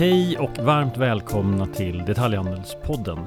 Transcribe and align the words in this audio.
Hej 0.00 0.38
och 0.38 0.58
varmt 0.58 0.96
välkomna 0.96 1.66
till 1.66 1.98
Detaljhandelspodden. 1.98 3.18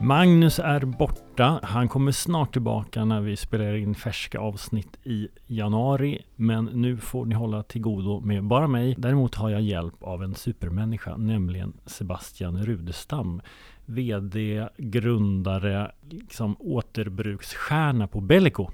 Magnus 0.00 0.58
är 0.58 0.80
borta. 0.80 1.60
Han 1.62 1.88
kommer 1.88 2.12
snart 2.12 2.52
tillbaka 2.52 3.04
när 3.04 3.20
vi 3.20 3.36
spelar 3.36 3.74
in 3.74 3.94
färska 3.94 4.38
avsnitt 4.38 4.98
i 5.04 5.28
januari. 5.46 6.24
Men 6.36 6.64
nu 6.64 6.96
får 6.96 7.26
ni 7.26 7.34
hålla 7.34 7.62
till 7.62 7.80
godo 7.80 8.20
med 8.20 8.44
bara 8.44 8.66
mig. 8.66 8.94
Däremot 8.98 9.34
har 9.34 9.50
jag 9.50 9.60
hjälp 9.60 10.02
av 10.02 10.22
en 10.22 10.34
supermänniska, 10.34 11.16
nämligen 11.16 11.72
Sebastian 11.86 12.66
Rudestam. 12.66 13.40
VD, 13.86 14.68
grundare, 14.76 15.92
liksom 16.10 16.56
återbruksstjärna 16.58 18.06
på 18.06 18.20
Bellico. 18.20 18.70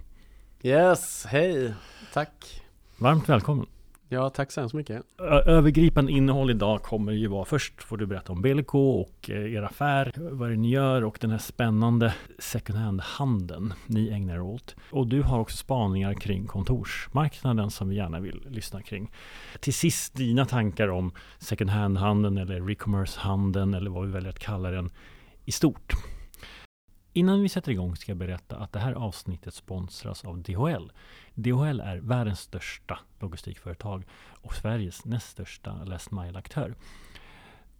Yes, 0.62 1.26
hej, 1.28 1.74
tack. 2.12 2.62
Varmt 2.96 3.28
välkommen. 3.28 3.66
Ja, 4.10 4.30
tack 4.30 4.52
så 4.52 4.60
hemskt 4.60 4.74
mycket. 4.74 5.02
Övergripande 5.46 6.12
innehåll 6.12 6.50
idag 6.50 6.82
kommer 6.82 7.12
ju 7.12 7.26
vara 7.26 7.44
först 7.44 7.82
får 7.82 7.96
du 7.96 8.06
berätta 8.06 8.32
om 8.32 8.42
Belko 8.42 8.78
och 8.78 9.30
eh, 9.30 9.54
er 9.54 9.62
affär, 9.62 10.12
vad 10.16 10.50
det 10.50 10.56
ni 10.56 10.70
gör 10.70 11.04
och 11.04 11.18
den 11.20 11.30
här 11.30 11.38
spännande 11.38 12.14
second 12.38 12.78
hand-handeln 12.78 13.74
ni 13.86 14.08
ägnar 14.08 14.34
er 14.34 14.40
åt. 14.40 14.76
Och 14.90 15.06
du 15.06 15.22
har 15.22 15.38
också 15.38 15.56
spaningar 15.56 16.14
kring 16.14 16.46
kontorsmarknaden 16.46 17.70
som 17.70 17.88
vi 17.88 17.96
gärna 17.96 18.20
vill 18.20 18.46
lyssna 18.48 18.82
kring. 18.82 19.10
Till 19.60 19.74
sist 19.74 20.14
dina 20.14 20.44
tankar 20.44 20.88
om 20.88 21.12
second 21.38 21.70
hand-handeln 21.70 22.38
eller 22.38 22.60
recommerce-handeln 22.60 23.74
eller 23.74 23.90
vad 23.90 24.06
vi 24.06 24.12
väljer 24.12 24.30
att 24.30 24.38
kalla 24.38 24.70
den 24.70 24.90
i 25.44 25.52
stort. 25.52 25.92
Innan 27.18 27.42
vi 27.42 27.48
sätter 27.48 27.72
igång 27.72 27.96
ska 27.96 28.10
jag 28.10 28.16
berätta 28.18 28.56
att 28.56 28.72
det 28.72 28.78
här 28.78 28.92
avsnittet 28.92 29.54
sponsras 29.54 30.24
av 30.24 30.42
DHL. 30.42 30.92
DHL 31.34 31.80
är 31.80 31.96
världens 31.96 32.40
största 32.40 32.98
logistikföretag 33.20 34.04
och 34.42 34.54
Sveriges 34.54 35.04
näst 35.04 35.28
största 35.28 35.84
last 35.84 36.10
mile-aktör. 36.10 36.74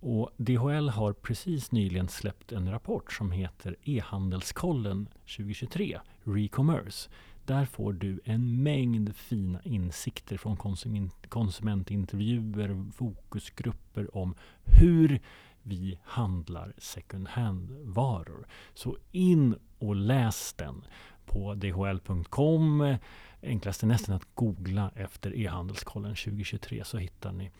Och 0.00 0.30
DHL 0.36 0.88
har 0.88 1.12
precis 1.12 1.72
nyligen 1.72 2.08
släppt 2.08 2.52
en 2.52 2.70
rapport 2.70 3.12
som 3.12 3.30
heter 3.30 3.76
E-handelskollen 3.82 5.08
2023, 5.36 6.00
Recommerce. 6.24 7.10
Där 7.44 7.64
får 7.64 7.92
du 7.92 8.20
en 8.24 8.62
mängd 8.62 9.16
fina 9.16 9.60
insikter 9.64 10.36
från 10.36 10.56
konsument, 10.56 11.26
konsumentintervjuer, 11.28 12.92
fokusgrupper 12.92 14.16
om 14.16 14.34
hur 14.64 15.20
vi 15.68 15.98
handlar 16.04 16.72
second 16.78 17.28
hand-varor. 17.28 18.46
Så 18.74 18.96
in 19.12 19.56
och 19.78 19.96
läs 19.96 20.52
den 20.52 20.84
på 21.26 21.54
dhl.com. 21.54 22.96
Enklast 23.42 23.82
är 23.82 23.86
nästan 23.86 24.14
att 24.14 24.34
googla 24.34 24.90
efter 24.94 25.36
e-handelskollen 25.36 26.14
2023 26.14 26.84
så 26.84 26.98
hittar 26.98 27.32
ni 27.32 27.50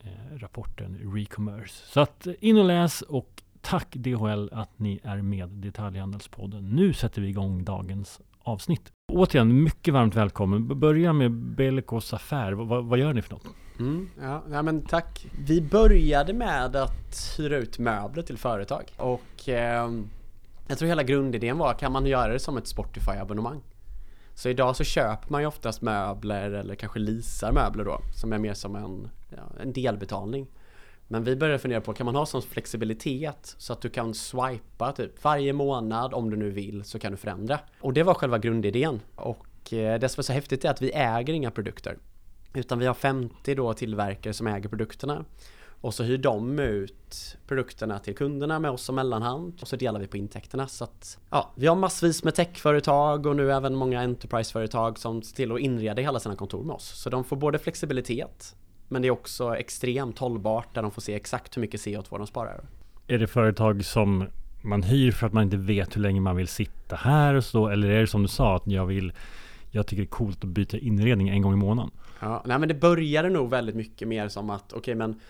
eh, 0.00 0.38
rapporten 0.38 1.14
Recommerce. 1.14 1.86
Så 1.86 2.00
att 2.00 2.26
eh, 2.26 2.34
in 2.40 2.58
och 2.58 2.64
läs 2.64 3.02
och 3.02 3.42
tack 3.60 3.94
DHL 3.94 4.48
att 4.52 4.78
ni 4.78 5.00
är 5.02 5.22
med 5.22 5.48
Detaljhandelspodden. 5.48 6.68
Nu 6.68 6.92
sätter 6.92 7.22
vi 7.22 7.28
igång 7.28 7.64
dagens 7.64 8.20
avsnitt. 8.42 8.92
Återigen, 9.12 9.62
mycket 9.62 9.94
varmt 9.94 10.14
välkommen. 10.14 10.80
Börja 10.80 11.12
med 11.12 11.32
Bellicos 11.32 12.14
affär. 12.14 12.52
V 12.52 12.64
vad 12.64 12.98
gör 12.98 13.12
ni 13.12 13.22
för 13.22 13.34
något? 13.34 13.46
Mm, 13.80 14.10
ja, 14.22 14.42
ja, 14.50 14.62
men 14.62 14.82
tack. 14.82 15.26
Vi 15.46 15.60
började 15.60 16.32
med 16.32 16.76
att 16.76 17.34
hyra 17.38 17.56
ut 17.56 17.78
möbler 17.78 18.22
till 18.22 18.38
företag 18.38 18.92
och 18.96 19.48
eh, 19.48 19.90
jag 20.66 20.78
tror 20.78 20.88
hela 20.88 21.02
grundidén 21.02 21.58
var, 21.58 21.74
kan 21.74 21.92
man 21.92 22.06
göra 22.06 22.32
det 22.32 22.38
som 22.38 22.56
ett 22.56 22.66
Spotify-abonnemang? 22.66 23.60
Så 24.34 24.48
idag 24.48 24.76
så 24.76 24.84
köper 24.84 25.32
man 25.32 25.40
ju 25.40 25.46
oftast 25.46 25.82
möbler 25.82 26.50
eller 26.50 26.74
kanske 26.74 26.98
leasar 26.98 27.52
möbler 27.52 27.84
då 27.84 28.00
som 28.14 28.32
är 28.32 28.38
mer 28.38 28.54
som 28.54 28.76
en, 28.76 29.10
ja, 29.28 29.62
en 29.62 29.72
delbetalning. 29.72 30.46
Men 31.08 31.24
vi 31.24 31.36
började 31.36 31.58
fundera 31.58 31.80
på, 31.80 31.92
kan 31.92 32.06
man 32.06 32.14
ha 32.14 32.26
sån 32.26 32.42
flexibilitet 32.42 33.54
så 33.58 33.72
att 33.72 33.80
du 33.80 33.90
kan 33.90 34.14
swipa 34.14 34.92
typ 34.92 35.24
varje 35.24 35.52
månad 35.52 36.14
om 36.14 36.30
du 36.30 36.36
nu 36.36 36.50
vill 36.50 36.84
så 36.84 36.98
kan 36.98 37.12
du 37.12 37.16
förändra. 37.16 37.58
Och 37.80 37.92
det 37.92 38.02
var 38.02 38.14
själva 38.14 38.38
grundidén. 38.38 39.00
Och 39.14 39.72
eh, 39.72 40.00
det 40.00 40.08
som 40.08 40.20
är 40.20 40.22
så 40.22 40.32
häftigt 40.32 40.64
är 40.64 40.70
att 40.70 40.82
vi 40.82 40.90
äger 40.94 41.34
inga 41.34 41.50
produkter. 41.50 41.96
Utan 42.54 42.78
vi 42.78 42.86
har 42.86 42.94
50 42.94 43.54
då 43.54 43.74
tillverkare 43.74 44.32
som 44.32 44.46
äger 44.46 44.68
produkterna. 44.68 45.24
Och 45.82 45.94
så 45.94 46.02
hyr 46.02 46.18
de 46.18 46.58
ut 46.58 47.36
produkterna 47.46 47.98
till 47.98 48.14
kunderna 48.14 48.58
med 48.58 48.70
oss 48.70 48.82
som 48.82 48.94
mellanhand 48.94 49.58
och 49.60 49.68
så 49.68 49.76
delar 49.76 50.00
vi 50.00 50.06
på 50.06 50.16
intäkterna. 50.16 50.68
Så 50.68 50.84
att, 50.84 51.18
ja, 51.30 51.52
vi 51.54 51.66
har 51.66 51.76
massvis 51.76 52.24
med 52.24 52.34
techföretag 52.34 53.26
och 53.26 53.36
nu 53.36 53.52
även 53.52 53.74
många 53.74 54.00
enterpriseföretag 54.02 54.98
som 54.98 55.22
ser 55.22 55.36
till 55.36 55.52
att 55.52 55.60
inreda 55.60 56.02
hela 56.02 56.20
sina 56.20 56.36
kontor 56.36 56.64
med 56.64 56.74
oss. 56.74 57.00
Så 57.02 57.10
de 57.10 57.24
får 57.24 57.36
både 57.36 57.58
flexibilitet 57.58 58.56
men 58.88 59.02
det 59.02 59.08
är 59.08 59.12
också 59.12 59.56
extremt 59.56 60.18
hållbart 60.18 60.74
där 60.74 60.82
de 60.82 60.90
får 60.90 61.02
se 61.02 61.14
exakt 61.14 61.56
hur 61.56 61.60
mycket 61.60 61.80
CO2 61.80 62.18
de 62.18 62.26
sparar. 62.26 62.60
Är 63.06 63.18
det 63.18 63.26
företag 63.26 63.84
som 63.84 64.28
man 64.62 64.82
hyr 64.82 65.12
för 65.12 65.26
att 65.26 65.32
man 65.32 65.44
inte 65.44 65.56
vet 65.56 65.96
hur 65.96 66.00
länge 66.00 66.20
man 66.20 66.36
vill 66.36 66.48
sitta 66.48 66.96
här 66.96 67.34
och 67.34 67.44
så? 67.44 67.68
Eller 67.68 67.88
är 67.88 68.00
det 68.00 68.06
som 68.06 68.22
du 68.22 68.28
sa 68.28 68.56
att 68.56 68.66
jag 68.66 68.86
vill 68.86 69.12
jag 69.70 69.86
tycker 69.86 70.02
det 70.02 70.06
är 70.06 70.10
coolt 70.10 70.44
att 70.44 70.50
byta 70.50 70.78
inredning 70.78 71.28
en 71.28 71.42
gång 71.42 71.52
i 71.52 71.56
månaden. 71.56 71.90
Ja, 72.20 72.42
nej 72.46 72.58
men 72.58 72.68
det 72.68 72.74
började 72.74 73.30
nog 73.30 73.50
väldigt 73.50 73.74
mycket 73.74 74.08
mer 74.08 74.28
som 74.28 74.50
att 74.50 74.72
okej 74.72 74.78
okay, 74.78 74.94
men 74.94 75.20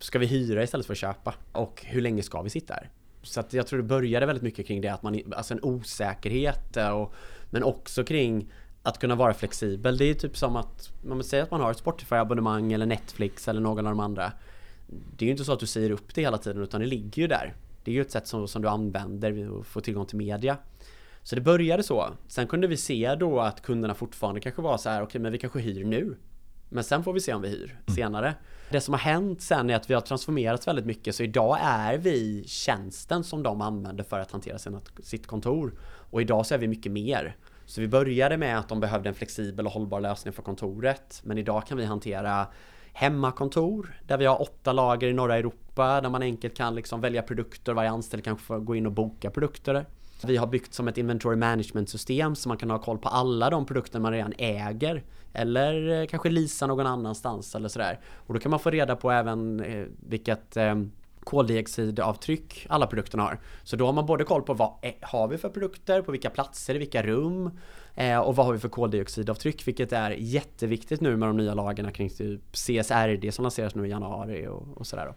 ska 0.00 0.18
vi 0.18 0.26
hyra 0.26 0.62
istället 0.62 0.86
för 0.86 0.92
att 0.92 0.98
köpa? 0.98 1.34
Och 1.52 1.84
hur 1.86 2.00
länge 2.00 2.22
ska 2.22 2.42
vi 2.42 2.50
sitta 2.50 2.74
här? 2.74 2.90
Så 3.22 3.40
att 3.40 3.52
jag 3.52 3.66
tror 3.66 3.76
det 3.78 3.84
började 3.84 4.26
väldigt 4.26 4.42
mycket 4.42 4.66
kring 4.66 4.80
det 4.80 4.88
att 4.88 5.02
man, 5.02 5.20
alltså 5.36 5.54
en 5.54 5.60
osäkerhet 5.62 6.76
eh, 6.76 6.88
och, 6.88 7.14
men 7.50 7.64
också 7.64 8.04
kring 8.04 8.52
att 8.82 8.98
kunna 8.98 9.14
vara 9.14 9.34
flexibel. 9.34 9.98
Det 9.98 10.04
är 10.04 10.14
typ 10.14 10.36
som 10.36 10.56
att 10.56 10.90
man 11.04 11.24
säger 11.24 11.42
att 11.42 11.50
man 11.50 11.60
har 11.60 11.70
ett 11.70 11.78
Spotify-abonnemang 11.78 12.72
eller 12.72 12.86
Netflix 12.86 13.48
eller 13.48 13.60
någon 13.60 13.86
av 13.86 13.92
de 13.92 14.00
andra. 14.00 14.32
Det 14.86 15.24
är 15.24 15.26
ju 15.26 15.30
inte 15.30 15.44
så 15.44 15.52
att 15.52 15.60
du 15.60 15.66
säger 15.66 15.90
upp 15.90 16.14
det 16.14 16.20
hela 16.20 16.38
tiden 16.38 16.62
utan 16.62 16.80
det 16.80 16.86
ligger 16.86 17.22
ju 17.22 17.28
där. 17.28 17.54
Det 17.84 17.90
är 17.90 17.94
ju 17.94 18.00
ett 18.00 18.10
sätt 18.10 18.26
som, 18.26 18.48
som 18.48 18.62
du 18.62 18.68
använder 18.68 19.50
och 19.50 19.66
får 19.66 19.80
tillgång 19.80 20.06
till 20.06 20.16
media. 20.16 20.56
Så 21.28 21.34
det 21.34 21.40
började 21.40 21.82
så. 21.82 22.12
Sen 22.28 22.46
kunde 22.46 22.66
vi 22.66 22.76
se 22.76 23.14
då 23.14 23.40
att 23.40 23.62
kunderna 23.62 23.94
fortfarande 23.94 24.40
kanske 24.40 24.62
var 24.62 24.78
så 24.78 24.88
här, 24.88 24.96
okej 24.96 25.06
okay, 25.06 25.20
men 25.20 25.32
vi 25.32 25.38
kanske 25.38 25.58
hyr 25.58 25.84
nu. 25.84 26.16
Men 26.68 26.84
sen 26.84 27.04
får 27.04 27.12
vi 27.12 27.20
se 27.20 27.34
om 27.34 27.42
vi 27.42 27.48
hyr 27.48 27.70
mm. 27.86 27.96
senare. 27.96 28.34
Det 28.70 28.80
som 28.80 28.94
har 28.94 28.98
hänt 28.98 29.42
sen 29.42 29.70
är 29.70 29.76
att 29.76 29.90
vi 29.90 29.94
har 29.94 30.00
transformerats 30.00 30.68
väldigt 30.68 30.86
mycket 30.86 31.14
så 31.14 31.22
idag 31.22 31.58
är 31.62 31.98
vi 31.98 32.44
tjänsten 32.46 33.24
som 33.24 33.42
de 33.42 33.60
använder 33.60 34.04
för 34.04 34.20
att 34.20 34.30
hantera 34.30 34.58
sina, 34.58 34.80
sitt 35.02 35.26
kontor. 35.26 35.72
Och 36.10 36.22
idag 36.22 36.46
så 36.46 36.54
är 36.54 36.58
vi 36.58 36.68
mycket 36.68 36.92
mer. 36.92 37.36
Så 37.66 37.80
vi 37.80 37.88
började 37.88 38.36
med 38.36 38.58
att 38.58 38.68
de 38.68 38.80
behövde 38.80 39.08
en 39.08 39.14
flexibel 39.14 39.66
och 39.66 39.72
hållbar 39.72 40.00
lösning 40.00 40.32
för 40.32 40.42
kontoret. 40.42 41.20
Men 41.24 41.38
idag 41.38 41.66
kan 41.66 41.78
vi 41.78 41.84
hantera 41.84 42.46
hemmakontor 42.92 44.00
där 44.06 44.18
vi 44.18 44.26
har 44.26 44.42
åtta 44.42 44.72
lager 44.72 45.08
i 45.08 45.12
norra 45.12 45.36
Europa 45.36 46.00
där 46.00 46.10
man 46.10 46.22
enkelt 46.22 46.56
kan 46.56 46.74
liksom 46.74 47.00
välja 47.00 47.22
produkter. 47.22 47.72
Varje 47.72 47.90
anställd 47.90 48.24
kan 48.24 48.38
få 48.38 48.58
gå 48.58 48.76
in 48.76 48.86
och 48.86 48.92
boka 48.92 49.30
produkter. 49.30 49.86
Vi 50.24 50.36
har 50.36 50.46
byggt 50.46 50.74
som 50.74 50.88
ett 50.88 50.98
inventory 50.98 51.36
management 51.36 51.90
system 51.90 52.34
så 52.34 52.48
man 52.48 52.58
kan 52.58 52.70
ha 52.70 52.78
koll 52.78 52.98
på 52.98 53.08
alla 53.08 53.50
de 53.50 53.66
produkter 53.66 54.00
man 54.00 54.12
redan 54.12 54.32
äger. 54.38 55.04
Eller 55.32 56.00
eh, 56.00 56.06
kanske 56.06 56.30
lisa 56.30 56.66
någon 56.66 56.86
annanstans 56.86 57.54
eller 57.54 57.68
sådär. 57.68 58.00
Och 58.26 58.34
då 58.34 58.40
kan 58.40 58.50
man 58.50 58.60
få 58.60 58.70
reda 58.70 58.96
på 58.96 59.10
även 59.10 59.60
eh, 59.60 59.86
vilket 60.08 60.56
eh, 60.56 60.74
koldioxidavtryck 61.24 62.66
alla 62.68 62.86
produkterna 62.86 63.22
har. 63.22 63.38
Så 63.62 63.76
då 63.76 63.86
har 63.86 63.92
man 63.92 64.06
både 64.06 64.24
koll 64.24 64.42
på 64.42 64.54
vad 64.54 64.72
har 65.00 65.28
vi 65.28 65.38
för 65.38 65.48
produkter, 65.48 66.02
på 66.02 66.12
vilka 66.12 66.30
platser, 66.30 66.74
i 66.74 66.78
vilka 66.78 67.02
rum 67.02 67.50
och 68.24 68.36
vad 68.36 68.46
har 68.46 68.52
vi 68.52 68.58
för 68.58 68.68
koldioxidavtryck 68.68 69.66
vilket 69.68 69.92
är 69.92 70.10
jätteviktigt 70.10 71.00
nu 71.00 71.16
med 71.16 71.28
de 71.28 71.36
nya 71.36 71.54
lagarna 71.54 71.90
kring 71.90 72.10
typ 72.10 72.52
CSRD 72.52 73.32
som 73.32 73.42
lanseras 73.42 73.74
nu 73.74 73.86
i 73.86 73.90
januari 73.90 74.46
och, 74.46 74.62
och 74.74 74.86
sådär. 74.86 75.14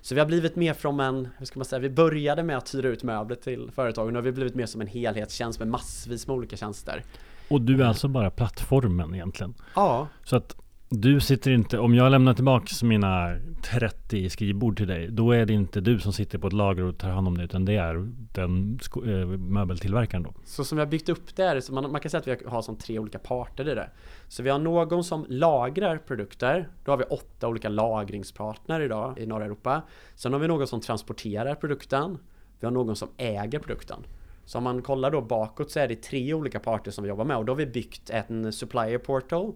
Så 0.00 0.14
vi 0.14 0.20
har 0.20 0.26
blivit 0.26 0.56
mer 0.56 0.74
från 0.74 1.00
en, 1.00 1.28
hur 1.38 1.46
ska 1.46 1.58
man 1.58 1.64
säga, 1.64 1.80
vi 1.80 1.90
började 1.90 2.42
med 2.42 2.56
att 2.56 2.74
hyra 2.74 2.88
ut 2.88 3.02
möbler 3.02 3.36
till 3.36 3.70
företagen 3.74 4.06
och 4.06 4.12
nu 4.12 4.18
har 4.18 4.22
vi 4.24 4.32
blivit 4.32 4.54
mer 4.54 4.66
som 4.66 4.80
en 4.80 4.86
helhetstjänst 4.86 5.58
med 5.58 5.68
massvis 5.68 6.26
med 6.26 6.36
olika 6.36 6.56
tjänster. 6.56 7.02
Och 7.48 7.60
du 7.60 7.82
är 7.82 7.86
alltså 7.86 8.08
bara 8.08 8.30
plattformen 8.30 9.14
egentligen? 9.14 9.54
Ja. 9.74 10.08
Så 10.24 10.36
att 10.36 10.56
du 10.88 11.20
sitter 11.20 11.50
inte, 11.50 11.78
om 11.78 11.94
jag 11.94 12.10
lämnar 12.10 12.34
tillbaks 12.34 12.82
mina 12.82 13.36
30 13.62 14.30
skrivbord 14.30 14.76
till 14.76 14.86
dig, 14.86 15.08
då 15.08 15.32
är 15.32 15.46
det 15.46 15.52
inte 15.52 15.80
du 15.80 15.98
som 15.98 16.12
sitter 16.12 16.38
på 16.38 16.46
ett 16.46 16.52
lager 16.52 16.82
och 16.82 16.98
tar 16.98 17.08
hand 17.08 17.28
om 17.28 17.38
det, 17.38 17.44
utan 17.44 17.64
det 17.64 17.76
är 17.76 17.94
den 18.32 18.78
äh, 19.06 19.26
möbeltillverkaren 19.38 20.22
då? 20.22 20.34
Så 20.44 20.64
som 20.64 20.76
vi 20.76 20.84
har 20.84 20.90
byggt 20.90 21.08
upp 21.08 21.36
det 21.36 21.42
här, 21.42 21.60
så 21.60 21.72
man, 21.72 21.92
man 21.92 22.00
kan 22.00 22.10
säga 22.10 22.20
att 22.20 22.26
vi 22.26 22.48
har 22.48 22.62
som 22.62 22.76
tre 22.76 22.98
olika 22.98 23.18
parter 23.18 23.68
i 23.68 23.74
det. 23.74 23.90
Så 24.28 24.42
vi 24.42 24.50
har 24.50 24.58
någon 24.58 25.04
som 25.04 25.26
lagrar 25.28 25.98
produkter, 25.98 26.68
då 26.84 26.92
har 26.92 26.96
vi 26.96 27.04
åtta 27.04 27.48
olika 27.48 27.68
lagringspartner 27.68 28.80
idag 28.80 29.18
i 29.18 29.26
norra 29.26 29.44
Europa. 29.44 29.82
Sen 30.14 30.32
har 30.32 30.40
vi 30.40 30.48
någon 30.48 30.66
som 30.66 30.80
transporterar 30.80 31.54
produkten, 31.54 32.18
vi 32.60 32.66
har 32.66 32.72
någon 32.72 32.96
som 32.96 33.08
äger 33.16 33.58
produkten. 33.58 33.98
Så 34.44 34.58
om 34.58 34.64
man 34.64 34.82
kollar 34.82 35.10
då 35.10 35.20
bakåt 35.20 35.70
så 35.70 35.80
är 35.80 35.88
det 35.88 36.02
tre 36.02 36.34
olika 36.34 36.60
parter 36.60 36.90
som 36.90 37.04
vi 37.04 37.08
jobbar 37.08 37.24
med 37.24 37.36
och 37.36 37.44
då 37.44 37.52
har 37.52 37.56
vi 37.56 37.66
byggt 37.66 38.10
en 38.10 38.52
supplier 38.52 38.98
portal 38.98 39.52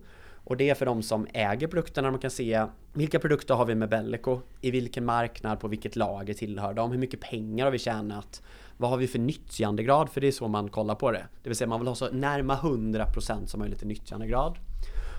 och 0.51 0.57
det 0.57 0.71
är 0.71 0.75
för 0.75 0.87
de 0.87 1.03
som 1.03 1.27
äger 1.33 1.67
produkterna, 1.67 2.11
man 2.11 2.21
kan 2.21 2.31
se 2.31 2.67
vilka 2.93 3.19
produkter 3.19 3.55
har 3.55 3.65
vi 3.65 3.75
med 3.75 3.89
Bellico? 3.89 4.41
I 4.61 4.71
vilken 4.71 5.05
marknad, 5.05 5.61
på 5.61 5.69
vilket 5.69 5.97
lager 5.97 6.35
tillhör 6.35 6.75
de? 6.75 6.91
Hur 6.91 6.99
mycket 6.99 7.21
pengar 7.21 7.65
har 7.65 7.73
vi 7.73 7.79
tjänat? 7.79 8.43
Vad 8.77 8.91
har 8.91 8.97
vi 8.97 9.09
för 9.09 9.19
nyttjandegrad? 9.19 10.11
För 10.11 10.21
det 10.21 10.27
är 10.27 10.33
så 10.33 10.49
man 10.49 10.69
kollar 10.69 10.95
på 10.95 11.11
det. 11.11 11.27
Det 11.43 11.49
vill 11.49 11.57
säga 11.57 11.69
man 11.69 11.81
vill 11.81 11.89
ha 11.89 11.95
så 11.95 12.11
närma 12.11 12.57
100% 12.57 13.47
som 13.47 13.61
möjligt 13.61 13.83
i 13.83 13.87
nyttjandegrad. 13.87 14.59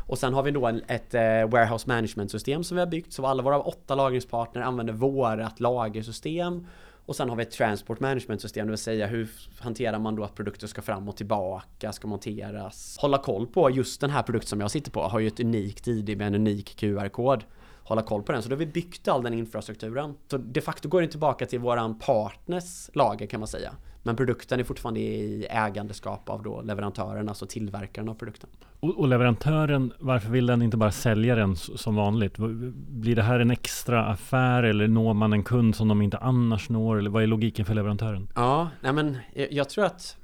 Och 0.08 0.18
sen 0.18 0.34
har 0.34 0.44
vi 0.44 0.52
då 0.52 0.66
en, 0.66 0.82
ett 0.88 1.14
eh, 1.14 1.50
warehouse 1.50 1.88
management 1.88 2.32
system 2.32 2.64
som 2.64 2.76
vi 2.76 2.82
har 2.82 2.88
byggt 2.88 3.14
så 3.14 3.26
alla 3.26 3.44
våra 3.44 3.60
åtta 3.60 3.96
lagringspartner 3.96 4.62
använder 4.62 4.94
vårat 4.94 5.60
lagersystem 5.60 6.68
och 7.06 7.16
sen 7.16 7.30
har 7.30 7.36
vi 7.36 7.44
ett 7.44 7.52
transport 7.52 8.00
management 8.00 8.42
system, 8.42 8.68
det 8.68 8.72
vill 8.72 8.78
säga 8.78 9.08
hur 9.08 9.30
hanterar 9.60 10.00
man 10.00 10.16
då 10.16 10.24
att 10.24 10.36
produkter 10.36 10.68
ska 10.68 10.82
fram 10.82 11.10
och 11.10 11.18
tillbaka, 11.18 11.92
ska 11.92 12.08
monteras. 12.08 12.98
Hålla 13.00 13.18
koll 13.18 13.48
på 13.48 13.70
just 13.70 14.02
den 14.02 14.10
här 14.10 14.24
produkten 14.24 14.50
som 14.50 14.62
jag 14.62 14.72
sitter 14.72 14.92
på 14.92 15.02
har 15.02 15.20
ju 15.20 15.28
ett 15.28 15.40
unikt 15.40 15.88
ID 15.88 16.18
med 16.18 16.28
en 16.28 16.36
unik 16.36 16.76
QR-kod. 16.80 17.44
Hålla 17.84 18.02
koll 18.02 18.24
på 18.24 18.32
den, 18.32 18.44
så 18.44 18.50
då 18.50 18.56
har 18.56 18.60
vi 18.60 18.66
byggt 18.66 19.08
all 19.08 19.24
den 19.24 19.34
infrastrukturen. 19.34 20.16
Så 20.28 20.38
de 20.38 20.62
facto 20.62 20.90
går 20.90 21.02
den 21.02 21.10
tillbaka 21.10 21.46
till 21.46 21.60
våran 21.60 22.00
partners 22.00 22.90
lager 22.94 23.28
kan 23.28 23.40
man 23.40 23.48
säga. 23.48 23.74
Men 24.04 24.16
produkten 24.16 24.60
är 24.60 24.64
fortfarande 24.64 25.00
i 25.00 25.48
ägandeskap 25.50 26.30
av 26.30 26.44
då 26.44 26.62
leverantören, 26.62 27.30
alltså 27.30 27.46
tillverkaren 27.46 28.10
av 28.10 28.14
produkten. 28.14 28.50
Och, 28.80 29.00
och, 29.00 29.08
leverantören, 29.08 29.94
varför 30.00 30.30
vill 30.30 30.46
den 30.46 30.62
inte 30.62 30.78
bara 30.78 30.92
sälja 30.92 31.36
den 31.36 31.56
som 31.56 31.96
vanligt? 31.96 32.38
Blir 32.38 33.16
det 33.16 33.22
här 33.22 33.40
en 33.40 33.52
extra 33.52 34.06
affär 34.06 34.64
eller 34.64 34.88
når 34.88 35.14
man 35.14 35.34
en 35.34 35.44
kund 35.44 35.76
som 35.76 35.88
de 35.88 36.02
inte 36.02 36.18
annars 36.18 36.70
når? 36.70 37.00
Eller 37.00 37.10
vad 37.10 37.24
är 37.24 37.28
logiken 37.28 37.66
för 37.66 37.74
leverantören? 37.74 38.28
Ja, 38.36 38.70
nej 38.82 38.94
men 38.94 39.18
jag 39.50 39.70
tror 39.70 39.86
att 39.86 40.18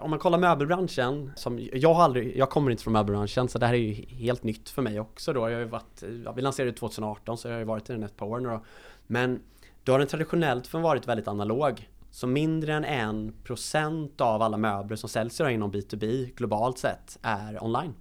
om 0.00 0.10
man 0.10 0.18
kollar 0.18 0.38
möbelbranschen, 0.38 1.32
som 1.36 1.68
jag 1.72 1.94
har 1.94 2.02
aldrig, 2.02 2.36
jag 2.36 2.50
kommer 2.50 2.70
inte 2.70 2.82
från 2.82 2.92
möbelbranschen 2.92 3.48
så 3.48 3.58
det 3.58 3.66
här 3.66 3.74
är 3.74 3.78
ju 3.78 3.92
helt 4.16 4.42
nytt 4.42 4.68
för 4.68 4.82
mig 4.82 5.00
också 5.00 5.32
då. 5.32 5.50
Jag 5.50 5.58
har 5.58 5.64
varit, 5.64 6.02
vi 6.36 6.42
lanserade 6.42 6.72
2018 6.72 7.38
så 7.38 7.48
jag 7.48 7.54
har 7.54 7.58
ju 7.58 7.64
varit 7.64 7.90
i 7.90 7.92
den 7.92 8.02
ett 8.02 8.16
par 8.16 8.26
år 8.26 8.40
nu 8.40 8.48
då. 8.48 8.64
Men 9.06 9.40
då 9.84 9.92
har 9.92 9.98
den 9.98 10.08
traditionellt 10.08 10.72
varit 10.72 11.08
väldigt 11.08 11.28
analog. 11.28 11.88
Så 12.14 12.26
mindre 12.26 12.74
än 12.74 12.84
en 12.84 13.32
procent 13.44 14.20
av 14.20 14.42
alla 14.42 14.56
möbler 14.56 14.96
som 14.96 15.08
säljs 15.08 15.40
idag 15.40 15.52
inom 15.52 15.72
B2B 15.72 16.34
globalt 16.36 16.78
sett 16.78 17.18
är 17.22 17.64
online. 17.64 17.94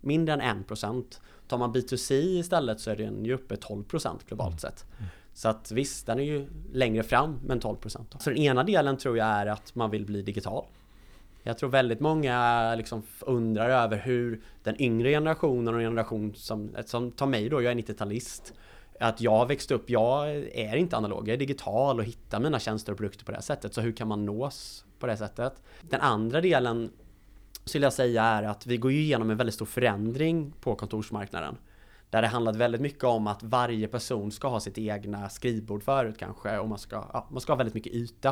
Mindre 0.00 0.34
än 0.34 0.40
en 0.40 0.64
procent. 0.64 1.20
Tar 1.48 1.58
man 1.58 1.74
B2C 1.74 2.12
istället 2.12 2.80
så 2.80 2.90
är 2.90 2.96
den 2.96 3.24
ju 3.24 3.34
uppe 3.34 3.56
12 3.56 3.84
procent 3.84 4.26
globalt 4.26 4.60
sett. 4.60 4.84
Så 5.32 5.48
att 5.48 5.72
visst, 5.72 6.06
den 6.06 6.18
är 6.18 6.24
ju 6.24 6.46
längre 6.72 7.02
fram 7.02 7.40
men 7.46 7.60
12 7.60 7.76
procent. 7.76 8.14
Så 8.18 8.30
den 8.30 8.38
ena 8.38 8.64
delen 8.64 8.96
tror 8.96 9.18
jag 9.18 9.26
är 9.26 9.46
att 9.46 9.74
man 9.74 9.90
vill 9.90 10.06
bli 10.06 10.22
digital. 10.22 10.64
Jag 11.42 11.58
tror 11.58 11.70
väldigt 11.70 12.00
många 12.00 12.74
liksom 12.74 13.02
undrar 13.20 13.70
över 13.70 13.96
hur 13.96 14.40
den 14.62 14.82
yngre 14.82 15.10
generationen 15.10 15.74
och 15.74 15.80
generation 15.80 16.34
som, 16.34 16.76
som 16.86 17.12
tar 17.12 17.26
mig 17.26 17.48
då, 17.48 17.62
jag 17.62 17.72
är 17.72 17.76
90-talist 17.76 18.52
att 19.00 19.20
jag 19.20 19.30
har 19.30 19.46
växt 19.46 19.70
upp, 19.70 19.90
jag 19.90 20.36
är 20.36 20.76
inte 20.76 20.96
analog, 20.96 21.28
jag 21.28 21.34
är 21.34 21.38
digital 21.38 21.98
och 21.98 22.04
hittar 22.04 22.40
mina 22.40 22.58
tjänster 22.58 22.92
och 22.92 22.98
produkter 22.98 23.24
på 23.24 23.30
det 23.30 23.36
här 23.36 23.42
sättet. 23.42 23.74
Så 23.74 23.80
hur 23.80 23.92
kan 23.92 24.08
man 24.08 24.24
nås 24.24 24.84
på 24.98 25.06
det 25.06 25.16
sättet? 25.16 25.62
Den 25.80 26.00
andra 26.00 26.40
delen 26.40 26.90
skulle 27.64 27.86
jag 27.86 27.92
säga 27.92 28.22
är 28.22 28.42
att 28.42 28.66
vi 28.66 28.76
går 28.76 28.92
ju 28.92 29.00
igenom 29.00 29.30
en 29.30 29.36
väldigt 29.36 29.54
stor 29.54 29.66
förändring 29.66 30.52
på 30.60 30.74
kontorsmarknaden. 30.74 31.56
Där 32.10 32.22
det 32.22 32.28
handlat 32.28 32.56
väldigt 32.56 32.80
mycket 32.80 33.04
om 33.04 33.26
att 33.26 33.42
varje 33.42 33.88
person 33.88 34.32
ska 34.32 34.48
ha 34.48 34.60
sitt 34.60 34.78
egna 34.78 35.28
skrivbord 35.28 35.82
förut 35.82 36.18
kanske 36.18 36.58
och 36.58 36.68
man 36.68 36.78
ska, 36.78 36.96
ja, 37.12 37.28
man 37.30 37.40
ska 37.40 37.52
ha 37.52 37.56
väldigt 37.56 37.74
mycket 37.74 37.92
yta. 37.92 38.28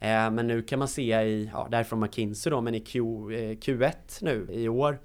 Eh, 0.00 0.30
men 0.30 0.46
nu 0.46 0.62
kan 0.62 0.78
man 0.78 0.88
se 0.88 1.22
i, 1.22 1.50
ja, 1.52 1.66
det 1.70 1.76
här 1.76 1.84
är 1.84 1.88
från 1.88 2.00
McKinsey 2.00 2.50
då, 2.50 2.60
men 2.60 2.74
i 2.74 2.80
Q, 2.80 2.98
eh, 2.98 3.56
Q1 3.56 3.94
nu 4.20 4.48
i 4.50 4.68
år 4.68 4.98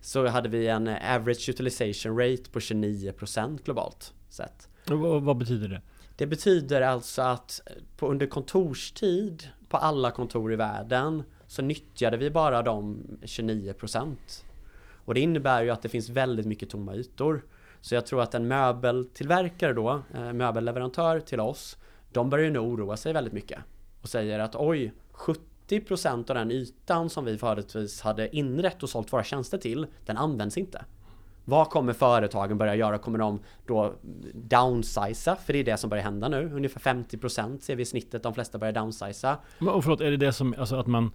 så 0.00 0.26
hade 0.26 0.48
vi 0.48 0.68
en 0.68 0.88
average 0.88 1.48
utilization 1.48 2.18
rate 2.18 2.50
på 2.50 2.58
29% 2.58 3.64
globalt 3.64 4.12
sett. 4.36 4.68
Och 4.90 5.22
vad 5.22 5.36
betyder 5.36 5.68
det? 5.68 5.80
Det 6.16 6.26
betyder 6.26 6.80
alltså 6.80 7.22
att 7.22 7.60
på, 7.96 8.08
under 8.08 8.26
kontorstid 8.26 9.48
på 9.68 9.76
alla 9.76 10.10
kontor 10.10 10.52
i 10.52 10.56
världen 10.56 11.22
så 11.46 11.62
nyttjade 11.62 12.16
vi 12.16 12.30
bara 12.30 12.62
de 12.62 13.06
29%. 13.22 14.16
Och 15.04 15.14
det 15.14 15.20
innebär 15.20 15.62
ju 15.62 15.70
att 15.70 15.82
det 15.82 15.88
finns 15.88 16.08
väldigt 16.08 16.46
mycket 16.46 16.70
tomma 16.70 16.94
ytor. 16.94 17.44
Så 17.80 17.94
jag 17.94 18.06
tror 18.06 18.22
att 18.22 18.34
en 18.34 18.48
möbeltillverkare 18.48 19.72
då, 19.72 20.02
eh, 20.14 20.32
möbelleverantör 20.32 21.20
till 21.20 21.40
oss, 21.40 21.76
de 22.12 22.30
börjar 22.30 22.44
ju 22.44 22.50
nu 22.50 22.58
oroa 22.58 22.96
sig 22.96 23.12
väldigt 23.12 23.32
mycket. 23.32 23.58
Och 24.02 24.08
säger 24.08 24.38
att 24.38 24.56
oj, 24.56 24.92
70% 25.12 26.30
av 26.30 26.36
den 26.36 26.50
ytan 26.50 27.10
som 27.10 27.24
vi 27.24 27.38
förutvis 27.38 28.00
hade 28.00 28.36
inrett 28.36 28.82
och 28.82 28.88
sålt 28.88 29.12
våra 29.12 29.24
tjänster 29.24 29.58
till, 29.58 29.86
den 30.06 30.16
används 30.16 30.58
inte. 30.58 30.84
Vad 31.48 31.70
kommer 31.70 31.92
företagen 31.92 32.58
börja 32.58 32.74
göra? 32.74 32.98
Kommer 32.98 33.18
de 33.18 33.40
då 33.66 33.94
downsiza? 34.34 35.36
För 35.36 35.52
det 35.52 35.58
är 35.58 35.64
det 35.64 35.76
som 35.76 35.90
börjar 35.90 36.04
hända 36.04 36.28
nu. 36.28 36.50
Ungefär 36.54 36.80
50% 36.80 37.58
ser 37.58 37.76
vi 37.76 37.82
i 37.82 37.86
snittet. 37.86 38.22
De 38.22 38.34
flesta 38.34 38.58
börjar 38.58 38.72
downsiza. 38.72 39.38
Och 39.58 39.84
förlåt, 39.84 40.00
är 40.00 40.10
det 40.10 40.16
det 40.16 40.32
som, 40.32 40.54
alltså 40.58 40.76
att 40.76 40.86
man 40.86 41.10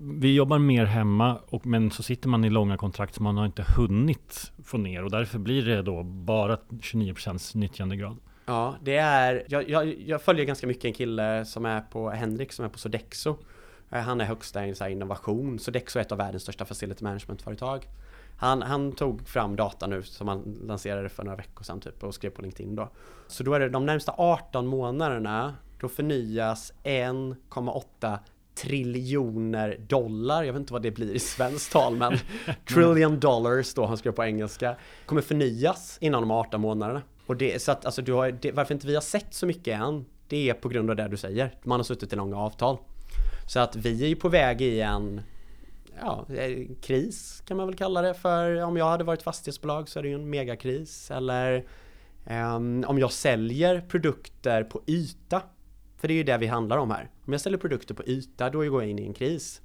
vi 0.00 0.34
jobbar 0.34 0.58
mer 0.58 0.84
hemma, 0.84 1.38
och, 1.46 1.66
men 1.66 1.90
så 1.90 2.02
sitter 2.02 2.28
man 2.28 2.44
i 2.44 2.50
långa 2.50 2.76
kontrakt 2.76 3.14
som 3.14 3.24
man 3.24 3.36
har 3.36 3.46
inte 3.46 3.64
hunnit 3.76 4.52
få 4.64 4.78
ner 4.78 5.04
och 5.04 5.10
därför 5.10 5.38
blir 5.38 5.62
det 5.62 5.82
då 5.82 6.02
bara 6.02 6.56
29% 6.56 7.56
nyttjandegrad. 7.56 8.16
Ja, 8.46 8.74
det 8.82 8.96
är, 8.96 9.44
jag, 9.48 9.68
jag, 9.68 9.94
jag, 10.06 10.22
följer 10.22 10.44
ganska 10.44 10.66
mycket 10.66 10.84
en 10.84 10.92
kille 10.92 11.44
som 11.44 11.66
är 11.66 11.80
på 11.80 12.10
Henrik 12.10 12.52
som 12.52 12.64
är 12.64 12.68
på 12.68 12.78
Sodexo. 12.78 13.36
Eh, 13.90 14.00
han 14.00 14.20
är 14.20 14.24
högsta 14.24 14.66
i 14.66 14.74
innovation. 14.90 15.58
Sodexo 15.58 15.98
är 15.98 16.00
ett 16.00 16.12
av 16.12 16.18
världens 16.18 16.42
största 16.42 16.64
facility 16.64 17.04
management-företag. 17.04 17.86
Han, 18.36 18.62
han, 18.62 18.92
tog 18.92 19.28
fram 19.28 19.56
data 19.56 19.86
nu 19.86 20.02
som 20.02 20.28
han 20.28 20.58
lanserade 20.62 21.08
för 21.08 21.24
några 21.24 21.36
veckor 21.36 21.64
sedan 21.64 21.80
typ 21.80 22.04
och 22.04 22.14
skrev 22.14 22.30
på 22.30 22.42
LinkedIn 22.42 22.76
då. 22.76 22.88
Så 23.26 23.42
då 23.42 23.54
är 23.54 23.60
det 23.60 23.68
de 23.68 23.86
närmsta 23.86 24.14
18 24.18 24.66
månaderna 24.66 25.54
då 25.80 25.88
förnyas 25.88 26.72
1,8 26.82 28.18
triljoner 28.54 29.76
dollar, 29.88 30.42
jag 30.42 30.52
vet 30.52 30.60
inte 30.60 30.72
vad 30.72 30.82
det 30.82 30.90
blir 30.90 31.14
i 31.14 31.18
svenskt 31.18 31.72
tal 31.72 31.96
men 31.96 32.18
trillion 32.68 33.20
dollars 33.20 33.74
då 33.74 33.86
han 33.86 33.96
skrev 33.96 34.12
på 34.12 34.24
engelska 34.24 34.76
kommer 35.06 35.22
förnyas 35.22 35.98
inom 36.00 36.20
de 36.20 36.30
18 36.30 36.60
månaderna. 36.60 37.02
Och 37.26 37.36
det, 37.36 37.62
så 37.62 37.72
att 37.72 37.84
alltså 37.84 38.02
du 38.02 38.12
har, 38.12 38.30
det, 38.30 38.52
varför 38.52 38.74
inte 38.74 38.86
vi 38.86 38.94
har 38.94 39.02
sett 39.02 39.34
så 39.34 39.46
mycket 39.46 39.80
än 39.80 40.04
det 40.28 40.50
är 40.50 40.54
på 40.54 40.68
grund 40.68 40.90
av 40.90 40.96
det 40.96 41.08
du 41.08 41.16
säger. 41.16 41.54
Man 41.62 41.78
har 41.78 41.84
suttit 41.84 42.12
i 42.12 42.16
långa 42.16 42.36
avtal. 42.36 42.78
Så 43.48 43.60
att 43.60 43.76
vi 43.76 44.04
är 44.04 44.08
ju 44.08 44.16
på 44.16 44.28
väg 44.28 44.62
i 44.62 44.80
en 44.80 45.20
ja, 46.00 46.26
eh, 46.34 46.68
kris 46.82 47.42
kan 47.46 47.56
man 47.56 47.66
väl 47.66 47.76
kalla 47.76 48.02
det 48.02 48.14
för. 48.14 48.62
Om 48.62 48.76
jag 48.76 48.84
hade 48.84 49.04
varit 49.04 49.22
fastighetsbolag 49.22 49.88
så 49.88 49.98
är 49.98 50.02
det 50.02 50.08
ju 50.08 50.14
en 50.14 50.30
megakris. 50.30 51.10
Eller 51.10 51.66
um, 52.30 52.84
om 52.88 52.98
jag 52.98 53.12
säljer 53.12 53.80
produkter 53.80 54.64
på 54.64 54.82
yta. 54.86 55.42
För 55.96 56.08
det 56.08 56.14
är 56.14 56.16
ju 56.16 56.24
det 56.24 56.38
vi 56.38 56.46
handlar 56.46 56.78
om 56.78 56.90
här. 56.90 57.10
Om 57.26 57.32
jag 57.32 57.40
säljer 57.40 57.58
produkter 57.58 57.94
på 57.94 58.04
yta 58.04 58.50
då 58.50 58.58
går 58.58 58.82
jag 58.82 58.90
in 58.90 58.98
i 58.98 59.06
en 59.06 59.14
kris. 59.14 59.60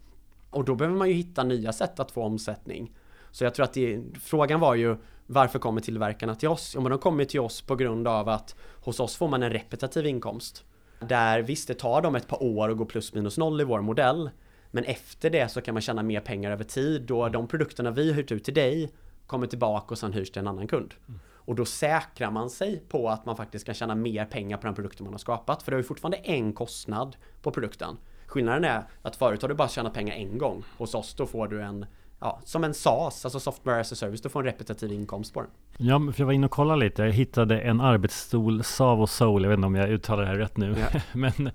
Och 0.50 0.66
då 0.66 0.76
behöver 0.76 0.98
man 0.98 1.08
ju 1.08 1.14
hitta 1.14 1.44
nya 1.44 1.74
sätt 1.74 2.00
att 2.00 2.12
få 2.12 2.24
omsättning. 2.24 2.96
Så 3.32 3.44
jag 3.44 3.54
tror 3.56 3.64
att 3.64 3.74
det, 3.74 4.02
frågan 4.22 4.60
var 4.60 4.76
ju 4.76 4.98
varför 5.28 5.60
kommer 5.60 5.82
tillverkarna 5.82 6.36
till 6.36 6.50
oss? 6.50 6.72
Jo 6.76 6.82
men 6.82 6.90
de 6.90 7.00
kommer 7.00 7.26
till 7.26 7.40
oss 7.40 7.62
på 7.62 7.76
grund 7.76 8.08
av 8.08 8.30
att 8.30 8.56
hos 8.84 9.00
oss 9.00 9.16
får 9.16 9.28
man 9.28 9.44
en 9.44 9.50
repetitiv 9.50 10.06
inkomst. 10.06 10.64
Där 11.00 11.42
visst, 11.42 11.68
det 11.68 11.74
tar 11.74 12.02
dem 12.02 12.16
ett 12.16 12.28
par 12.28 12.44
år 12.44 12.72
att 12.72 12.78
gå 12.78 12.86
plus 12.86 13.14
minus 13.14 13.38
noll 13.38 13.62
i 13.62 13.64
vår 13.64 13.82
modell. 13.82 14.30
Men 14.72 14.84
efter 14.84 15.30
det 15.30 15.52
så 15.52 15.62
kan 15.62 15.74
man 15.74 15.82
tjäna 15.82 16.04
mer 16.04 16.20
pengar 16.20 16.52
över 16.52 16.64
tid 16.64 17.02
då 17.02 17.30
de 17.30 17.48
produkterna 17.48 17.92
vi 17.92 18.10
har 18.10 18.16
hyrt 18.16 18.32
ut 18.32 18.44
till 18.44 18.54
dig 18.54 18.92
kommer 19.28 19.48
tillbaka 19.48 19.88
och 19.88 19.98
sen 19.98 20.14
hyrs 20.14 20.32
till 20.32 20.40
en 20.40 20.48
annan 20.48 20.68
kund. 20.68 20.94
Mm. 21.08 21.20
Och 21.50 21.56
då 21.56 21.66
säkrar 21.66 22.32
man 22.32 22.50
sig 22.50 22.84
på 22.90 23.10
att 23.10 23.26
man 23.26 23.38
faktiskt 23.38 23.66
kan 23.66 23.76
tjäna 23.76 23.96
mer 23.96 24.26
pengar 24.26 24.58
på 24.58 24.66
den 24.66 24.76
produkten 24.76 25.04
man 25.04 25.14
har 25.14 25.18
skapat. 25.18 25.64
För 25.64 25.72
det 25.72 25.76
är 25.76 25.80
ju 25.80 25.84
fortfarande 25.84 26.18
en 26.18 26.54
kostnad 26.54 27.16
på 27.42 27.52
produkten. 27.52 27.98
Skillnaden 28.26 28.64
är 28.64 28.84
att 29.02 29.16
förut 29.16 29.42
har 29.42 29.50
du 29.50 29.56
bara 29.56 29.68
tjänat 29.68 29.94
pengar 29.94 30.16
en 30.16 30.38
gång. 30.38 30.64
Hos 30.78 30.96
oss 30.96 31.14
då 31.14 31.26
får 31.26 31.48
du 31.48 31.62
en 31.62 31.86
Ja, 32.22 32.40
som 32.46 32.64
en 32.64 32.74
SaaS, 32.74 33.26
alltså 33.26 33.40
Software 33.40 33.82
as 33.82 33.92
a 33.92 33.96
Service, 33.96 34.22
du 34.22 34.30
får 34.30 34.40
en 34.40 34.46
repetitiv 34.46 34.92
inkomst 34.92 35.34
på 35.34 35.42
den. 35.42 35.50
Ja, 35.78 36.00
för 36.00 36.22
jag 36.22 36.26
var 36.26 36.34
inne 36.34 36.46
och 36.46 36.52
kollade 36.52 36.80
lite. 36.80 37.04
Jag 37.04 37.12
hittade 37.12 37.62
en 37.62 37.82
arbetsstol, 37.82 38.64
Savo 38.64 39.08
Soul, 39.08 39.44
jag 39.44 39.50
vet 39.50 39.58
inte 39.58 39.68
om 39.68 39.76
jag 39.76 39.90
uttalar 39.90 40.24
det 40.24 40.30
här 40.30 40.36
rätt 40.36 40.58
nu. 40.58 40.76
Ja. 40.80 41.00
Men 41.14 41.52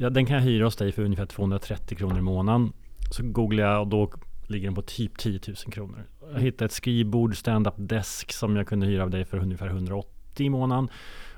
Ja, 0.00 0.10
den 0.10 0.26
kan 0.26 0.36
jag 0.36 0.42
hyra 0.42 0.64
hos 0.64 0.76
dig 0.76 0.92
för 0.92 1.02
ungefär 1.02 1.26
230 1.26 1.98
kronor 1.98 2.18
i 2.18 2.22
månaden. 2.22 2.72
Så 3.10 3.22
googlar 3.22 3.64
jag 3.64 3.80
och 3.80 3.88
då 3.88 4.10
ligger 4.46 4.66
den 4.66 4.74
på 4.74 4.82
typ 4.82 5.18
10 5.18 5.40
000 5.46 5.56
kronor. 5.56 6.04
Jag 6.32 6.40
hittade 6.40 6.64
ett 6.64 6.72
skrivbord, 6.72 7.36
stand-up 7.36 7.74
desk 7.76 8.32
som 8.32 8.56
jag 8.56 8.66
kunde 8.66 8.86
hyra 8.86 9.02
av 9.02 9.10
dig 9.10 9.24
för 9.24 9.38
ungefär 9.38 9.66
180 9.66 10.46
i 10.46 10.50
månaden. 10.50 10.88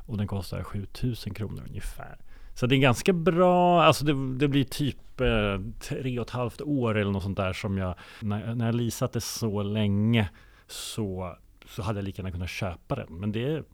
Och 0.06 0.16
den 0.16 0.26
kostar 0.26 0.62
7 0.62 0.86
000 1.02 1.14
kronor 1.16 1.62
ungefär. 1.68 2.18
Så 2.54 2.66
det 2.66 2.76
är 2.76 2.78
ganska 2.78 3.12
bra, 3.12 3.82
alltså 3.82 4.04
det, 4.04 4.38
det 4.38 4.48
blir 4.48 4.64
typ 4.64 5.20
eh, 5.20 5.60
tre 5.80 6.18
och 6.18 6.26
ett 6.26 6.30
halvt 6.30 6.60
år 6.60 6.98
eller 6.98 7.12
något 7.12 7.22
sånt 7.22 7.36
där 7.36 7.52
som 7.52 7.78
jag, 7.78 7.94
när, 8.20 8.54
när 8.54 8.66
jag 8.66 8.74
leasat 8.74 9.12
det 9.12 9.20
så 9.20 9.62
länge 9.62 10.28
så, 10.66 11.36
så 11.66 11.82
hade 11.82 11.98
jag 11.98 12.04
lika 12.04 12.22
gärna 12.22 12.32
kunnat 12.32 12.50
köpa 12.50 12.94
den. 12.94 13.06
Men 13.08 13.32
det 13.32 13.64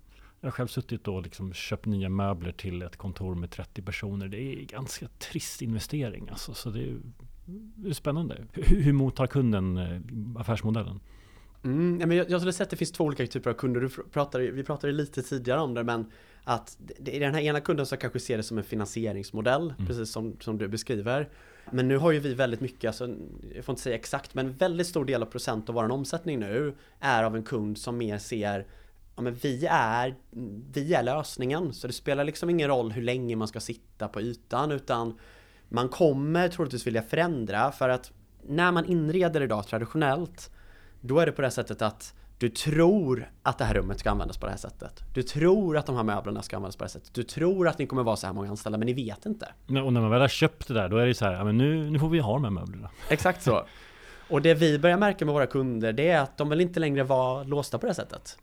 jag 0.47 0.51
har 0.51 0.57
själv 0.57 0.69
suttit 0.69 1.09
och 1.09 1.23
liksom 1.23 1.53
köpt 1.53 1.87
nya 1.87 2.09
möbler 2.09 2.53
till 2.53 2.83
ett 2.83 2.97
kontor 2.97 3.35
med 3.35 3.51
30 3.51 3.83
personer. 3.83 4.29
Det 4.29 4.41
är 4.41 4.65
ganska 4.65 5.09
trist 5.19 5.63
investering 5.63 6.29
alltså. 6.31 6.55
Så 6.55 6.71
det 6.71 6.83
är, 6.83 6.97
det 7.75 7.89
är 7.89 7.93
spännande. 7.93 8.45
Hur, 8.53 8.83
hur 8.83 8.93
mottar 8.93 9.27
kunden 9.27 9.77
eh, 9.77 10.01
affärsmodellen? 10.41 11.01
Mm, 11.65 12.09
men 12.09 12.17
jag, 12.17 12.31
jag 12.31 12.41
skulle 12.41 12.53
säga 12.53 12.65
att 12.65 12.71
det 12.71 12.77
finns 12.77 12.93
två 12.93 13.05
olika 13.05 13.27
typer 13.27 13.51
av 13.51 13.55
kunder. 13.55 13.81
Du 13.81 13.89
pratade, 13.89 14.51
vi 14.51 14.65
pratade 14.65 14.93
lite 14.93 15.23
tidigare 15.23 15.61
om 15.61 15.75
det, 15.75 15.85
men 15.85 16.11
att 16.45 16.79
det 16.99 17.17
är 17.17 17.21
den 17.21 17.35
här 17.35 17.41
ena 17.41 17.61
kunden 17.61 17.87
som 17.87 17.99
kanske 17.99 18.21
ser 18.21 18.37
det 18.37 18.43
som 18.43 18.59
en 18.59 18.65
finansieringsmodell, 18.65 19.75
mm. 19.79 19.87
precis 19.87 20.11
som, 20.13 20.37
som 20.41 20.59
du 20.59 20.69
beskriver. 20.69 21.29
Men 21.71 21.89
nu 21.89 21.99
har 21.99 22.13
ju 22.13 22.19
vi 22.19 22.35
väldigt 22.35 22.61
mycket, 22.61 22.89
alltså, 22.89 23.15
jag 23.55 23.65
får 23.65 23.73
inte 23.73 23.83
säga 23.83 23.97
exakt, 23.97 24.35
men 24.35 24.53
väldigt 24.53 24.87
stor 24.87 25.05
del 25.05 25.23
av 25.23 25.27
procent 25.27 25.69
av 25.69 25.75
vår 25.75 25.91
omsättning 25.91 26.39
nu 26.39 26.75
är 27.01 27.25
av 27.25 27.37
en 27.37 27.43
kund 27.43 27.79
som 27.79 27.99
mer 27.99 28.19
ser 28.19 28.67
Ja 29.17 29.23
men 29.23 29.35
vi 29.35 29.67
är, 29.71 30.15
vi 30.73 30.95
är 30.95 31.03
lösningen, 31.03 31.73
så 31.73 31.87
det 31.87 31.93
spelar 31.93 32.25
liksom 32.25 32.51
ingen 32.51 32.69
roll 32.69 32.93
hur 32.93 33.03
länge 33.03 33.37
man 33.37 33.49
ska 33.49 33.61
sitta 33.61 34.09
på 34.09 34.21
ytan 34.21 34.73
utan 34.73 35.19
man 35.69 35.89
kommer 35.89 36.49
troligtvis 36.49 36.87
vilja 36.87 37.03
förändra 37.03 37.73
för 37.73 37.89
att 37.89 38.13
när 38.43 38.73
man 38.73 38.85
inreder 38.85 39.41
idag 39.41 39.67
traditionellt 39.67 40.51
då 41.01 41.19
är 41.19 41.27
det 41.27 41.33
på 41.33 41.43
det 41.43 41.51
sättet 41.51 41.83
att 41.83 42.15
du 42.39 42.49
tror 42.49 43.31
att 43.43 43.59
det 43.59 43.65
här 43.65 43.75
rummet 43.75 43.99
ska 43.99 44.11
användas 44.11 44.39
på 44.39 44.47
det 44.47 44.53
här 44.53 44.59
sättet. 44.59 45.05
Du 45.15 45.23
tror 45.23 45.77
att 45.77 45.87
de 45.87 45.97
här 45.97 46.03
möblerna 46.03 46.43
ska 46.43 46.57
användas 46.57 46.77
på 46.77 46.85
det 46.85 46.89
här 46.89 46.93
sättet. 46.93 47.15
Du 47.15 47.23
tror 47.23 47.69
att 47.69 47.79
ni 47.79 47.87
kommer 47.87 48.03
vara 48.03 48.17
så 48.17 48.27
här 48.27 48.35
många 48.35 48.51
anställda, 48.51 48.79
men 48.79 48.87
ni 48.87 48.93
vet 48.93 49.27
inte. 49.27 49.49
Och 49.67 49.73
när 49.73 50.01
man 50.01 50.11
väl 50.11 50.21
har 50.21 50.29
köpt 50.29 50.69
det 50.69 50.75
där, 50.75 50.89
då 50.89 50.97
är 50.97 51.07
det 51.07 51.15
så 51.15 51.25
här, 51.25 51.33
ja 51.33 51.45
men 51.45 51.59
nu, 51.59 51.91
nu 51.91 51.99
får 51.99 52.09
vi 52.09 52.19
ha 52.19 52.33
de 52.33 52.45
här 52.45 52.51
möblerna. 52.51 52.91
Exakt 53.09 53.43
så. 53.43 53.67
Och 54.29 54.43
det 54.43 54.55
vi 54.55 54.79
börjar 54.79 54.99
märka 54.99 55.25
med 55.25 55.35
våra 55.35 55.47
kunder, 55.47 55.93
det 55.93 56.09
är 56.09 56.21
att 56.21 56.37
de 56.37 56.49
vill 56.49 56.61
inte 56.61 56.81
längre 56.81 57.05
vara 57.05 57.43
låsta 57.43 57.79
på 57.79 57.87
det 57.87 57.91
här 57.91 57.95
sättet. 57.95 58.39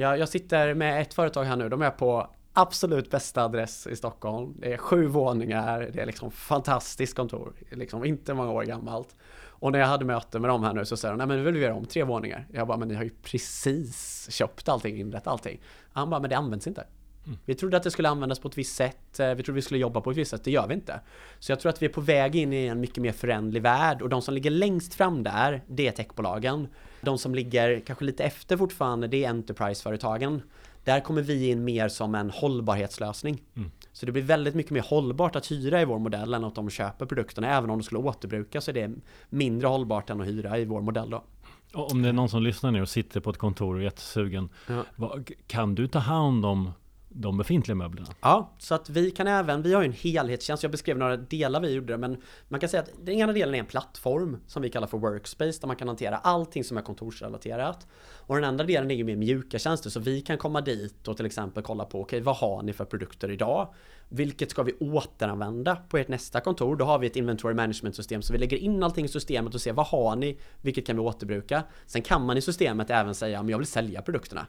Jag, 0.00 0.18
jag 0.18 0.28
sitter 0.28 0.74
med 0.74 1.02
ett 1.02 1.14
företag 1.14 1.44
här 1.44 1.56
nu, 1.56 1.68
de 1.68 1.82
är 1.82 1.90
på 1.90 2.30
absolut 2.52 3.10
bästa 3.10 3.44
adress 3.44 3.86
i 3.86 3.96
Stockholm. 3.96 4.54
Det 4.58 4.72
är 4.72 4.76
sju 4.76 5.06
våningar, 5.06 5.90
det 5.92 6.00
är 6.00 6.06
liksom 6.06 6.30
fantastiskt 6.30 7.16
kontor, 7.16 7.52
liksom 7.70 8.04
inte 8.04 8.34
många 8.34 8.50
år 8.50 8.62
gammalt. 8.62 9.16
Och 9.46 9.72
när 9.72 9.78
jag 9.78 9.86
hade 9.86 10.04
möte 10.04 10.38
med 10.38 10.50
dem 10.50 10.62
här 10.62 10.74
nu 10.74 10.84
så 10.84 10.96
sa 10.96 11.08
de, 11.08 11.18
nej 11.18 11.26
men 11.26 11.36
nu 11.36 11.42
vill 11.42 11.54
vi 11.54 11.60
göra 11.60 11.74
om 11.74 11.84
tre 11.84 12.04
våningar. 12.04 12.46
Jag 12.52 12.66
bara, 12.66 12.78
men 12.78 12.88
ni 12.88 12.94
har 12.94 13.04
ju 13.04 13.10
precis 13.22 14.26
köpt 14.30 14.68
allting, 14.68 14.96
inrett 14.96 15.26
allting. 15.26 15.60
Han 15.92 16.10
bara, 16.10 16.20
men 16.20 16.30
det 16.30 16.36
används 16.36 16.66
inte. 16.66 16.84
Mm. 17.26 17.38
Vi 17.44 17.54
trodde 17.54 17.76
att 17.76 17.82
det 17.82 17.90
skulle 17.90 18.08
användas 18.08 18.38
på 18.38 18.48
ett 18.48 18.58
visst 18.58 18.76
sätt, 18.76 19.20
eh, 19.20 19.34
vi 19.34 19.42
trodde 19.42 19.56
vi 19.56 19.62
skulle 19.62 19.80
jobba 19.80 20.00
på 20.00 20.10
ett 20.10 20.16
visst 20.16 20.30
sätt, 20.30 20.44
det 20.44 20.50
gör 20.50 20.66
vi 20.66 20.74
inte. 20.74 21.00
Så 21.38 21.52
jag 21.52 21.60
tror 21.60 21.70
att 21.70 21.82
vi 21.82 21.86
är 21.86 21.90
på 21.90 22.00
väg 22.00 22.36
in 22.36 22.52
i 22.52 22.66
en 22.66 22.80
mycket 22.80 23.02
mer 23.02 23.12
förändlig 23.12 23.62
värld 23.62 24.02
och 24.02 24.08
de 24.08 24.22
som 24.22 24.34
ligger 24.34 24.50
längst 24.50 24.94
fram 24.94 25.22
där, 25.22 25.62
det 25.66 25.88
är 25.88 25.92
techbolagen. 25.92 26.68
De 27.00 27.18
som 27.18 27.34
ligger 27.34 27.80
kanske 27.80 28.04
lite 28.04 28.24
efter 28.24 28.56
fortfarande, 28.56 29.08
det 29.08 29.24
är 29.24 29.30
Enterprise-företagen. 29.30 30.42
Där 30.84 31.00
kommer 31.00 31.22
vi 31.22 31.50
in 31.50 31.64
mer 31.64 31.88
som 31.88 32.14
en 32.14 32.30
hållbarhetslösning. 32.30 33.42
Mm. 33.56 33.70
Så 33.92 34.06
det 34.06 34.12
blir 34.12 34.22
väldigt 34.22 34.54
mycket 34.54 34.72
mer 34.72 34.82
hållbart 34.82 35.36
att 35.36 35.50
hyra 35.50 35.82
i 35.82 35.84
vår 35.84 35.98
modell 35.98 36.34
än 36.34 36.44
att 36.44 36.54
de 36.54 36.70
köper 36.70 37.06
produkterna. 37.06 37.48
Även 37.48 37.70
om 37.70 37.78
de 37.78 37.84
skulle 37.84 37.98
återbruka 37.98 38.60
så 38.60 38.70
är 38.70 38.74
det 38.74 38.94
mindre 39.28 39.68
hållbart 39.68 40.10
än 40.10 40.20
att 40.20 40.26
hyra 40.26 40.58
i 40.58 40.64
vår 40.64 40.80
modell 40.80 41.10
då. 41.10 41.24
Om 41.72 42.02
det 42.02 42.08
är 42.08 42.12
någon 42.12 42.28
som 42.28 42.42
lyssnar 42.42 42.70
nu 42.70 42.82
och 42.82 42.88
sitter 42.88 43.20
på 43.20 43.30
ett 43.30 43.38
kontor 43.38 43.74
och 43.74 43.80
är 43.80 43.84
jättesugen. 43.84 44.48
Ja. 44.96 45.16
Kan 45.46 45.74
du 45.74 45.88
ta 45.88 45.98
hand 45.98 46.46
om 46.46 46.70
de 47.08 47.38
befintliga 47.38 47.74
möblerna. 47.74 48.08
Ja, 48.20 48.54
så 48.58 48.74
att 48.74 48.90
vi 48.90 49.10
kan 49.10 49.26
även, 49.26 49.62
vi 49.62 49.74
har 49.74 49.82
ju 49.82 49.86
en 49.86 49.92
helhetstjänst, 49.92 50.62
jag 50.62 50.72
beskrev 50.72 50.98
några 50.98 51.16
delar 51.16 51.60
vi 51.60 51.72
gjorde 51.72 51.98
men 51.98 52.16
man 52.48 52.60
kan 52.60 52.68
säga 52.68 52.82
att 52.82 52.90
den 53.04 53.14
ena 53.14 53.32
delen 53.32 53.54
är 53.54 53.58
en 53.58 53.66
plattform 53.66 54.36
som 54.46 54.62
vi 54.62 54.70
kallar 54.70 54.86
för 54.86 54.98
Workspace 54.98 55.60
där 55.60 55.66
man 55.66 55.76
kan 55.76 55.88
hantera 55.88 56.16
allting 56.16 56.64
som 56.64 56.76
är 56.76 56.82
kontorsrelaterat. 56.82 57.86
Och 58.16 58.34
den 58.34 58.44
andra 58.44 58.64
delen 58.64 58.90
är 58.90 58.94
ju 58.94 59.04
mer 59.04 59.16
mjuka 59.16 59.58
tjänster 59.58 59.90
så 59.90 60.00
vi 60.00 60.20
kan 60.20 60.38
komma 60.38 60.60
dit 60.60 61.08
och 61.08 61.16
till 61.16 61.26
exempel 61.26 61.62
kolla 61.62 61.84
på 61.84 62.00
okej, 62.00 62.16
okay, 62.16 62.24
vad 62.24 62.36
har 62.36 62.62
ni 62.62 62.72
för 62.72 62.84
produkter 62.84 63.30
idag? 63.30 63.74
Vilket 64.08 64.50
ska 64.50 64.62
vi 64.62 64.72
återanvända 64.72 65.76
på 65.76 65.98
ert 65.98 66.08
nästa 66.08 66.40
kontor? 66.40 66.76
Då 66.76 66.84
har 66.84 66.98
vi 66.98 67.06
ett 67.06 67.16
inventory 67.16 67.54
management 67.54 67.96
system 67.96 68.22
så 68.22 68.32
vi 68.32 68.38
lägger 68.38 68.56
in 68.56 68.82
allting 68.82 69.04
i 69.04 69.08
systemet 69.08 69.54
och 69.54 69.60
ser 69.60 69.72
vad 69.72 69.86
har 69.86 70.16
ni? 70.16 70.38
Vilket 70.60 70.86
kan 70.86 70.96
vi 70.96 71.02
återbruka? 71.02 71.62
Sen 71.86 72.02
kan 72.02 72.26
man 72.26 72.36
i 72.36 72.40
systemet 72.40 72.90
även 72.90 73.14
säga, 73.14 73.42
men 73.42 73.50
jag 73.50 73.58
vill 73.58 73.66
sälja 73.66 74.02
produkterna. 74.02 74.46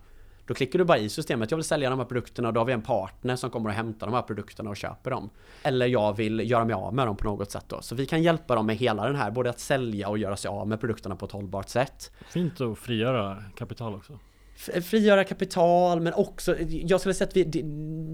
Då 0.49 0.55
klickar 0.55 0.79
du 0.79 0.85
bara 0.85 0.97
i 0.97 1.09
systemet, 1.09 1.51
jag 1.51 1.57
vill 1.57 1.63
sälja 1.63 1.89
de 1.89 1.99
här 1.99 2.05
produkterna 2.05 2.47
och 2.47 2.53
då 2.53 2.59
har 2.59 2.65
vi 2.65 2.73
en 2.73 2.81
partner 2.81 3.35
som 3.35 3.49
kommer 3.49 3.69
och 3.69 3.75
hämtar 3.75 4.07
de 4.07 4.13
här 4.13 4.21
produkterna 4.21 4.69
och 4.69 4.77
köper 4.77 5.11
dem. 5.11 5.29
Eller 5.63 5.87
jag 5.87 6.17
vill 6.17 6.51
göra 6.51 6.65
mig 6.65 6.73
av 6.73 6.93
med 6.93 7.07
dem 7.07 7.17
på 7.17 7.23
något 7.23 7.51
sätt 7.51 7.65
då. 7.67 7.81
Så 7.81 7.95
vi 7.95 8.05
kan 8.05 8.23
hjälpa 8.23 8.55
dem 8.55 8.65
med 8.65 8.75
hela 8.75 9.05
den 9.05 9.15
här, 9.15 9.31
både 9.31 9.49
att 9.49 9.59
sälja 9.59 10.09
och 10.09 10.17
göra 10.17 10.37
sig 10.37 10.49
av 10.49 10.67
med 10.67 10.79
produkterna 10.79 11.15
på 11.15 11.25
ett 11.25 11.31
hållbart 11.31 11.69
sätt. 11.69 12.11
Fint 12.29 12.61
att 12.61 12.77
frigöra 12.77 13.43
kapital 13.55 13.95
också. 13.95 14.19
Frigöra 14.83 15.23
kapital 15.23 16.01
men 16.01 16.13
också, 16.13 16.55
jag 16.59 16.99
skulle 16.99 17.13
säga 17.13 17.27
att 17.27 17.37
vi, 17.37 17.43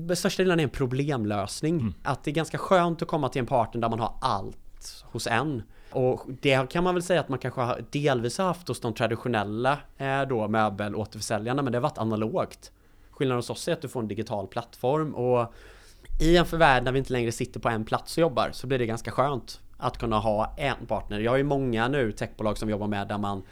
det, 0.07 0.15
största 0.15 0.43
delen 0.43 0.59
är 0.59 0.63
en 0.63 0.69
problemlösning. 0.69 1.79
Mm. 1.79 1.93
Att 2.03 2.23
det 2.23 2.31
är 2.31 2.35
ganska 2.35 2.57
skönt 2.57 3.01
att 3.01 3.07
komma 3.07 3.29
till 3.29 3.39
en 3.39 3.45
partner 3.45 3.81
där 3.81 3.89
man 3.89 3.99
har 3.99 4.17
allt 4.21 5.03
hos 5.03 5.27
en. 5.27 5.63
Och 5.95 6.21
det 6.41 6.69
kan 6.69 6.83
man 6.83 6.93
väl 6.93 7.03
säga 7.03 7.19
att 7.19 7.29
man 7.29 7.39
kanske 7.39 7.61
har 7.61 7.83
delvis 7.91 8.37
haft 8.37 8.67
hos 8.67 8.79
de 8.79 8.93
traditionella 8.93 9.79
eh, 9.97 10.21
då 10.21 10.47
möbelåterförsäljarna 10.47 11.61
men 11.61 11.71
det 11.71 11.77
har 11.77 11.83
varit 11.83 11.97
analogt. 11.97 12.71
Skillnaden 13.11 13.37
hos 13.37 13.49
oss 13.49 13.67
är 13.67 13.73
att 13.73 13.81
du 13.81 13.87
får 13.87 13.99
en 13.99 14.07
digital 14.07 14.47
plattform 14.47 15.15
och 15.15 15.53
i 16.21 16.37
en 16.37 16.45
förvärld 16.45 16.83
där 16.85 16.91
vi 16.91 16.99
inte 16.99 17.13
längre 17.13 17.31
sitter 17.31 17.59
på 17.59 17.69
en 17.69 17.85
plats 17.85 18.17
och 18.17 18.21
jobbar 18.21 18.49
så 18.53 18.67
blir 18.67 18.79
det 18.79 18.85
ganska 18.85 19.11
skönt 19.11 19.61
att 19.77 19.97
kunna 19.97 20.19
ha 20.19 20.55
en 20.57 20.85
partner. 20.85 21.19
Jag 21.19 21.31
har 21.31 21.37
ju 21.37 21.43
många 21.43 21.87
nu 21.87 22.11
techbolag 22.11 22.57
som 22.57 22.67
vi 22.67 22.71
jobbar 22.71 22.87
med 22.87 23.07
där 23.07 23.17
man 23.17 23.43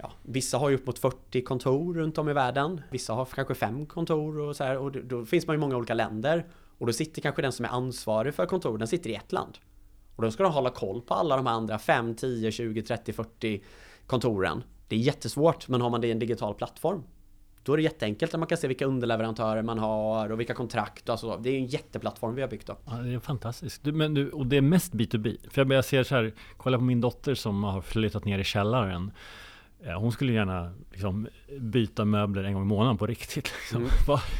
Ja, 0.00 0.12
vissa 0.22 0.58
har 0.58 0.68
ju 0.68 0.74
upp 0.74 0.86
mot 0.86 0.98
40 0.98 1.42
kontor 1.42 1.94
runt 1.94 2.18
om 2.18 2.28
i 2.28 2.32
världen. 2.32 2.80
Vissa 2.90 3.12
har 3.12 3.24
kanske 3.24 3.54
fem 3.54 3.86
kontor 3.86 4.38
och 4.38 4.56
så 4.56 4.64
här 4.64 4.78
och 4.78 4.92
då 4.92 5.24
finns 5.24 5.46
man 5.46 5.56
i 5.56 5.58
många 5.58 5.76
olika 5.76 5.94
länder. 5.94 6.46
Och 6.78 6.86
då 6.86 6.92
sitter 6.92 7.22
kanske 7.22 7.42
den 7.42 7.52
som 7.52 7.64
är 7.64 7.68
ansvarig 7.68 8.34
för 8.34 8.46
kontor, 8.46 8.78
den 8.78 8.88
sitter 8.88 9.10
i 9.10 9.14
ett 9.14 9.32
land. 9.32 9.58
Och 10.18 10.24
då 10.24 10.30
ska 10.30 10.42
de 10.42 10.52
hålla 10.52 10.70
koll 10.70 11.00
på 11.00 11.14
alla 11.14 11.36
de 11.36 11.46
andra 11.46 11.78
5, 11.78 12.14
10, 12.14 12.52
20, 12.52 12.82
30, 12.82 13.12
40 13.12 13.62
kontoren. 14.06 14.62
Det 14.88 14.96
är 14.96 15.00
jättesvårt, 15.00 15.68
men 15.68 15.80
har 15.80 15.90
man 15.90 16.00
det 16.00 16.06
i 16.06 16.10
en 16.10 16.18
digital 16.18 16.54
plattform 16.54 17.02
då 17.68 17.72
är 17.72 17.76
det 17.76 17.82
jätteenkelt 17.82 18.34
att 18.34 18.40
man 18.40 18.46
kan 18.46 18.58
se 18.58 18.68
vilka 18.68 18.86
underleverantörer 18.86 19.62
man 19.62 19.78
har 19.78 20.32
och 20.32 20.40
vilka 20.40 20.54
kontrakt 20.54 21.08
och 21.08 21.18
så. 21.18 21.36
Det 21.36 21.50
är 21.50 21.58
en 21.58 21.66
jätteplattform 21.66 22.34
vi 22.34 22.42
har 22.42 22.48
byggt 22.48 22.66
då. 22.66 22.76
Ja, 22.84 22.92
det 22.92 23.14
är 23.14 23.18
fantastiskt. 23.18 23.84
Du, 23.84 23.92
men 23.92 24.14
du, 24.14 24.30
och 24.30 24.46
det 24.46 24.56
är 24.56 24.60
mest 24.60 24.92
B2B. 24.92 25.50
För 25.50 25.60
jag, 25.60 25.72
jag 25.72 25.84
ser 25.84 26.02
så 26.02 26.14
här, 26.14 26.34
kolla 26.56 26.78
på 26.78 26.84
min 26.84 27.00
dotter 27.00 27.34
som 27.34 27.64
har 27.64 27.80
flyttat 27.80 28.24
ner 28.24 28.38
i 28.38 28.44
källaren. 28.44 29.10
Hon 29.98 30.12
skulle 30.12 30.32
gärna 30.32 30.74
liksom 30.90 31.28
byta 31.60 32.04
möbler 32.04 32.44
en 32.44 32.52
gång 32.52 32.62
i 32.62 32.66
månaden 32.66 32.98
på 32.98 33.06
riktigt. 33.06 33.52
Liksom. 33.60 33.88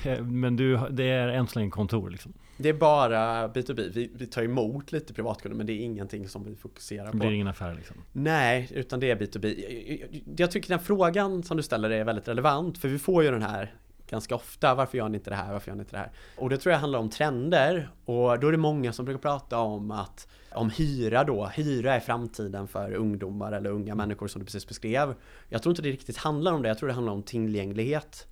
Mm. 0.07 0.41
Men 0.41 0.57
du, 0.57 0.81
det 0.91 1.11
är 1.11 1.29
än 1.29 1.47
så 1.47 1.59
länge 1.59 1.71
kontor 1.71 2.11
liksom. 2.11 2.33
Det 2.59 2.69
är 2.69 2.73
bara 2.73 3.49
B2B. 3.49 3.91
Vi, 3.95 4.11
vi 4.15 4.27
tar 4.27 4.43
emot 4.43 4.93
lite 4.93 5.15
privatkunder 5.15 5.57
men 5.57 5.67
det 5.67 5.73
är 5.73 5.81
ingenting 5.81 6.29
som 6.29 6.45
vi 6.45 6.57
fokuserar 6.57 7.07
på. 7.07 7.13
Det 7.13 7.19
blir 7.19 7.33
ingen 7.33 7.49
affär 7.49 7.75
liksom? 7.75 7.97
Nej, 8.13 8.69
utan 8.75 9.01
det 9.01 9.11
är 9.11 9.17
B2B. 9.17 10.25
Jag 10.37 10.51
tycker 10.51 10.69
den 10.69 10.81
frågan 10.81 11.43
som 11.43 11.57
du 11.57 11.63
ställer 11.63 11.91
är 11.91 12.05
väldigt 12.05 12.29
relevant 12.29 12.79
för 12.79 12.89
vi 12.89 12.99
får 12.99 13.23
ju 13.25 13.31
den 13.31 13.43
här 13.43 13.75
ganska 14.09 14.35
ofta. 14.35 14.75
Varför 14.75 14.99
gör 14.99 15.09
ni 15.09 15.17
inte 15.17 15.31
det 15.31 15.37
här? 15.37 15.53
Varför 15.53 15.71
gör 15.71 15.77
ni 15.77 15.81
inte 15.81 15.93
det 15.93 15.99
här? 15.99 16.11
Och 16.37 16.51
det 16.51 16.57
tror 16.57 16.73
jag 16.73 16.81
handlar 16.81 16.99
om 16.99 17.11
trender 17.11 17.91
och 18.05 18.41
då 18.41 18.49
är 18.49 18.53
det 18.53 18.59
många 18.59 18.93
som 18.93 19.05
brukar 19.05 19.21
prata 19.21 19.59
om 19.59 19.91
att 19.91 20.29
om 20.53 20.71
hyra 20.71 21.25
då, 21.25 21.47
hyra 21.47 21.95
är 21.95 22.01
framtiden 22.01 22.69
för 22.69 22.93
ungdomar 22.93 23.53
eller 23.53 23.71
unga 23.71 23.95
människor 23.95 24.29
som 24.29 24.39
du 24.39 24.45
precis 24.47 24.69
beskrev. 24.69 25.15
Jag 25.49 25.63
tror 25.63 25.73
inte 25.73 25.83
det 25.83 25.91
riktigt 25.91 26.17
handlar 26.17 26.53
om 26.53 26.63
det, 26.63 26.69
jag 26.69 26.79
tror 26.79 26.89
det 26.89 26.95
handlar 26.95 27.13
om 27.13 27.23
tillgänglighet. 27.23 28.27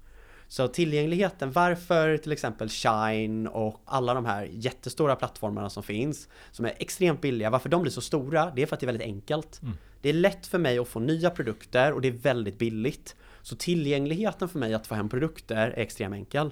Så 0.48 0.68
tillgängligheten, 0.68 1.52
varför 1.52 2.16
till 2.16 2.32
exempel 2.32 2.68
Shine 2.68 3.46
och 3.46 3.80
alla 3.84 4.14
de 4.14 4.24
här 4.26 4.48
jättestora 4.52 5.16
plattformarna 5.16 5.70
som 5.70 5.82
finns, 5.82 6.28
som 6.50 6.64
är 6.64 6.72
extremt 6.78 7.20
billiga, 7.20 7.50
varför 7.50 7.68
de 7.68 7.82
blir 7.82 7.92
så 7.92 8.00
stora, 8.00 8.52
det 8.56 8.62
är 8.62 8.66
för 8.66 8.74
att 8.76 8.80
det 8.80 8.84
är 8.84 8.92
väldigt 8.92 9.06
enkelt. 9.06 9.62
Mm. 9.62 9.74
Det 10.00 10.08
är 10.08 10.12
lätt 10.12 10.46
för 10.46 10.58
mig 10.58 10.78
att 10.78 10.88
få 10.88 11.00
nya 11.00 11.30
produkter 11.30 11.92
och 11.92 12.00
det 12.00 12.08
är 12.08 12.12
väldigt 12.12 12.58
billigt. 12.58 13.16
Så 13.42 13.56
tillgängligheten 13.56 14.48
för 14.48 14.58
mig 14.58 14.74
att 14.74 14.86
få 14.86 14.94
hem 14.94 15.08
produkter 15.08 15.56
är 15.56 15.78
extremt 15.78 16.14
enkel. 16.14 16.50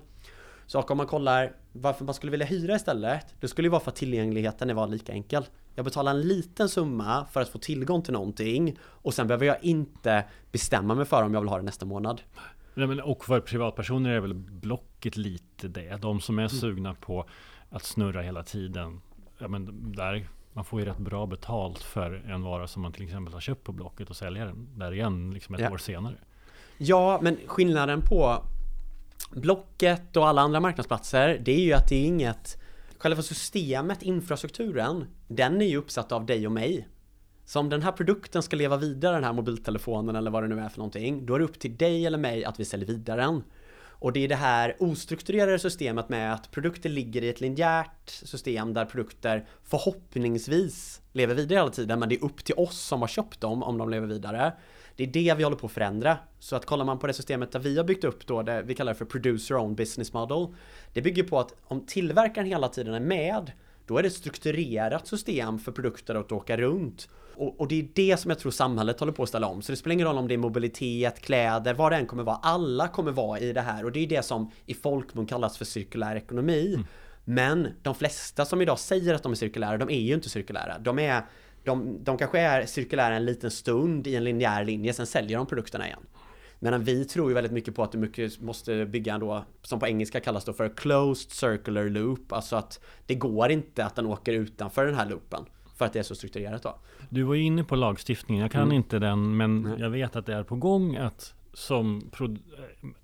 Så 0.66 0.80
om 0.80 0.96
man 0.96 1.06
kollar 1.06 1.52
varför 1.72 2.04
man 2.04 2.14
skulle 2.14 2.30
vilja 2.30 2.46
hyra 2.46 2.76
istället, 2.76 3.26
det 3.40 3.48
skulle 3.48 3.66
ju 3.66 3.70
vara 3.70 3.80
för 3.80 3.90
att 3.90 3.96
tillgängligheten 3.96 4.76
var 4.76 4.86
lika 4.86 5.12
enkel. 5.12 5.46
Jag 5.74 5.84
betalar 5.84 6.10
en 6.10 6.20
liten 6.20 6.68
summa 6.68 7.26
för 7.32 7.40
att 7.40 7.48
få 7.48 7.58
tillgång 7.58 8.02
till 8.02 8.12
någonting 8.12 8.78
och 8.82 9.14
sen 9.14 9.26
behöver 9.26 9.46
jag 9.46 9.64
inte 9.64 10.24
bestämma 10.52 10.94
mig 10.94 11.04
för 11.04 11.22
om 11.22 11.34
jag 11.34 11.40
vill 11.40 11.48
ha 11.48 11.56
det 11.56 11.62
nästa 11.62 11.86
månad. 11.86 12.20
Nej, 12.74 12.86
men 12.86 13.00
och 13.00 13.24
för 13.24 13.40
privatpersoner 13.40 14.10
är 14.10 14.20
väl 14.20 14.34
Blocket 14.34 15.16
lite 15.16 15.68
det. 15.68 15.96
De 16.02 16.20
som 16.20 16.38
är 16.38 16.42
mm. 16.42 16.48
sugna 16.48 16.94
på 16.94 17.26
att 17.70 17.84
snurra 17.84 18.22
hela 18.22 18.42
tiden. 18.42 19.00
Ja, 19.38 19.48
men 19.48 19.92
där, 19.92 20.28
man 20.52 20.64
får 20.64 20.80
ju 20.80 20.86
rätt 20.86 20.98
bra 20.98 21.26
betalt 21.26 21.82
för 21.82 22.24
en 22.28 22.42
vara 22.42 22.66
som 22.66 22.82
man 22.82 22.92
till 22.92 23.04
exempel 23.04 23.34
har 23.34 23.40
köpt 23.40 23.64
på 23.64 23.72
Blocket 23.72 24.10
och 24.10 24.16
säljer 24.16 24.46
den 24.46 24.78
där 24.78 24.92
igen 24.92 25.30
liksom 25.34 25.54
ett 25.54 25.60
ja. 25.60 25.70
år 25.70 25.78
senare. 25.78 26.16
Ja, 26.78 27.18
men 27.22 27.38
skillnaden 27.46 28.00
på 28.00 28.44
Blocket 29.30 30.16
och 30.16 30.28
alla 30.28 30.42
andra 30.42 30.60
marknadsplatser, 30.60 31.40
det 31.44 31.52
är 31.52 31.60
ju 31.60 31.72
att 31.72 31.88
det 31.88 31.96
är 31.96 32.06
inget 32.06 32.64
Själva 33.04 33.22
systemet, 33.22 34.02
infrastrukturen, 34.02 35.06
den 35.28 35.62
är 35.62 35.66
ju 35.66 35.76
uppsatt 35.76 36.12
av 36.12 36.26
dig 36.26 36.46
och 36.46 36.52
mig. 36.52 36.88
Så 37.44 37.60
om 37.60 37.68
den 37.68 37.82
här 37.82 37.92
produkten 37.92 38.42
ska 38.42 38.56
leva 38.56 38.76
vidare, 38.76 39.14
den 39.14 39.24
här 39.24 39.32
mobiltelefonen 39.32 40.16
eller 40.16 40.30
vad 40.30 40.42
det 40.42 40.48
nu 40.48 40.60
är 40.60 40.68
för 40.68 40.78
någonting, 40.78 41.26
då 41.26 41.34
är 41.34 41.38
det 41.38 41.44
upp 41.44 41.58
till 41.58 41.76
dig 41.76 42.06
eller 42.06 42.18
mig 42.18 42.44
att 42.44 42.60
vi 42.60 42.64
säljer 42.64 42.86
vidare 42.86 43.20
den. 43.20 43.42
Och 44.04 44.12
det 44.12 44.24
är 44.24 44.28
det 44.28 44.36
här 44.36 44.76
ostrukturerade 44.78 45.58
systemet 45.58 46.08
med 46.08 46.34
att 46.34 46.50
produkter 46.50 46.88
ligger 46.88 47.24
i 47.24 47.28
ett 47.28 47.40
linjärt 47.40 48.10
system 48.10 48.74
där 48.74 48.84
produkter 48.84 49.46
förhoppningsvis 49.62 51.02
lever 51.12 51.34
vidare 51.34 51.58
hela 51.58 51.70
tiden 51.70 52.00
men 52.00 52.08
det 52.08 52.14
är 52.14 52.24
upp 52.24 52.44
till 52.44 52.54
oss 52.54 52.80
som 52.80 53.00
har 53.00 53.08
köpt 53.08 53.40
dem 53.40 53.62
om 53.62 53.78
de 53.78 53.90
lever 53.90 54.06
vidare. 54.06 54.52
Det 54.96 55.04
är 55.04 55.06
det 55.06 55.34
vi 55.34 55.44
håller 55.44 55.56
på 55.56 55.66
att 55.66 55.72
förändra. 55.72 56.18
Så 56.38 56.56
att 56.56 56.66
kollar 56.66 56.84
man 56.84 56.98
på 56.98 57.06
det 57.06 57.12
systemet 57.12 57.52
där 57.52 57.60
vi 57.60 57.76
har 57.76 57.84
byggt 57.84 58.04
upp 58.04 58.26
då, 58.26 58.42
det 58.42 58.62
vi 58.62 58.74
kallar 58.74 58.94
för 58.94 59.04
producer 59.04 59.56
own 59.56 59.74
business 59.74 60.12
model. 60.12 60.46
Det 60.92 61.02
bygger 61.02 61.22
på 61.22 61.40
att 61.40 61.54
om 61.64 61.86
tillverkaren 61.86 62.46
hela 62.46 62.68
tiden 62.68 62.94
är 62.94 63.00
med 63.00 63.52
då 63.86 63.98
är 63.98 64.02
det 64.02 64.08
ett 64.08 64.14
strukturerat 64.14 65.06
system 65.06 65.58
för 65.58 65.72
produkter 65.72 66.14
att 66.14 66.32
åka 66.32 66.56
runt. 66.56 67.08
Och, 67.36 67.60
och, 67.60 67.68
det 67.68 67.80
är 67.80 67.88
det 67.94 68.16
som 68.16 68.30
jag 68.30 68.38
tror 68.38 68.52
samhället 68.52 69.00
håller 69.00 69.12
på 69.12 69.22
att 69.22 69.28
ställa 69.28 69.46
om. 69.46 69.62
Så 69.62 69.72
det 69.72 69.76
spelar 69.76 69.94
ingen 69.94 70.06
roll 70.06 70.18
om 70.18 70.28
det 70.28 70.34
är 70.34 70.38
mobilitet, 70.38 71.20
kläder, 71.20 71.74
vad 71.74 71.92
det 71.92 71.96
än 71.96 72.06
kommer 72.06 72.22
vara. 72.22 72.36
Alla 72.36 72.88
kommer 72.88 73.12
vara 73.12 73.38
i 73.38 73.52
det 73.52 73.60
här 73.60 73.84
och 73.84 73.92
det 73.92 74.00
är 74.00 74.06
det 74.06 74.22
som 74.22 74.50
i 74.66 74.74
folkmun 74.74 75.26
kallas 75.26 75.58
för 75.58 75.64
cirkulär 75.64 76.16
ekonomi. 76.16 76.74
Mm. 76.74 76.86
Men 77.24 77.68
de 77.82 77.94
flesta 77.94 78.44
som 78.44 78.62
idag 78.62 78.78
säger 78.78 79.14
att 79.14 79.22
de 79.22 79.32
är 79.32 79.36
cirkulära, 79.36 79.78
de 79.78 79.90
är 79.90 80.00
ju 80.00 80.14
inte 80.14 80.28
cirkulära. 80.28 80.78
De 80.78 80.98
är 80.98 81.22
de, 81.64 82.04
de 82.04 82.18
kanske 82.18 82.40
är 82.40 82.66
cirkulära 82.66 83.16
en 83.16 83.24
liten 83.24 83.50
stund 83.50 84.06
i 84.06 84.16
en 84.16 84.24
linjär 84.24 84.64
linje, 84.64 84.92
sen 84.92 85.06
säljer 85.06 85.38
de 85.38 85.46
produkterna 85.46 85.86
igen. 85.86 86.00
Medan 86.64 86.84
vi 86.84 87.04
tror 87.04 87.28
ju 87.28 87.34
väldigt 87.34 87.52
mycket 87.52 87.74
på 87.74 87.82
att 87.82 87.92
du 87.92 87.98
mycket 87.98 88.40
måste 88.40 88.86
bygga 88.86 89.14
en 89.14 89.20
då, 89.20 89.44
som 89.62 89.80
på 89.80 89.86
engelska 89.86 90.20
kallas 90.20 90.44
då 90.44 90.52
för 90.52 90.68
closed 90.68 91.32
circular 91.32 91.88
loop, 91.88 92.32
alltså 92.32 92.56
att 92.56 92.80
det 93.06 93.14
går 93.14 93.50
inte 93.50 93.84
att 93.84 93.96
den 93.96 94.06
åker 94.06 94.32
utanför 94.32 94.86
den 94.86 94.94
här 94.94 95.10
loopen. 95.10 95.44
För 95.76 95.84
att 95.84 95.92
det 95.92 95.98
är 95.98 96.02
så 96.02 96.14
strukturerat 96.14 96.62
då. 96.62 96.78
Du 97.10 97.22
var 97.22 97.34
ju 97.34 97.42
inne 97.42 97.64
på 97.64 97.76
lagstiftningen, 97.76 98.42
jag 98.42 98.52
kan 98.52 98.62
mm. 98.62 98.76
inte 98.76 98.98
den, 98.98 99.36
men 99.36 99.66
mm. 99.66 99.80
jag 99.80 99.90
vet 99.90 100.16
att 100.16 100.26
det 100.26 100.34
är 100.34 100.42
på 100.42 100.56
gång 100.56 100.96
att 100.96 101.34
som 101.52 102.10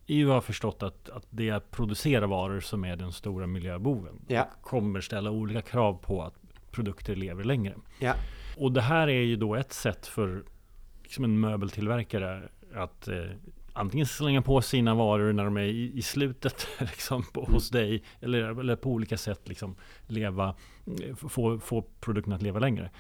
EU 0.07 0.31
har 0.31 0.41
förstått 0.41 0.83
att, 0.83 1.11
att 1.11 1.27
det 1.31 1.49
är 1.49 1.55
att 1.55 1.71
producera 1.71 2.27
varor 2.27 2.61
som 2.61 2.85
är 2.85 2.97
den 2.97 3.13
stora 3.13 3.47
miljöboven. 3.47 4.25
Ja. 4.29 4.49
Kommer 4.63 5.01
ställa 5.01 5.31
olika 5.31 5.63
krav 5.63 5.95
på 6.03 6.23
att 6.23 6.35
produkter 6.71 7.17
lever 7.17 7.45
längre. 7.45 7.75
Ja. 7.99 8.15
Och 8.57 8.73
det 8.73 8.81
här 8.81 9.09
är 9.09 9.23
ju 9.23 9.37
då 9.37 9.55
ett 9.55 9.73
sätt 9.73 10.07
för 10.07 10.45
liksom 11.03 11.25
en 11.25 11.41
möbeltillverkare 11.41 12.49
att 12.75 13.09
eh, 13.09 13.25
antingen 13.73 14.07
slänga 14.07 14.43
på 14.43 14.63
sina 14.63 14.95
varor 14.95 15.33
när 15.33 15.45
de 15.45 15.57
är 15.57 15.63
i, 15.63 15.93
i 15.99 16.03
slutet 16.03 16.67
liksom, 16.79 17.23
på, 17.23 17.41
mm. 17.41 17.53
hos 17.53 17.71
dig 17.71 18.03
eller, 18.21 18.61
eller 18.61 18.77
på 18.77 18.91
olika 18.91 19.17
sätt 19.17 19.49
liksom, 19.49 19.77
leva, 20.07 20.55
eh, 20.87 21.15
få, 21.15 21.59
få 21.59 21.83
produkten 22.01 22.33
att 22.33 22.43
leva 22.43 22.59
längre. 22.59 22.91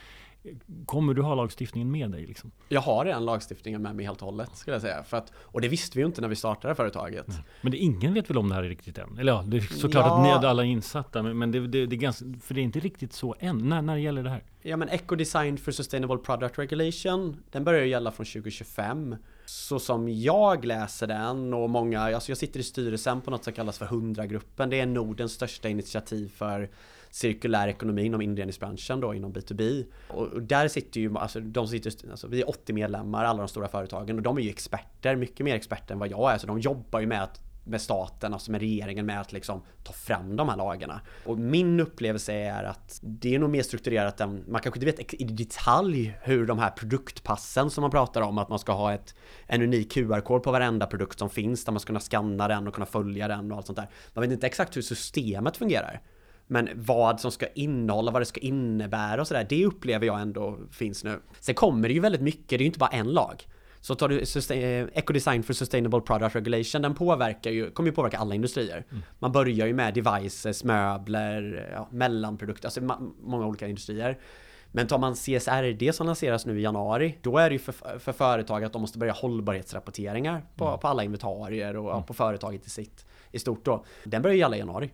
Kommer 0.87 1.15
du 1.15 1.23
ha 1.23 1.35
lagstiftningen 1.35 1.91
med 1.91 2.11
dig? 2.11 2.27
Liksom? 2.27 2.51
Jag 2.69 2.81
har 2.81 3.05
redan 3.05 3.25
lagstiftningen 3.25 3.83
med 3.83 3.97
mig 3.97 4.07
helt 4.07 4.23
och 4.23 4.27
hållet, 4.27 4.57
skulle 4.57 4.75
jag 4.75 4.83
säga. 4.83 5.03
För 5.03 5.17
att, 5.17 5.33
och 5.37 5.61
det 5.61 5.69
visste 5.69 5.99
vi 5.99 6.03
ju 6.03 6.07
inte 6.07 6.21
när 6.21 6.29
vi 6.29 6.37
startade 6.37 6.75
företaget. 6.75 7.29
Nej. 7.29 7.39
Men 7.61 7.73
det, 7.73 7.79
ingen 7.79 8.15
vet 8.15 8.31
väl 8.31 8.39
om 8.39 8.49
det 8.49 8.55
här 8.55 8.63
riktigt 8.63 8.99
än? 8.99 9.19
Eller 9.19 9.33
ja, 9.33 9.45
det 9.47 9.57
är 9.57 9.61
såklart 9.61 10.07
ja. 10.07 10.17
att 10.17 10.23
ni 10.23 10.29
är 10.29 10.51
alla 10.51 10.65
insatta, 10.65 11.23
men, 11.23 11.39
men 11.39 11.53
det, 11.53 11.61
det, 11.67 11.87
det, 11.87 11.97
är 11.97 11.99
ganska, 11.99 12.25
för 12.43 12.55
det 12.55 12.61
är 12.61 12.63
inte 12.63 12.81
riktigt 12.81 13.13
så 13.13 13.35
än. 13.39 13.69
När, 13.69 13.83
när 13.83 13.97
gäller 13.97 14.23
det 14.23 14.31
här? 14.31 14.43
Ja, 14.63 14.77
men 14.77 14.89
Eco 14.89 15.15
Design 15.15 15.59
for 15.59 15.73
Sustainable 15.73 16.17
Product 16.17 16.59
Regulation, 16.59 17.43
den 17.51 17.65
börjar 17.65 17.85
gälla 17.85 18.11
från 18.11 18.27
2025. 18.27 19.17
Så 19.51 19.79
som 19.79 20.09
jag 20.09 20.65
läser 20.65 21.07
den 21.07 21.55
och 21.55 21.71
många, 21.71 22.01
alltså 22.01 22.31
jag 22.31 22.39
sitter 22.39 22.61
i 22.61 22.63
styrelsen 22.63 23.21
på 23.21 23.31
något 23.31 23.45
som 23.45 23.53
kallas 23.53 23.79
för 23.79 23.87
100-gruppen. 23.87 24.71
Det 24.71 24.81
är 24.81 24.87
Nordens 24.87 25.33
största 25.33 25.69
initiativ 25.69 26.29
för 26.37 26.71
cirkulär 27.11 27.69
ekonomi 27.69 28.05
inom 28.05 28.21
inredningsbranschen 28.21 29.01
då 29.01 29.15
inom 29.15 29.33
B2B. 29.33 29.85
Och 30.09 30.43
där 30.43 30.69
sitter 30.69 31.01
ju, 31.01 31.19
alltså 31.19 31.41
de 31.41 31.69
sitter, 31.69 32.11
alltså 32.11 32.27
vi 32.29 32.41
är 32.41 32.49
80 32.49 32.73
medlemmar, 32.73 33.25
alla 33.25 33.39
de 33.39 33.49
stora 33.49 33.69
företagen 33.69 34.17
och 34.17 34.23
de 34.23 34.39
är 34.39 34.43
ju 34.43 34.51
experter, 34.51 35.17
mycket 35.17 35.45
mer 35.45 35.55
experter 35.55 35.95
än 35.95 35.99
vad 35.99 36.11
jag 36.11 36.33
är. 36.33 36.39
Så 36.39 36.47
de 36.47 36.61
jobbar 36.61 37.01
ju 37.01 37.07
med 37.07 37.23
att 37.23 37.41
med 37.65 37.81
staten, 37.81 38.35
alltså 38.35 38.51
med 38.51 38.61
regeringen 38.61 39.07
med 39.07 39.21
att 39.21 39.33
liksom 39.33 39.63
ta 39.83 39.93
fram 39.93 40.37
de 40.37 40.49
här 40.49 40.57
lagarna. 40.57 41.01
Och 41.25 41.39
min 41.39 41.81
upplevelse 41.81 42.33
är 42.33 42.65
att 42.65 42.99
det 43.03 43.35
är 43.35 43.39
nog 43.39 43.51
mer 43.51 43.63
strukturerat 43.63 44.21
än, 44.21 44.45
man 44.49 44.61
kanske 44.61 44.79
inte 44.79 45.03
vet 45.03 45.15
i 45.15 45.25
detalj 45.25 46.19
hur 46.23 46.47
de 46.47 46.59
här 46.59 46.71
produktpassen 46.71 47.71
som 47.71 47.83
man 47.83 47.91
pratar 47.91 48.23
om, 48.23 48.39
att 48.39 48.49
man 48.49 48.59
ska 48.59 48.73
ha 48.73 48.93
ett, 48.93 49.15
en 49.47 49.63
unik 49.63 49.93
QR-kod 49.93 50.43
på 50.43 50.53
varenda 50.53 50.87
produkt 50.87 51.19
som 51.19 51.31
finns, 51.31 51.65
där 51.65 51.73
man 51.73 51.81
ska 51.81 51.87
kunna 51.87 52.01
skanna 52.01 52.49
den 52.49 52.69
och 52.69 52.75
kunna 52.75 52.87
följa 52.87 53.29
den 53.29 53.53
och 53.53 53.57
allt 53.57 53.67
sånt 53.67 53.77
där. 53.77 53.89
Man 54.15 54.23
vet 54.23 54.33
inte 54.33 54.47
exakt 54.47 54.77
hur 54.77 54.83
systemet 54.83 55.57
fungerar. 55.57 56.01
Men 56.47 56.69
vad 56.75 57.21
som 57.21 57.31
ska 57.31 57.47
innehålla, 57.47 58.13
vad 58.13 58.23
det 58.23 58.27
ska 58.27 58.41
innebära 58.41 59.21
och 59.21 59.29
sådär, 59.29 59.47
det 59.49 59.67
upplever 59.67 60.07
jag 60.07 60.21
ändå 60.21 60.59
finns 60.71 61.05
nu. 61.05 61.21
Sen 61.41 61.55
kommer 61.55 61.89
det 61.89 61.95
ju 61.95 62.01
väldigt 62.01 62.21
mycket, 62.21 62.49
det 62.49 62.57
är 62.57 62.59
ju 62.59 62.67
inte 62.67 62.79
bara 62.79 62.91
en 62.91 63.09
lag. 63.13 63.47
Så 63.81 63.95
tar 63.95 64.09
du 64.09 64.19
eh, 64.19 64.89
Eco 64.95 65.13
Design 65.13 65.43
for 65.43 65.53
Sustainable 65.53 66.01
Product 66.01 66.37
Regulation, 66.37 66.83
den 66.83 66.95
påverkar 66.95 67.51
ju, 67.51 67.71
kommer 67.71 67.89
ju 67.89 67.95
påverka 67.95 68.19
alla 68.19 68.35
industrier. 68.35 68.85
Mm. 68.91 69.03
Man 69.19 69.33
börjar 69.33 69.67
ju 69.67 69.75
med 69.75 69.95
devices, 69.95 70.65
möbler, 70.65 71.71
ja, 71.75 71.89
mellanprodukter, 71.91 72.67
alltså 72.67 72.81
många 73.21 73.47
olika 73.47 73.69
industrier. 73.69 74.19
Men 74.73 74.87
tar 74.87 74.99
man 74.99 75.15
CSRD 75.15 75.93
som 75.93 76.07
lanseras 76.07 76.47
nu 76.47 76.59
i 76.59 76.63
januari, 76.63 77.19
då 77.23 77.39
är 77.39 77.51
det 77.51 77.53
ju 77.53 77.59
för, 77.59 77.99
för 77.99 78.13
företag 78.13 78.65
att 78.65 78.73
de 78.73 78.81
måste 78.83 78.99
börja 78.99 79.13
hållbarhetsrapporteringar 79.13 80.43
på, 80.57 80.67
mm. 80.67 80.79
på 80.79 80.89
alla 80.89 81.05
inventarier 81.05 81.77
och 81.77 81.93
mm. 81.93 82.05
på 82.05 82.15
företaget 82.15 82.67
i 82.67 82.71
sitt 82.71 83.07
i 83.33 83.39
stort 83.39 83.65
då. 83.65 83.85
Den 84.05 84.23
börjar 84.23 84.37
gälla 84.37 84.57
i 84.57 84.59
januari. 84.59 84.91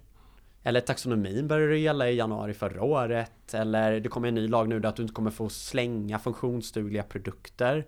Eller 0.62 0.80
taxonomin 0.80 1.48
började 1.48 1.78
gälla 1.78 2.10
i 2.10 2.16
januari 2.16 2.54
förra 2.54 2.82
året. 2.82 3.54
Eller 3.54 4.00
det 4.00 4.08
kommer 4.08 4.28
en 4.28 4.34
ny 4.34 4.48
lag 4.48 4.68
nu 4.68 4.80
där 4.80 4.88
att 4.88 4.96
du 4.96 5.02
inte 5.02 5.14
kommer 5.14 5.30
få 5.30 5.48
slänga 5.48 6.18
funktionsdugliga 6.18 7.02
produkter. 7.02 7.86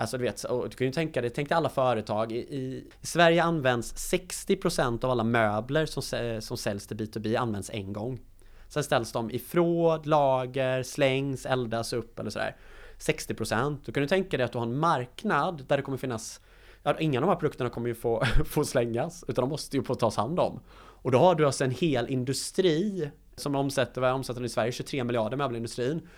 Alltså 0.00 0.18
du 0.18 0.24
vet, 0.24 0.44
och 0.44 0.68
du 0.68 0.76
kan 0.76 0.86
ju 0.86 0.92
tänka 0.92 1.20
dig, 1.20 1.30
tänk 1.30 1.48
dig 1.48 1.56
alla 1.56 1.68
företag. 1.68 2.32
I, 2.32 2.36
i 2.36 2.84
Sverige 3.02 3.42
används 3.42 4.12
60% 4.12 5.04
av 5.04 5.10
alla 5.10 5.24
möbler 5.24 5.86
som, 5.86 6.02
som 6.40 6.56
säljs 6.56 6.86
till 6.86 6.96
B2B 6.96 7.38
används 7.38 7.70
en 7.70 7.92
gång. 7.92 8.20
Sen 8.68 8.84
ställs 8.84 9.12
de 9.12 9.30
i 9.30 9.38
fråd, 9.38 10.06
lager, 10.06 10.82
slängs, 10.82 11.46
eldas 11.46 11.92
upp 11.92 12.18
eller 12.18 12.30
sådär. 12.30 12.56
60% 12.98 13.76
Då 13.84 13.92
kan 13.92 14.02
du 14.02 14.08
tänka 14.08 14.36
dig 14.36 14.44
att 14.44 14.52
du 14.52 14.58
har 14.58 14.66
en 14.66 14.78
marknad 14.78 15.64
där 15.68 15.76
det 15.76 15.82
kommer 15.82 15.98
finnas 15.98 16.40
Ja, 16.82 16.98
inga 16.98 17.18
av 17.18 17.22
de 17.22 17.28
här 17.28 17.36
produkterna 17.36 17.70
kommer 17.70 17.88
ju 17.88 17.94
få, 17.94 18.24
få 18.44 18.64
slängas 18.64 19.24
utan 19.28 19.42
de 19.42 19.48
måste 19.48 19.76
ju 19.76 19.82
få 19.82 19.94
tas 19.94 20.16
hand 20.16 20.40
om. 20.40 20.60
Och 21.02 21.10
då 21.10 21.18
har 21.18 21.34
du 21.34 21.46
alltså 21.46 21.64
en 21.64 21.70
hel 21.70 22.08
industri 22.08 23.10
som 23.36 23.54
omsätter, 23.54 24.00
vad 24.00 24.12
omsätter 24.12 24.44
i 24.44 24.48
Sverige? 24.48 24.72
23 24.72 25.04
miljarder 25.04 25.36
möbelindustrin. 25.36 26.08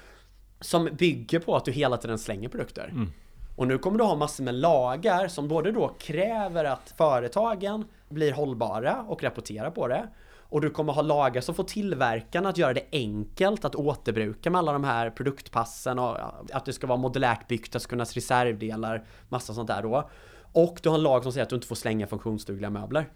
Som 0.60 0.84
bygger 0.84 1.40
på 1.40 1.56
att 1.56 1.64
du 1.64 1.72
hela 1.72 1.96
tiden 1.96 2.18
slänger 2.18 2.48
produkter. 2.48 2.88
Mm. 2.88 3.12
Och 3.62 3.68
nu 3.68 3.78
kommer 3.78 3.98
du 3.98 4.04
ha 4.04 4.16
massor 4.16 4.44
med 4.44 4.54
lagar 4.54 5.28
som 5.28 5.48
både 5.48 5.72
då 5.72 5.88
kräver 5.88 6.64
att 6.64 6.94
företagen 6.96 7.84
blir 8.08 8.32
hållbara 8.32 9.04
och 9.08 9.22
rapporterar 9.22 9.70
på 9.70 9.88
det. 9.88 10.08
Och 10.32 10.60
du 10.60 10.70
kommer 10.70 10.92
ha 10.92 11.02
lagar 11.02 11.40
som 11.40 11.54
får 11.54 11.64
tillverkarna 11.64 12.48
att 12.48 12.58
göra 12.58 12.74
det 12.74 12.84
enkelt 12.92 13.64
att 13.64 13.74
återbruka 13.74 14.50
med 14.50 14.58
alla 14.58 14.72
de 14.72 14.84
här 14.84 15.10
produktpassen 15.10 15.98
och 15.98 16.16
att 16.52 16.64
det 16.64 16.72
ska 16.72 16.86
vara 16.86 16.98
modulärt 16.98 17.48
byggt, 17.48 17.68
att 17.68 17.72
det 17.72 17.80
ska 17.80 17.90
kunna 17.90 18.04
reservdelar, 18.04 19.04
massa 19.28 19.54
sånt 19.54 19.68
där 19.68 19.82
då. 19.82 20.10
Och 20.52 20.80
du 20.82 20.88
har 20.88 20.96
en 20.96 21.02
lag 21.02 21.22
som 21.22 21.32
säger 21.32 21.42
att 21.42 21.50
du 21.50 21.56
inte 21.56 21.68
får 21.68 21.76
slänga 21.76 22.06
funktionsdugliga 22.06 22.70
möbler. 22.70 23.06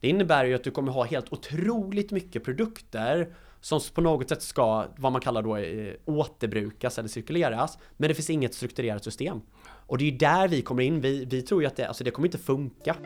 Det 0.00 0.08
innebär 0.08 0.44
ju 0.44 0.54
att 0.54 0.64
du 0.64 0.70
kommer 0.70 0.92
ha 0.92 1.04
helt 1.04 1.32
otroligt 1.32 2.10
mycket 2.10 2.44
produkter 2.44 3.34
som 3.60 3.80
på 3.94 4.00
något 4.00 4.28
sätt 4.28 4.42
ska, 4.42 4.84
vad 4.96 5.12
man 5.12 5.20
kallar 5.20 5.42
då, 5.42 5.56
eh, 5.56 5.94
återbrukas 6.04 6.98
eller 6.98 7.08
cirkuleras. 7.08 7.78
Men 7.96 8.08
det 8.08 8.14
finns 8.14 8.30
inget 8.30 8.54
strukturerat 8.54 9.04
system. 9.04 9.40
Och 9.86 9.98
det 9.98 10.04
är 10.04 10.10
ju 10.10 10.16
där 10.16 10.48
vi 10.48 10.62
kommer 10.62 10.82
in. 10.82 11.00
Vi, 11.00 11.24
vi 11.24 11.42
tror 11.42 11.62
ju 11.62 11.66
att 11.66 11.76
det, 11.76 11.88
alltså 11.88 12.04
det 12.04 12.10
kommer 12.10 12.28
inte 12.28 12.38
funka. 12.38 12.96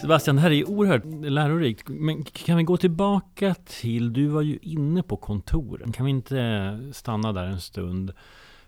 Sebastian, 0.00 0.36
det 0.36 0.42
här 0.42 0.50
är 0.50 0.54
ju 0.54 0.64
oerhört 0.64 1.04
lärorikt. 1.04 1.88
Men 1.88 2.24
kan 2.24 2.56
vi 2.56 2.62
gå 2.62 2.76
tillbaka 2.76 3.54
till, 3.54 4.12
du 4.12 4.26
var 4.26 4.42
ju 4.42 4.58
inne 4.62 5.02
på 5.02 5.16
kontoren. 5.16 5.92
Kan 5.92 6.06
vi 6.06 6.10
inte 6.10 6.78
stanna 6.92 7.32
där 7.32 7.44
en 7.44 7.60
stund? 7.60 8.12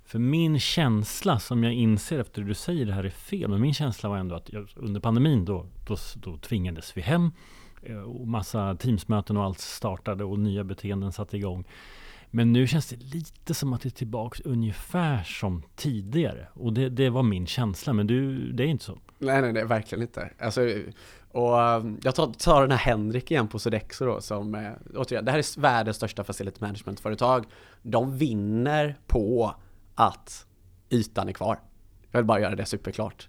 För 0.05 0.19
min 0.19 0.61
känsla, 0.61 1.39
som 1.39 1.65
jag 1.65 1.73
inser 1.73 2.19
efter 2.19 2.43
att 2.43 2.49
du 2.49 2.55
säger 2.55 2.87
det 2.87 2.93
här 2.93 3.05
är 3.05 3.11
fel, 3.11 3.51
men 3.51 3.61
min 3.61 3.75
känsla 3.75 4.09
var 4.09 4.17
ändå 4.17 4.35
att 4.35 4.53
jag, 4.53 4.69
under 4.77 5.01
pandemin 5.01 5.45
då, 5.45 5.67
då, 5.87 5.97
då 6.15 6.39
tvingades 6.39 6.97
vi 6.97 7.01
hem. 7.01 7.31
Eh, 7.83 8.01
och 8.01 8.29
massa 8.29 8.77
Teamsmöten 8.77 9.37
och 9.37 9.45
allt 9.45 9.59
startade 9.59 10.25
och 10.25 10.39
nya 10.39 10.65
beteenden 10.65 11.13
satte 11.13 11.37
igång. 11.37 11.65
Men 12.31 12.53
nu 12.53 12.67
känns 12.67 12.89
det 12.89 12.97
lite 12.97 13.55
som 13.55 13.73
att 13.73 13.81
det 13.81 13.89
är 13.89 13.91
tillbaks 13.91 14.41
ungefär 14.41 15.23
som 15.23 15.63
tidigare. 15.77 16.49
Och 16.53 16.73
det, 16.73 16.89
det 16.89 17.11
var 17.11 17.23
min 17.23 17.47
känsla, 17.47 17.93
men 17.93 18.07
du, 18.07 18.53
det 18.53 18.63
är 18.63 18.67
inte 18.67 18.85
så. 18.85 18.99
Nej, 19.19 19.43
nej, 19.43 19.53
det 19.53 19.61
är 19.61 19.65
verkligen 19.65 20.03
inte. 20.03 20.31
Alltså, 20.39 20.61
och 21.31 21.59
um, 21.59 22.01
jag 22.03 22.15
tar, 22.15 22.27
tar 22.27 22.61
den 22.61 22.71
här 22.71 22.79
Henrik 22.79 23.31
igen 23.31 23.49
på 23.49 23.59
Sodexo 23.59 24.07
då 24.07 24.21
som, 24.21 24.55
eh, 24.55 24.71
återigen, 24.95 25.25
det 25.25 25.31
här 25.31 25.39
är 25.39 25.61
världens 25.61 25.97
största 25.97 26.25
facility 26.25 26.61
management-företag. 26.61 27.47
De 27.83 28.19
vinner 28.19 28.97
på 29.07 29.55
att 29.95 30.47
ytan 30.91 31.29
är 31.29 31.33
kvar. 31.33 31.59
Jag 32.11 32.19
vill 32.19 32.27
bara 32.27 32.41
göra 32.41 32.55
det 32.55 32.65
superklart. 32.65 33.29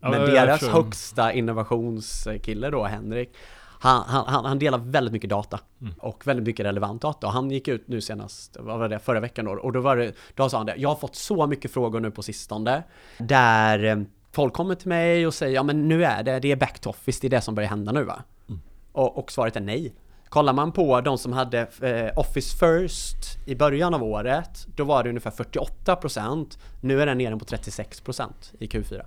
Men 0.00 0.12
ja, 0.12 0.26
deras 0.26 0.62
högsta 0.62 1.32
innovationskille 1.32 2.70
då, 2.70 2.84
Henrik, 2.84 3.36
han, 3.82 4.24
han, 4.26 4.44
han 4.44 4.58
delar 4.58 4.78
väldigt 4.78 5.12
mycket 5.12 5.30
data 5.30 5.60
mm. 5.80 5.94
och 5.98 6.26
väldigt 6.26 6.46
mycket 6.46 6.66
relevant 6.66 7.02
data. 7.02 7.26
Och 7.26 7.32
han 7.32 7.50
gick 7.50 7.68
ut 7.68 7.88
nu 7.88 8.00
senast, 8.00 8.56
vad 8.60 8.78
var 8.78 8.88
det, 8.88 8.98
förra 8.98 9.20
veckan 9.20 9.44
då, 9.44 9.52
och 9.52 9.72
då 9.72 9.80
var 9.80 9.96
det, 9.96 10.12
då 10.34 10.48
sa 10.48 10.56
han 10.56 10.66
det, 10.66 10.74
jag 10.76 10.88
har 10.88 10.96
fått 10.96 11.16
så 11.16 11.46
mycket 11.46 11.72
frågor 11.72 12.00
nu 12.00 12.10
på 12.10 12.22
sistone, 12.22 12.82
där 13.18 13.84
eh, 13.84 13.96
folk 14.32 14.52
kommer 14.52 14.74
till 14.74 14.88
mig 14.88 15.26
och 15.26 15.34
säger, 15.34 15.54
ja 15.54 15.62
men 15.62 15.88
nu 15.88 16.04
är 16.04 16.22
det, 16.22 16.40
det 16.40 16.52
är 16.52 16.56
back 16.56 16.80
to 16.80 16.90
office, 16.90 17.18
det 17.20 17.26
är 17.26 17.30
det 17.30 17.40
som 17.40 17.54
börjar 17.54 17.70
hända 17.70 17.92
nu 17.92 18.04
va? 18.04 18.22
Mm. 18.48 18.60
Och, 18.92 19.18
och 19.18 19.32
svaret 19.32 19.56
är 19.56 19.60
nej. 19.60 19.94
Kollar 20.28 20.52
man 20.52 20.72
på 20.72 21.00
de 21.00 21.18
som 21.18 21.32
hade 21.32 21.60
eh, 21.60 22.18
Office 22.18 22.56
First 22.56 23.48
i 23.48 23.54
början 23.54 23.94
av 23.94 24.02
året, 24.02 24.66
då 24.76 24.84
var 24.84 25.02
det 25.02 25.08
ungefär 25.08 25.30
48%. 25.30 26.58
Nu 26.80 27.02
är 27.02 27.06
den 27.06 27.18
nere 27.18 27.36
på 27.36 27.44
36% 27.44 28.30
i 28.58 28.66
Q4. 28.66 29.02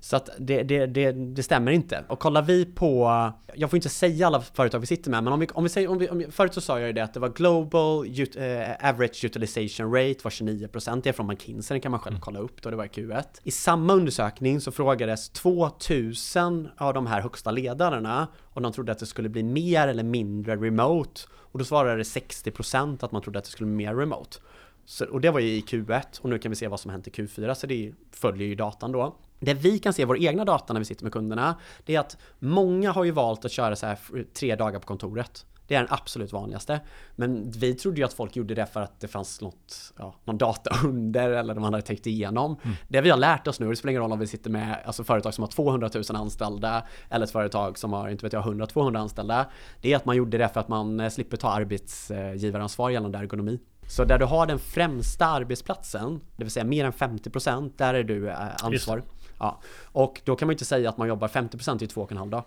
Så 0.00 0.16
att 0.16 0.30
det, 0.38 0.62
det, 0.62 0.86
det, 0.86 1.12
det 1.12 1.42
stämmer 1.42 1.72
inte. 1.72 2.04
Och 2.08 2.18
kollar 2.18 2.42
vi 2.42 2.64
på, 2.64 3.10
jag 3.54 3.70
får 3.70 3.76
inte 3.76 3.88
säga 3.88 4.26
alla 4.26 4.40
företag 4.40 4.78
vi 4.78 4.86
sitter 4.86 5.10
med, 5.10 5.24
men 5.24 5.32
om 5.32 5.40
vi, 5.40 5.46
om 5.54 5.62
vi 5.62 5.68
säger, 5.68 5.90
om 5.90 5.98
vi, 5.98 6.08
om, 6.08 6.24
förut 6.30 6.54
så 6.54 6.60
sa 6.60 6.78
jag 6.78 6.86
ju 6.86 6.92
det 6.92 7.04
att 7.04 7.14
det 7.14 7.20
var 7.20 7.28
global 7.28 8.20
ut, 8.20 8.36
eh, 8.36 8.88
average 8.88 9.24
utilization 9.24 9.94
rate 9.94 10.18
var 10.22 10.30
29%, 10.30 11.00
det 11.02 11.08
är 11.08 11.12
från 11.12 11.26
McKinsey, 11.26 11.76
det 11.76 11.80
kan 11.80 11.90
man 11.90 12.00
själv 12.00 12.18
kolla 12.20 12.38
upp 12.38 12.62
då, 12.62 12.70
det 12.70 12.76
var 12.76 12.84
i 12.84 12.88
Q1. 12.88 13.24
I 13.42 13.50
samma 13.50 13.92
undersökning 13.92 14.60
så 14.60 14.72
frågades 14.72 15.28
2000 15.28 16.68
av 16.76 16.94
de 16.94 17.06
här 17.06 17.20
högsta 17.20 17.50
ledarna 17.50 18.28
om 18.44 18.62
de 18.62 18.72
trodde 18.72 18.92
att 18.92 18.98
det 18.98 19.06
skulle 19.06 19.28
bli 19.28 19.42
mer 19.42 19.88
eller 19.88 20.04
mindre 20.04 20.56
remote. 20.56 21.20
Och 21.30 21.58
då 21.58 21.64
svarade 21.64 22.02
60% 22.02 23.04
att 23.04 23.12
man 23.12 23.22
trodde 23.22 23.38
att 23.38 23.44
det 23.44 23.50
skulle 23.50 23.66
bli 23.66 23.76
mer 23.86 23.94
remote. 23.94 24.38
Så, 24.84 25.06
och 25.06 25.20
det 25.20 25.30
var 25.30 25.40
ju 25.40 25.48
i 25.48 25.60
Q1 25.60 26.20
och 26.20 26.30
nu 26.30 26.38
kan 26.38 26.50
vi 26.50 26.56
se 26.56 26.68
vad 26.68 26.80
som 26.80 26.90
hänt 26.90 27.08
i 27.08 27.10
Q4 27.10 27.54
så 27.54 27.66
det 27.66 27.92
följer 28.12 28.48
ju 28.48 28.54
datan 28.54 28.92
då. 28.92 29.16
Det 29.40 29.54
vi 29.54 29.78
kan 29.78 29.92
se 29.92 30.02
i 30.02 30.04
vår 30.04 30.18
egna 30.18 30.44
data 30.44 30.72
när 30.72 30.80
vi 30.80 30.84
sitter 30.84 31.04
med 31.04 31.12
kunderna, 31.12 31.56
det 31.84 31.94
är 31.94 32.00
att 32.00 32.16
många 32.38 32.92
har 32.92 33.04
ju 33.04 33.10
valt 33.10 33.44
att 33.44 33.52
köra 33.52 33.76
så 33.76 33.86
här 33.86 33.98
tre 34.34 34.56
dagar 34.56 34.80
på 34.80 34.86
kontoret. 34.86 35.46
Det 35.70 35.76
är 35.76 35.78
den 35.78 35.88
absolut 35.90 36.32
vanligaste. 36.32 36.80
Men 37.16 37.50
vi 37.50 37.74
trodde 37.74 38.00
ju 38.00 38.04
att 38.04 38.12
folk 38.12 38.36
gjorde 38.36 38.54
det 38.54 38.66
för 38.66 38.80
att 38.80 39.00
det 39.00 39.08
fanns 39.08 39.40
något, 39.40 39.92
ja, 39.98 40.14
någon 40.24 40.38
data 40.38 40.76
under 40.84 41.30
eller 41.30 41.54
de 41.54 41.64
hade 41.64 41.82
tänkt 41.82 42.06
igenom. 42.06 42.56
Mm. 42.62 42.76
Det 42.88 43.00
vi 43.00 43.10
har 43.10 43.16
lärt 43.16 43.46
oss 43.46 43.60
nu, 43.60 43.70
det 43.70 43.76
spelar 43.76 43.90
ingen 43.90 44.02
roll 44.02 44.12
om 44.12 44.18
vi 44.18 44.26
sitter 44.26 44.50
med 44.50 44.82
alltså 44.84 45.04
företag 45.04 45.34
som 45.34 45.42
har 45.42 45.48
200 45.48 45.90
000 45.94 46.04
anställda 46.16 46.86
eller 47.08 47.26
ett 47.26 47.32
företag 47.32 47.78
som 47.78 47.92
har, 47.92 48.08
inte 48.08 48.26
vet 48.26 48.32
jag, 48.32 48.44
100-200 48.44 48.98
anställda. 48.98 49.46
Det 49.80 49.92
är 49.92 49.96
att 49.96 50.04
man 50.04 50.16
gjorde 50.16 50.38
det 50.38 50.48
för 50.48 50.60
att 50.60 50.68
man 50.68 51.00
eh, 51.00 51.08
slipper 51.08 51.36
ta 51.36 51.48
arbetsgivaransvar 51.48 52.90
gällande 52.90 53.18
ergonomi. 53.18 53.58
Så 53.88 54.04
där 54.04 54.18
du 54.18 54.24
har 54.24 54.46
den 54.46 54.58
främsta 54.58 55.26
arbetsplatsen, 55.26 56.20
det 56.36 56.44
vill 56.44 56.50
säga 56.50 56.64
mer 56.64 56.84
än 56.84 56.92
50%, 56.92 57.72
där 57.76 57.94
är 57.94 58.04
du 58.04 58.28
eh, 58.28 58.36
ansvar. 58.62 59.02
Ja. 59.40 59.60
Och 59.84 60.20
då 60.24 60.36
kan 60.36 60.46
man 60.46 60.52
ju 60.52 60.54
inte 60.54 60.64
säga 60.64 60.88
att 60.88 60.96
man 60.96 61.08
jobbar 61.08 61.28
50% 61.28 61.82
i 61.82 61.86
två 61.86 62.02
och 62.02 62.12
en 62.12 62.18
halv 62.18 62.30
dag. 62.30 62.44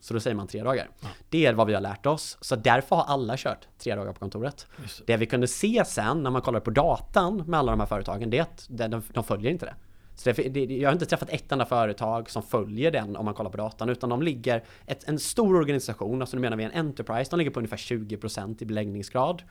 Så 0.00 0.14
då 0.14 0.20
säger 0.20 0.36
man 0.36 0.46
tre 0.46 0.62
dagar. 0.62 0.88
Ja. 1.00 1.08
Det 1.28 1.46
är 1.46 1.52
vad 1.52 1.66
vi 1.66 1.74
har 1.74 1.80
lärt 1.80 2.06
oss. 2.06 2.38
Så 2.40 2.56
därför 2.56 2.96
har 2.96 3.04
alla 3.04 3.36
kört 3.36 3.68
tre 3.78 3.94
dagar 3.94 4.12
på 4.12 4.18
kontoret. 4.18 4.66
Det. 4.76 5.06
det 5.06 5.16
vi 5.16 5.26
kunde 5.26 5.48
se 5.48 5.84
sen 5.86 6.22
när 6.22 6.30
man 6.30 6.42
kollar 6.42 6.60
på 6.60 6.70
datan 6.70 7.36
med 7.46 7.58
alla 7.58 7.72
de 7.72 7.80
här 7.80 7.86
företagen, 7.86 8.30
det 8.30 8.38
är 8.38 8.42
att 8.42 8.66
de, 8.68 9.02
de 9.12 9.24
följer 9.24 9.50
inte 9.50 9.66
det. 9.66 9.74
Så 10.20 10.32
det, 10.32 10.48
det, 10.48 10.64
jag 10.64 10.88
har 10.88 10.92
inte 10.92 11.06
träffat 11.06 11.30
ett 11.30 11.52
enda 11.52 11.66
företag 11.66 12.30
som 12.30 12.42
följer 12.42 12.90
den 12.90 13.16
om 13.16 13.24
man 13.24 13.34
kollar 13.34 13.50
på 13.50 13.56
datan, 13.56 13.88
utan 13.88 14.10
de 14.10 14.22
ligger, 14.22 14.64
ett, 14.86 15.08
en 15.08 15.18
stor 15.18 15.56
organisation, 15.56 16.20
alltså 16.20 16.36
nu 16.36 16.40
menar 16.40 16.56
vi 16.56 16.64
en 16.64 16.72
Enterprise, 16.72 17.30
de 17.30 17.36
ligger 17.38 17.50
på 17.50 17.60
ungefär 17.60 17.76
20% 17.76 18.62
i 18.62 18.64
beläggningsgrad. 18.64 19.42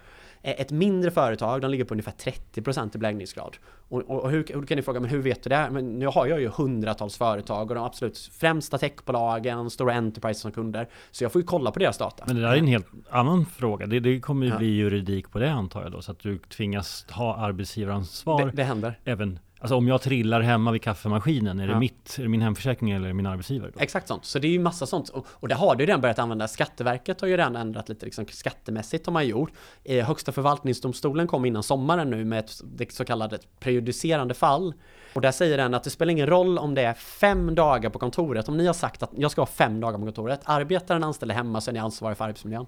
Eh, 0.41 0.61
ett 0.61 0.71
mindre 0.71 1.11
företag, 1.11 1.61
de 1.61 1.71
ligger 1.71 1.85
på 1.85 1.93
ungefär 1.93 2.11
30% 2.11 2.95
i 2.95 2.97
beläggningsgrad. 2.97 3.57
Och, 3.89 4.01
och, 4.01 4.23
och 4.23 4.31
hur, 4.31 4.45
hur, 4.53 4.65
kan 4.65 4.75
ni 4.75 4.81
fråga, 4.81 4.99
men 4.99 5.09
hur 5.09 5.21
vet 5.21 5.43
du 5.43 5.49
det? 5.49 5.69
Men 5.71 5.99
nu 5.99 6.07
har 6.07 6.27
jag 6.27 6.41
ju 6.41 6.47
hundratals 6.47 7.17
företag 7.17 7.69
och 7.69 7.75
de 7.75 7.83
absolut 7.83 8.17
främsta 8.17 8.77
techbolagen, 8.77 9.69
stora 9.69 9.93
Enterprise 9.93 10.39
som 10.39 10.51
kunder. 10.51 10.87
Så 11.11 11.23
jag 11.23 11.31
får 11.31 11.41
ju 11.41 11.47
kolla 11.47 11.71
på 11.71 11.79
deras 11.79 11.97
data. 11.97 12.23
Men 12.27 12.35
det 12.35 12.41
där 12.41 12.53
är 12.53 12.57
en 12.57 12.67
helt 12.67 12.87
annan 13.09 13.45
fråga. 13.45 13.87
Det, 13.87 13.99
det 13.99 14.19
kommer 14.19 14.45
ju 14.45 14.51
ja. 14.51 14.57
bli 14.57 14.67
juridik 14.67 15.31
på 15.31 15.39
det 15.39 15.51
antar 15.51 15.83
jag 15.83 15.91
då, 15.91 16.01
så 16.01 16.11
att 16.11 16.19
du 16.19 16.37
tvingas 16.37 17.05
ha 17.11 17.35
arbetsgivaransvar. 17.35 18.45
Det, 18.45 18.51
det 18.51 18.63
händer. 18.63 18.99
Även 19.03 19.39
Alltså 19.61 19.75
om 19.75 19.87
jag 19.87 20.01
trillar 20.01 20.41
hemma 20.41 20.71
vid 20.71 20.81
kaffemaskinen, 20.81 21.59
är, 21.59 21.67
ja. 21.67 21.73
det, 21.73 21.79
mitt, 21.79 22.15
är 22.19 22.23
det 22.23 22.29
min 22.29 22.41
hemförsäkring 22.41 22.91
eller 22.91 23.13
min 23.13 23.25
arbetsgivare? 23.25 23.71
Då? 23.73 23.79
Exakt 23.79 24.07
sånt. 24.07 24.25
Så 24.25 24.39
det 24.39 24.47
är 24.47 24.51
ju 24.51 24.59
massa 24.59 24.85
sånt. 24.85 25.09
Och, 25.09 25.27
och 25.29 25.47
det 25.47 25.55
har 25.55 25.75
du 25.75 25.85
redan 25.85 26.01
börjat 26.01 26.19
använda. 26.19 26.47
Skatteverket 26.47 27.21
har 27.21 27.27
ju 27.27 27.37
redan 27.37 27.55
ändrat 27.55 27.89
lite 27.89 28.05
liksom, 28.05 28.25
skattemässigt 28.29 29.05
har 29.05 29.13
man 29.13 29.27
gjort. 29.27 29.51
Eh, 29.83 30.05
Högsta 30.05 30.31
förvaltningsdomstolen 30.31 31.27
kom 31.27 31.45
innan 31.45 31.63
sommaren 31.63 32.09
nu 32.09 32.25
med 32.25 32.39
ett 32.39 32.61
det 32.63 32.91
så 32.91 33.05
kallade 33.05 33.39
prejudicerande 33.59 34.33
fall. 34.33 34.73
Och 35.13 35.21
där 35.21 35.31
säger 35.31 35.57
den 35.57 35.73
att 35.73 35.83
det 35.83 35.89
spelar 35.89 36.11
ingen 36.11 36.27
roll 36.27 36.57
om 36.57 36.75
det 36.75 36.81
är 36.81 36.93
fem 36.93 37.55
dagar 37.55 37.89
på 37.89 37.99
kontoret. 37.99 38.49
Om 38.49 38.57
ni 38.57 38.67
har 38.67 38.73
sagt 38.73 39.03
att 39.03 39.11
jag 39.17 39.31
ska 39.31 39.41
ha 39.41 39.45
fem 39.45 39.79
dagar 39.79 39.97
på 39.99 40.05
kontoret. 40.05 40.41
Arbetar 40.43 40.95
en 40.95 41.03
anställd 41.03 41.31
hemma 41.31 41.61
så 41.61 41.71
är 41.71 41.73
ni 41.73 41.79
ansvariga 41.79 42.15
för 42.15 42.25
arbetsmiljön. 42.25 42.65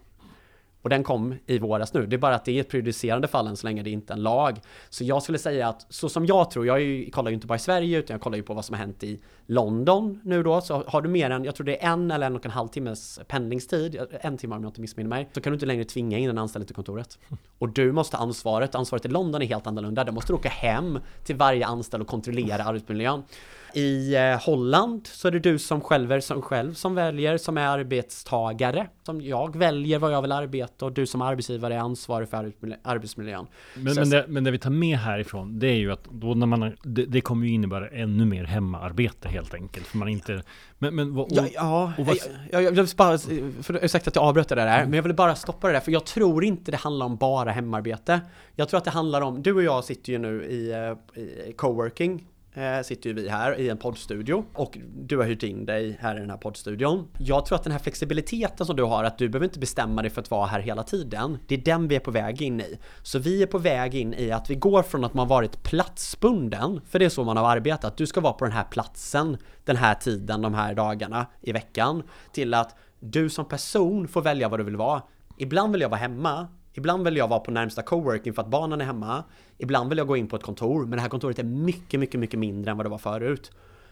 Och 0.82 0.89
den 0.89 1.04
kom 1.04 1.36
i 1.46 1.60
våras 1.60 1.94
nu. 1.94 2.06
Det 2.06 2.15
är 2.15 2.17
bara 2.17 2.36
att 2.36 2.46
det 2.46 2.52
är 2.58 2.62
ett 2.62 2.70
prejudicerande 2.70 3.28
fall 3.28 3.48
än 3.48 3.58
så 3.58 3.67
länge 3.67 3.84
det 3.84 3.89
är 3.89 3.91
inte 3.91 4.13
är 4.13 4.17
en 4.17 4.24
lag. 4.24 4.60
Så 4.89 5.04
jag 5.04 5.24
skulle 5.24 5.38
säga 5.38 5.67
att 5.67 5.86
så 5.89 6.10
som 6.10 6.26
jag 6.26 6.52
tror, 6.52 6.65
jag 6.65 6.82
ju, 6.82 7.10
kollar 7.10 7.32
ju 7.32 7.36
inte 7.36 7.48
bara 7.48 7.56
i 7.56 7.60
Sverige 7.60 8.00
utan 8.00 8.13
jag 8.13 8.22
kollar 8.22 8.38
ju 8.38 8.44
på 8.44 8.54
vad 8.54 8.65
som 8.65 8.74
har 8.74 8.80
hänt 8.80 9.04
i 9.04 9.20
London 9.46 10.20
nu 10.24 10.44
då. 10.44 10.62
Så 10.62 10.84
har 10.88 11.02
du 11.02 11.10
mer 11.10 11.30
än, 11.30 11.44
jag 11.44 11.56
tror 11.56 11.65
det 11.65 11.84
är 11.84 11.91
en 11.91 12.12
eller 12.12 12.28
en 12.28 12.36
och 12.36 12.46
en 12.46 12.52
halv 12.52 12.67
timmes 12.67 13.20
pendlingstid, 13.28 14.02
en 14.12 14.38
timme 14.38 14.56
om 14.56 14.63
jag 14.63 14.70
inte 14.70 14.82
missminner 14.82 15.10
mig, 15.10 15.30
så 15.34 15.41
kan 15.41 15.52
du 15.52 15.56
inte 15.56 15.65
längre 15.65 15.84
tvinga 15.84 16.17
in 16.17 16.30
en 16.30 16.38
anställd 16.38 16.67
till 16.67 16.76
kontoret. 16.76 17.20
Och 17.60 17.70
du 17.70 17.91
måste 17.91 18.17
ha 18.17 18.24
ansvaret. 18.24 18.76
Ansvaret 18.76 19.06
i 19.06 19.08
London 19.08 19.41
är 19.41 19.46
helt 19.46 19.67
annorlunda. 19.67 20.04
Där 20.04 20.12
måste 20.12 20.34
du 20.34 20.36
åka 20.36 20.50
hem 20.50 21.00
till 21.24 21.36
varje 21.36 21.65
anställd 21.65 22.02
och 22.02 22.08
kontrollera 22.10 22.63
arbetsmiljön. 22.63 23.24
I 23.73 24.15
eh, 24.15 24.45
Holland 24.45 25.07
så 25.07 25.27
är 25.27 25.31
det 25.31 25.39
du 25.39 25.60
som 25.60 25.81
själv, 25.81 26.21
som 26.21 26.41
själv 26.41 26.73
som 26.73 26.95
väljer 26.95 27.38
som 27.38 27.57
är 27.57 27.67
arbetstagare. 27.67 28.88
Som 29.03 29.21
jag 29.21 29.57
väljer 29.57 29.99
vad 29.99 30.13
jag 30.13 30.21
vill 30.21 30.31
arbeta 30.31 30.86
och 30.86 30.91
du 30.91 31.05
som 31.05 31.21
arbetsgivare 31.21 31.75
är 31.75 31.79
ansvarig 31.79 32.29
för 32.29 32.53
arbetsmiljön. 32.84 33.47
Men, 33.75 33.95
men, 33.95 34.10
det, 34.10 34.25
men 34.27 34.43
det 34.43 34.51
vi 34.51 34.60
tar 34.60 34.69
med 34.69 34.97
härifrån 34.97 35.60
det 35.60 35.67
är 35.67 35.75
ju 35.75 35.91
att 35.91 36.03
då 36.12 36.34
när 36.34 36.47
man, 36.47 36.77
det, 36.84 37.05
det 37.05 37.21
kommer 37.21 37.47
ju 37.47 37.53
innebära 37.53 37.89
ännu 37.89 38.25
mer 38.25 38.43
hemmaarbete 38.43 39.29
helt 39.29 39.53
enkelt. 39.53 39.88
För 39.88 39.97
man 39.97 40.07
inte, 40.07 40.43
men, 40.77 40.95
men 40.95 41.17
och, 41.17 41.27
ja, 41.31 41.47
ja 41.53 41.93
och 41.97 42.05
vad, 42.05 42.17
jag, 42.51 42.63
jag, 42.63 42.77
jag 42.77 42.88
bara, 42.97 43.17
för 43.17 43.88
sagt 43.88 44.07
att 44.07 44.15
jag 44.15 44.25
avbröt 44.25 44.49
det 44.49 44.55
där, 44.55 44.77
mm. 44.77 44.89
men 44.89 44.93
jag 44.97 45.03
vill 45.03 45.13
bara 45.13 45.36
stoppa 45.36 45.67
det 45.67 45.73
där 45.73 45.79
för 45.79 45.91
jag 45.91 46.05
tror 46.05 46.43
inte 46.43 46.71
det 46.71 46.77
handlar 46.77 47.05
om 47.05 47.15
bara 47.15 47.51
hemarbete. 47.51 48.21
Jag 48.55 48.69
tror 48.69 48.77
att 48.77 48.86
det 48.86 48.91
handlar 48.91 49.21
om, 49.21 49.43
du 49.43 49.53
och 49.53 49.63
jag 49.63 49.84
sitter 49.84 50.12
ju 50.12 50.17
nu 50.17 50.43
i, 50.43 50.71
eh, 50.71 51.21
i 51.49 51.53
coworking 51.53 52.27
Eh, 52.54 52.82
sitter 52.84 53.10
ju 53.10 53.16
vi 53.16 53.30
här 53.30 53.60
i 53.60 53.70
en 53.70 53.78
poddstudio 53.78 54.46
och 54.54 54.78
du 54.96 55.18
har 55.18 55.26
hyrt 55.26 55.44
in 55.44 55.66
dig 55.66 55.98
här 56.02 56.16
i 56.16 56.20
den 56.20 56.30
här 56.30 56.38
poddstudion. 56.38 57.08
Jag 57.20 57.46
tror 57.46 57.56
att 57.56 57.64
den 57.64 57.72
här 57.72 57.80
flexibiliteten 57.80 58.66
som 58.66 58.76
du 58.76 58.84
har, 58.84 59.04
att 59.04 59.18
du 59.18 59.30
behöver 59.30 59.46
inte 59.46 59.60
bestämma 59.60 60.02
dig 60.02 60.12
för 60.12 60.22
att 60.22 60.32
vara 60.32 60.46
här 60.46 60.60
hela 60.60 60.84
tiden. 60.84 61.38
Det 61.48 61.56
är 61.56 61.62
den 61.62 61.88
vi 61.88 61.96
är 61.96 62.00
på 62.00 62.12
väg 62.12 62.42
in 62.42 62.62
i. 62.62 62.80
Så 63.04 63.20
vi 63.20 63.44
är 63.44 63.48
på 63.48 63.58
väg 63.58 63.96
in 63.96 64.14
i 64.14 64.32
att 64.32 64.50
vi 64.50 64.56
går 64.56 64.84
från 64.84 65.04
att 65.04 65.14
man 65.14 65.28
varit 65.28 65.64
platsbunden, 65.64 66.82
för 66.90 67.00
det 67.00 67.06
är 67.06 67.10
så 67.10 67.24
man 67.24 67.38
har 67.38 67.50
arbetat, 67.50 67.98
du 67.98 68.08
ska 68.08 68.22
vara 68.22 68.34
på 68.34 68.46
den 68.46 68.54
här 68.54 68.64
platsen 68.64 69.38
den 69.66 69.76
här 69.76 69.96
tiden, 69.96 70.42
de 70.42 70.54
här 70.54 70.74
dagarna 70.74 71.26
i 71.42 71.52
veckan, 71.52 72.04
till 72.34 72.54
att 72.54 72.76
du 73.00 73.30
som 73.30 73.46
person 73.46 74.08
får 74.08 74.22
välja 74.22 74.50
vad 74.50 74.60
du 74.60 74.64
vill 74.64 74.78
vara. 74.78 75.02
Ibland 75.38 75.72
vill 75.72 75.82
jag 75.82 75.90
vara 75.90 76.00
hemma, 76.00 76.48
Ibland 76.73 77.03
vill 77.03 77.17
jag 77.17 77.27
vara 77.27 77.39
på 77.39 77.51
närmsta 77.51 77.81
coworking 77.81 78.34
för 78.34 78.41
att 78.41 78.47
barnen 78.47 78.81
är 78.81 78.86
hemma. 78.86 79.23
Ibland 79.57 79.89
vill 79.89 79.97
jag 79.97 80.07
gå 80.07 80.17
in 80.17 80.27
på 80.27 80.36
ett 80.36 80.43
kontor, 80.43 80.81
men 80.81 80.91
det 80.91 81.01
här 81.01 81.10
kontoret 81.10 81.39
är 81.39 81.43
mycket, 81.43 81.99
mycket, 81.99 82.19
mycket 82.19 82.39
mindre 82.39 82.71
än 82.71 82.77
vad 82.77 82.86
det 82.86 82.89
var 82.89 82.97
förut. 82.97 83.51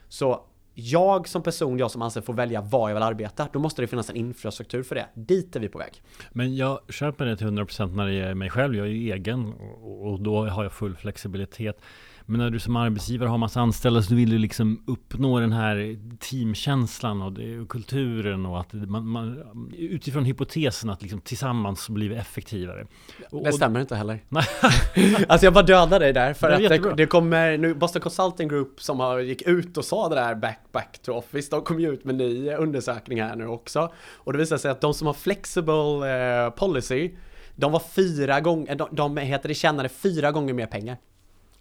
Så 0.09 0.45
jag 0.73 1.27
som 1.27 1.43
person, 1.43 1.77
jag 1.77 1.91
som 1.91 2.01
anser 2.01 2.21
får 2.21 2.33
välja 2.33 2.61
var 2.61 2.89
jag 2.89 2.95
vill 2.95 3.03
arbeta, 3.03 3.47
då 3.53 3.59
måste 3.59 3.81
det 3.81 3.87
finnas 3.87 4.09
en 4.09 4.15
infrastruktur 4.15 4.83
för 4.83 4.95
det. 4.95 5.07
Dit 5.13 5.55
är 5.55 5.59
vi 5.59 5.69
på 5.69 5.77
väg. 5.77 6.01
Men 6.31 6.55
jag 6.55 6.79
köper 6.89 7.25
det 7.25 7.37
till 7.37 7.47
100% 7.47 7.95
när 7.95 8.07
det 8.07 8.13
är 8.13 8.33
mig 8.33 8.49
själv. 8.49 8.75
Jag 8.75 8.87
är 8.87 8.91
ju 8.91 9.13
egen 9.13 9.53
och 9.81 10.21
då 10.21 10.45
har 10.45 10.63
jag 10.63 10.73
full 10.73 10.95
flexibilitet. 10.95 11.81
Men 12.29 12.39
när 12.39 12.49
du 12.49 12.59
som 12.59 12.75
arbetsgivare 12.75 13.29
har 13.29 13.37
massa 13.37 13.61
anställda 13.61 14.01
så 14.01 14.15
vill 14.15 14.29
du 14.29 14.37
liksom 14.37 14.83
uppnå 14.87 15.39
den 15.39 15.51
här 15.51 15.97
teamkänslan 16.19 17.21
och, 17.21 17.33
det, 17.33 17.59
och 17.59 17.69
kulturen 17.69 18.45
och 18.45 18.59
att 18.59 18.73
man, 18.73 19.07
man, 19.07 19.43
utifrån 19.77 20.25
hypotesen 20.25 20.89
att 20.89 21.01
liksom 21.01 21.21
tillsammans 21.21 21.89
blir 21.89 22.09
vi 22.09 22.15
effektivare. 22.15 22.87
Och, 23.31 23.43
det 23.43 23.53
stämmer 23.53 23.79
inte 23.81 23.95
heller. 23.95 24.19
alltså 25.27 25.45
jag 25.45 25.53
bara 25.53 25.63
dödar 25.63 25.99
dig 25.99 26.13
där 26.13 26.33
för 26.33 26.49
det 26.49 26.55
att 26.55 26.83
det, 26.83 26.93
det, 26.93 27.05
kommer 27.05 27.57
nu 27.57 27.73
Boston 27.73 28.01
Consulting 28.01 28.47
Group 28.47 28.81
som 28.81 28.99
har 28.99 29.19
gick 29.19 29.41
ut 29.41 29.77
och 29.77 29.85
sa 29.85 30.09
det 30.09 30.15
där 30.15 30.35
back, 30.35 30.59
back 30.71 30.99
to 31.01 31.11
office. 31.11 31.51
De 31.51 31.61
kom 31.61 31.79
ju 31.79 31.93
ut 31.93 32.05
med 32.05 32.15
ny 32.15 32.51
undersökning 32.51 33.21
här 33.21 33.35
nu 33.35 33.47
också. 33.47 33.93
Och 34.13 34.33
det 34.33 34.39
visar 34.39 34.57
sig 34.57 34.71
att 34.71 34.81
de 34.81 34.93
som 34.93 35.07
har 35.07 35.13
flexible 35.13 36.09
eh, 36.45 36.49
policy 36.49 37.11
de 37.55 37.71
var 37.71 37.79
fyra 37.79 38.39
gånger, 38.41 38.75
de, 38.75 38.87
de 38.91 39.17
heter 39.17 39.47
det 39.47 39.55
tjänade 39.55 39.89
fyra 39.89 40.31
gånger 40.31 40.53
mer 40.53 40.65
pengar. 40.65 40.97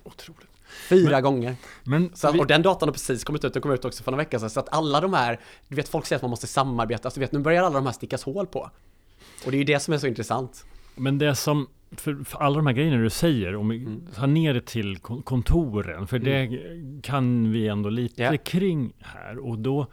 Otroligt. 0.05 0.48
Fyra 0.89 1.11
men, 1.11 1.23
gånger. 1.23 1.57
Men, 1.85 2.11
så, 2.15 2.33
vi... 2.33 2.39
Och 2.41 2.47
den 2.47 2.63
datan 2.63 2.89
har 2.89 2.93
precis 2.93 3.25
kommit 3.25 3.45
ut, 3.45 3.53
den 3.53 3.63
kom 3.63 3.73
ut 3.73 3.85
också 3.85 4.03
för 4.03 4.11
några 4.11 4.25
veckor 4.25 4.39
sedan. 4.39 4.51
Så 4.51 4.61
att 4.61 4.75
alla 4.75 5.01
de 5.01 5.13
här, 5.13 5.41
du 5.69 5.77
vet 5.77 5.89
folk 5.89 6.07
säger 6.07 6.17
att 6.17 6.23
man 6.23 6.31
måste 6.31 6.47
samarbeta, 6.47 7.09
alltså, 7.09 7.21
du 7.21 7.27
vet 7.27 7.33
nu 7.33 7.39
börjar 7.39 7.63
alla 7.63 7.75
de 7.75 7.87
här 7.87 7.93
stickas 7.93 8.25
hål 8.25 8.47
på. 8.47 8.71
Och 9.45 9.51
det 9.51 9.57
är 9.57 9.59
ju 9.59 9.65
det 9.65 9.81
som 9.81 9.95
är 9.95 9.99
så 9.99 10.07
intressant. 10.07 10.65
Men 10.95 11.19
det 11.19 11.35
som, 11.35 11.69
för, 11.97 12.25
för 12.25 12.39
alla 12.39 12.57
de 12.57 12.67
här 12.67 12.75
grejerna 12.75 13.03
du 13.03 13.11
säger, 13.11 13.57
om 13.57 13.69
vi 13.69 13.77
mm. 13.77 14.07
tar 14.15 14.27
ner 14.27 14.55
det 14.55 14.67
till 14.67 14.99
kontoren, 14.99 16.07
för 16.07 16.17
mm. 16.17 16.51
det 16.51 17.03
kan 17.03 17.53
vi 17.53 17.69
ändå 17.69 17.91
lite 17.91 18.23
yeah. 18.23 18.37
kring 18.37 18.93
här. 18.99 19.39
Och 19.39 19.59
då 19.59 19.87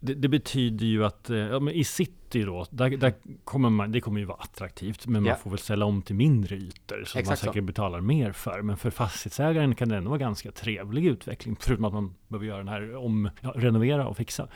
det, 0.00 0.14
det, 0.14 0.28
betyder 0.28 0.86
ju 0.86 1.04
att 1.04 1.30
eh, 1.30 1.36
ja, 1.36 1.70
i 1.70 1.84
city 2.30 2.44
då, 2.44 2.66
där, 2.70 2.90
där, 2.90 3.14
kommer 3.44 3.70
man, 3.70 3.92
det 3.92 4.00
kommer 4.00 4.20
ju 4.20 4.26
vara 4.26 4.38
attraktivt, 4.38 5.06
men 5.06 5.22
man 5.22 5.36
får 5.36 5.50
väl 5.50 5.58
ställa 5.58 5.84
om 5.84 6.02
till 6.02 6.14
mindre 6.14 6.56
ytor 6.56 7.04
som 7.04 7.22
man 7.26 7.36
säkert 7.36 7.54
så. 7.54 7.62
betalar 7.62 8.00
mer 8.00 8.32
för. 8.32 8.62
Men 8.62 8.76
för 8.76 8.90
fastighetsägaren 8.90 9.74
kan 9.74 9.88
det 9.88 9.96
ändå 9.96 10.10
vara 10.10 10.18
ganska 10.18 10.52
trevlig 10.52 11.06
utveckling, 11.06 11.56
förutom 11.60 11.84
att 11.84 11.92
man 11.92 12.14
behöver 12.28 12.46
göra 12.46 12.58
den 12.58 12.68
här 12.68 12.96
om, 12.96 13.30
ja, 13.40 13.52
renovera 13.56 14.08
och 14.08 14.16
fixa. 14.16 14.48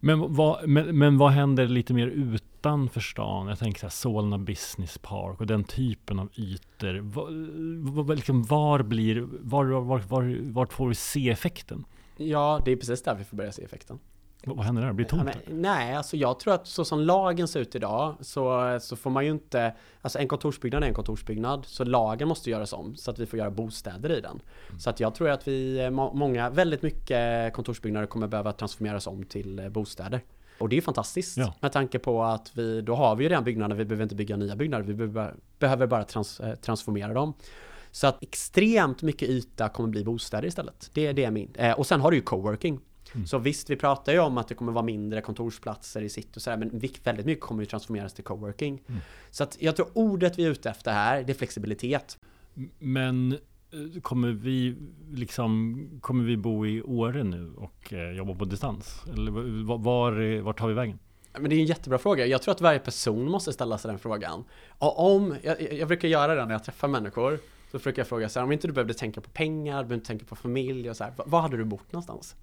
Men 0.00 0.34
vad, 0.34 0.68
men, 0.68 0.98
men 0.98 1.18
vad 1.18 1.30
händer 1.30 1.66
lite 1.66 1.94
mer 1.94 2.06
utanför 2.06 3.00
stan? 3.00 3.48
Jag 3.48 3.58
tänker 3.58 3.80
så 3.80 3.86
här, 3.86 3.90
Solna 3.90 4.38
Business 4.38 4.98
Park 4.98 5.40
och 5.40 5.46
den 5.46 5.64
typen 5.64 6.18
av 6.18 6.28
ytor. 6.34 7.00
Var, 7.00 8.02
var, 8.02 8.14
liksom, 8.14 8.42
var 8.42 8.82
blir, 8.82 9.26
var, 9.40 9.64
var, 9.64 9.98
var, 9.98 10.52
vart 10.52 10.72
får 10.72 10.88
vi 10.88 10.94
se 10.94 11.30
effekten? 11.30 11.84
Ja, 12.16 12.62
det 12.64 12.72
är 12.72 12.76
precis 12.76 13.02
där 13.02 13.14
vi 13.14 13.24
får 13.24 13.36
börja 13.36 13.52
se 13.52 13.64
effekten. 13.64 13.98
Vad 14.44 14.64
händer 14.64 14.82
där? 14.82 14.92
Blir 14.92 15.06
det 15.06 15.10
tomt? 15.10 15.30
Ja, 15.34 15.52
nej, 15.54 15.94
alltså 15.94 16.16
jag 16.16 16.40
tror 16.40 16.54
att 16.54 16.66
så 16.66 16.84
som 16.84 17.00
lagen 17.00 17.48
ser 17.48 17.60
ut 17.60 17.74
idag 17.74 18.14
så, 18.20 18.78
så 18.80 18.96
får 18.96 19.10
man 19.10 19.24
ju 19.24 19.30
inte 19.30 19.74
Alltså 20.02 20.18
en 20.18 20.28
kontorsbyggnad 20.28 20.82
är 20.82 20.86
en 20.86 20.94
kontorsbyggnad 20.94 21.66
Så 21.66 21.84
lagen 21.84 22.28
måste 22.28 22.50
göras 22.50 22.72
om 22.72 22.96
så 22.96 23.10
att 23.10 23.18
vi 23.18 23.26
får 23.26 23.38
göra 23.38 23.50
bostäder 23.50 24.10
i 24.10 24.20
den 24.20 24.40
mm. 24.68 24.80
Så 24.80 24.90
att 24.90 25.00
jag 25.00 25.14
tror 25.14 25.28
att 25.28 25.48
vi, 25.48 25.90
många, 25.90 26.50
väldigt 26.50 26.82
mycket 26.82 27.52
kontorsbyggnader 27.52 28.06
kommer 28.06 28.26
behöva 28.26 28.52
transformeras 28.52 29.06
om 29.06 29.24
till 29.24 29.58
eh, 29.58 29.68
bostäder 29.68 30.20
och 30.58 30.68
det 30.68 30.76
är 30.76 30.80
fantastiskt 30.80 31.36
ja. 31.36 31.54
med 31.60 31.72
tanke 31.72 31.98
på 31.98 32.22
att 32.22 32.50
vi, 32.54 32.80
då 32.80 32.94
har 32.94 33.16
vi 33.16 33.24
ju 33.24 33.30
redan 33.30 33.44
byggnader, 33.44 33.76
vi 33.76 33.84
behöver 33.84 34.02
inte 34.02 34.14
bygga 34.14 34.36
nya 34.36 34.56
byggnader, 34.56 34.84
vi 34.84 34.94
behöver, 34.94 35.34
behöver 35.58 35.86
bara 35.86 36.04
trans, 36.04 36.40
eh, 36.40 36.54
transformera 36.54 37.12
dem. 37.12 37.34
Så 37.90 38.06
att 38.06 38.22
extremt 38.22 39.02
mycket 39.02 39.28
yta 39.28 39.68
kommer 39.68 39.88
bli 39.88 40.04
bostäder 40.04 40.48
istället. 40.48 40.90
Det, 40.92 41.12
det 41.12 41.24
är 41.24 41.30
min. 41.30 41.50
Eh, 41.54 41.72
och 41.72 41.86
sen 41.86 42.00
har 42.00 42.10
du 42.10 42.16
ju 42.16 42.22
coworking. 42.22 42.80
Mm. 43.14 43.26
Så 43.26 43.38
visst, 43.38 43.70
vi 43.70 43.76
pratar 43.76 44.12
ju 44.12 44.18
om 44.18 44.38
att 44.38 44.48
det 44.48 44.54
kommer 44.54 44.72
vara 44.72 44.84
mindre 44.84 45.20
kontorsplatser 45.20 46.02
i 46.02 46.08
sitt 46.08 46.36
och 46.36 46.42
sådär, 46.42 46.56
men 46.56 46.80
väldigt 47.04 47.26
mycket 47.26 47.44
kommer 47.44 47.62
ju 47.62 47.66
transformeras 47.66 48.12
till 48.12 48.24
coworking. 48.24 48.82
Mm. 48.88 49.00
Så 49.30 49.42
att 49.42 49.56
jag 49.60 49.76
tror 49.76 49.88
ordet 49.92 50.38
vi 50.38 50.44
är 50.44 50.50
ute 50.50 50.70
efter 50.70 50.92
här, 50.92 51.22
det 51.22 51.32
är 51.32 51.34
flexibilitet. 51.34 52.18
Men 52.78 53.32
eh, 53.32 54.00
kommer 54.02 54.28
vi 54.28 54.76
liksom, 55.10 55.88
kommer 56.00 56.24
vi 56.24 56.36
bo 56.36 56.66
i 56.66 56.82
Åre 56.82 57.24
nu 57.24 57.52
och 57.56 57.92
eh, 57.92 58.10
jobba 58.10 58.34
på 58.34 58.44
distans? 58.44 59.02
Eller 59.12 59.30
var, 59.64 59.78
var, 60.42 60.52
tar 60.52 60.68
vi 60.68 60.74
vägen? 60.74 60.98
Men 61.32 61.50
det 61.50 61.56
är 61.56 61.60
en 61.60 61.66
jättebra 61.66 61.98
fråga. 61.98 62.26
Jag 62.26 62.42
tror 62.42 62.54
att 62.54 62.60
varje 62.60 62.78
person 62.78 63.30
måste 63.30 63.52
ställa 63.52 63.78
sig 63.78 63.88
den 63.90 63.98
frågan. 63.98 64.44
Och 64.78 65.14
om, 65.14 65.36
jag, 65.42 65.72
jag 65.72 65.88
brukar 65.88 66.08
göra 66.08 66.34
det 66.34 66.44
när 66.44 66.52
jag 66.52 66.64
träffar 66.64 66.88
människor. 66.88 67.38
Så 67.70 67.78
försöker 67.78 68.00
jag 68.00 68.08
fråga 68.08 68.28
så 68.28 68.38
här, 68.38 68.44
om 68.44 68.52
inte 68.52 68.66
du 68.66 68.72
behövde 68.72 68.94
tänka 68.94 69.20
på 69.20 69.30
pengar, 69.30 69.82
du 69.82 69.88
behövde 69.88 70.06
tänka 70.06 70.24
på 70.24 70.36
familj 70.36 70.90
och 70.90 70.96
så 70.96 71.04
här, 71.04 71.12
var 71.16 71.40
hade 71.40 71.56
du 71.56 71.64
bott 71.64 71.92
någonstans? 71.92 72.36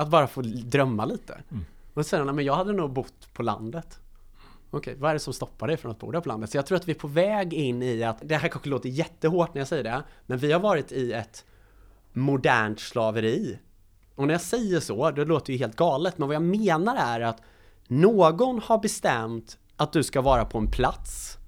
Att 0.00 0.08
bara 0.08 0.26
få 0.26 0.42
drömma 0.42 1.04
lite. 1.04 1.40
Mm. 1.50 1.64
Och 1.94 2.06
sen, 2.06 2.36
men 2.36 2.44
jag 2.44 2.54
hade 2.54 2.72
nog 2.72 2.92
bott 2.92 3.32
på 3.32 3.42
landet. 3.42 4.00
Okej, 4.70 4.96
vad 4.98 5.10
är 5.10 5.14
det 5.14 5.20
som 5.20 5.32
stoppar 5.32 5.66
dig 5.66 5.76
från 5.76 5.90
att 5.90 5.98
bo 5.98 6.10
där 6.10 6.20
på 6.20 6.28
landet? 6.28 6.50
Så 6.50 6.56
jag 6.56 6.66
tror 6.66 6.76
att 6.76 6.88
vi 6.88 6.92
är 6.92 6.98
på 6.98 7.08
väg 7.08 7.54
in 7.54 7.82
i 7.82 8.02
att, 8.02 8.18
det 8.22 8.36
här 8.36 8.48
kanske 8.48 8.70
låter 8.70 8.88
jättehårt 8.88 9.54
när 9.54 9.60
jag 9.60 9.68
säger 9.68 9.84
det, 9.84 10.02
men 10.26 10.38
vi 10.38 10.52
har 10.52 10.60
varit 10.60 10.92
i 10.92 11.12
ett 11.12 11.44
modernt 12.12 12.80
slaveri. 12.80 13.58
Och 14.14 14.26
när 14.26 14.34
jag 14.34 14.40
säger 14.40 14.80
så, 14.80 15.10
det 15.10 15.24
låter 15.24 15.52
ju 15.52 15.58
helt 15.58 15.76
galet, 15.76 16.18
men 16.18 16.28
vad 16.28 16.34
jag 16.34 16.42
menar 16.42 16.96
är 16.96 17.20
att 17.20 17.42
någon 17.86 18.60
har 18.64 18.78
bestämt 18.78 19.58
att 19.76 19.92
du 19.92 20.02
ska 20.02 20.20
vara 20.20 20.44
på 20.44 20.58
en 20.58 20.70
plats 20.70 21.38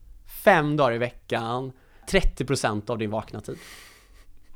fem 0.44 0.76
dagar 0.76 0.94
i 0.94 0.98
veckan, 0.98 1.72
30% 2.08 2.90
av 2.90 2.98
din 2.98 3.10
vakna 3.10 3.40
tid. 3.40 3.58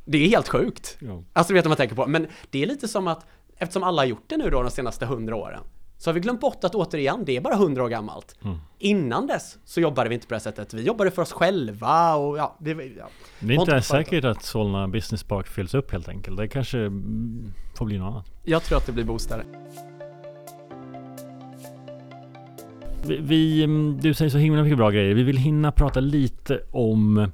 Det 0.04 0.18
är 0.18 0.28
helt 0.28 0.48
sjukt. 0.48 0.96
Ja. 0.98 1.22
Alltså 1.32 1.52
du 1.52 1.54
vet 1.54 1.64
vad 1.64 1.70
man 1.70 1.76
tänker 1.76 1.96
på. 1.96 2.06
Men 2.06 2.26
det 2.50 2.62
är 2.62 2.66
lite 2.66 2.88
som 2.88 3.08
att 3.08 3.26
eftersom 3.58 3.82
alla 3.82 4.02
har 4.02 4.06
gjort 4.06 4.24
det 4.26 4.36
nu 4.36 4.50
då 4.50 4.62
de 4.62 4.70
senaste 4.70 5.06
hundra 5.06 5.36
åren 5.36 5.60
så 5.98 6.10
har 6.10 6.14
vi 6.14 6.20
glömt 6.20 6.40
bort 6.40 6.64
att 6.64 6.74
återigen, 6.74 7.24
det 7.24 7.36
är 7.36 7.40
bara 7.40 7.56
hundra 7.56 7.84
år 7.84 7.88
gammalt. 7.88 8.36
Mm. 8.44 8.58
Innan 8.78 9.26
dess 9.26 9.58
så 9.64 9.80
jobbade 9.80 10.08
vi 10.08 10.14
inte 10.14 10.26
på 10.26 10.34
det 10.34 10.40
sättet. 10.40 10.74
Vi 10.74 10.82
jobbade 10.82 11.10
för 11.10 11.22
oss 11.22 11.32
själva 11.32 12.14
och 12.14 12.38
ja. 12.38 12.56
Det, 12.58 12.70
ja. 12.70 13.08
det 13.40 13.54
är 13.54 13.60
inte 13.60 13.82
säkert 13.82 14.24
att 14.24 14.42
Solna 14.42 14.88
Business 14.88 15.24
Park 15.24 15.46
fylls 15.46 15.74
upp 15.74 15.92
helt 15.92 16.08
enkelt. 16.08 16.36
Det 16.36 16.48
kanske 16.48 16.78
får 17.76 17.84
bli 17.84 17.98
något 17.98 18.12
annat. 18.12 18.26
Jag 18.44 18.62
tror 18.62 18.78
att 18.78 18.86
det 18.86 18.92
blir 18.92 19.04
bostäder. 19.04 19.44
Vi, 23.06 23.16
vi, 23.16 23.66
du 24.00 24.14
säger 24.14 24.30
så 24.30 24.38
himla 24.38 24.62
mycket 24.62 24.78
bra 24.78 24.90
grejer. 24.90 25.14
Vi 25.14 25.22
vill 25.22 25.36
hinna 25.36 25.72
prata 25.72 26.00
lite 26.00 26.60
om 26.70 27.30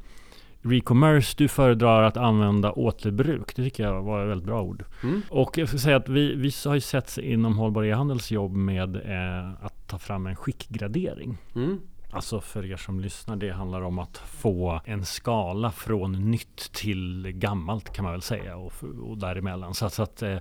Recommerce, 0.62 1.34
du 1.38 1.48
föredrar 1.48 2.02
att 2.02 2.16
använda 2.16 2.72
återbruk. 2.72 3.56
Det 3.56 3.64
tycker 3.64 3.82
jag 3.82 4.02
var 4.02 4.22
ett 4.22 4.30
väldigt 4.30 4.46
bra 4.46 4.62
ord. 4.62 4.84
Mm. 5.02 5.22
Och 5.30 5.58
jag 5.58 5.68
ska 5.68 5.78
säga 5.78 5.96
att 5.96 6.08
vi, 6.08 6.34
vi 6.34 6.52
har 6.64 6.74
ju 6.74 6.80
sett 6.80 7.18
inom 7.18 7.58
hållbar 7.58 7.84
e-handels 7.84 8.30
jobb 8.30 8.52
med 8.52 8.96
eh, 8.96 9.64
att 9.64 9.88
ta 9.88 9.98
fram 9.98 10.26
en 10.26 10.36
skickgradering. 10.36 11.38
Mm. 11.54 11.80
Alltså 12.10 12.40
för 12.40 12.66
er 12.66 12.76
som 12.76 13.00
lyssnar, 13.00 13.36
det 13.36 13.50
handlar 13.50 13.80
om 13.80 13.98
att 13.98 14.18
få 14.18 14.80
en 14.84 15.04
skala 15.04 15.70
från 15.70 16.30
nytt 16.30 16.72
till 16.72 17.30
gammalt 17.34 17.92
kan 17.92 18.04
man 18.04 18.12
väl 18.12 18.22
säga 18.22 18.56
och, 18.56 18.72
och 19.02 19.18
däremellan. 19.18 19.74
Så, 19.74 19.90
så 19.90 20.02
att 20.02 20.22
eh, 20.22 20.36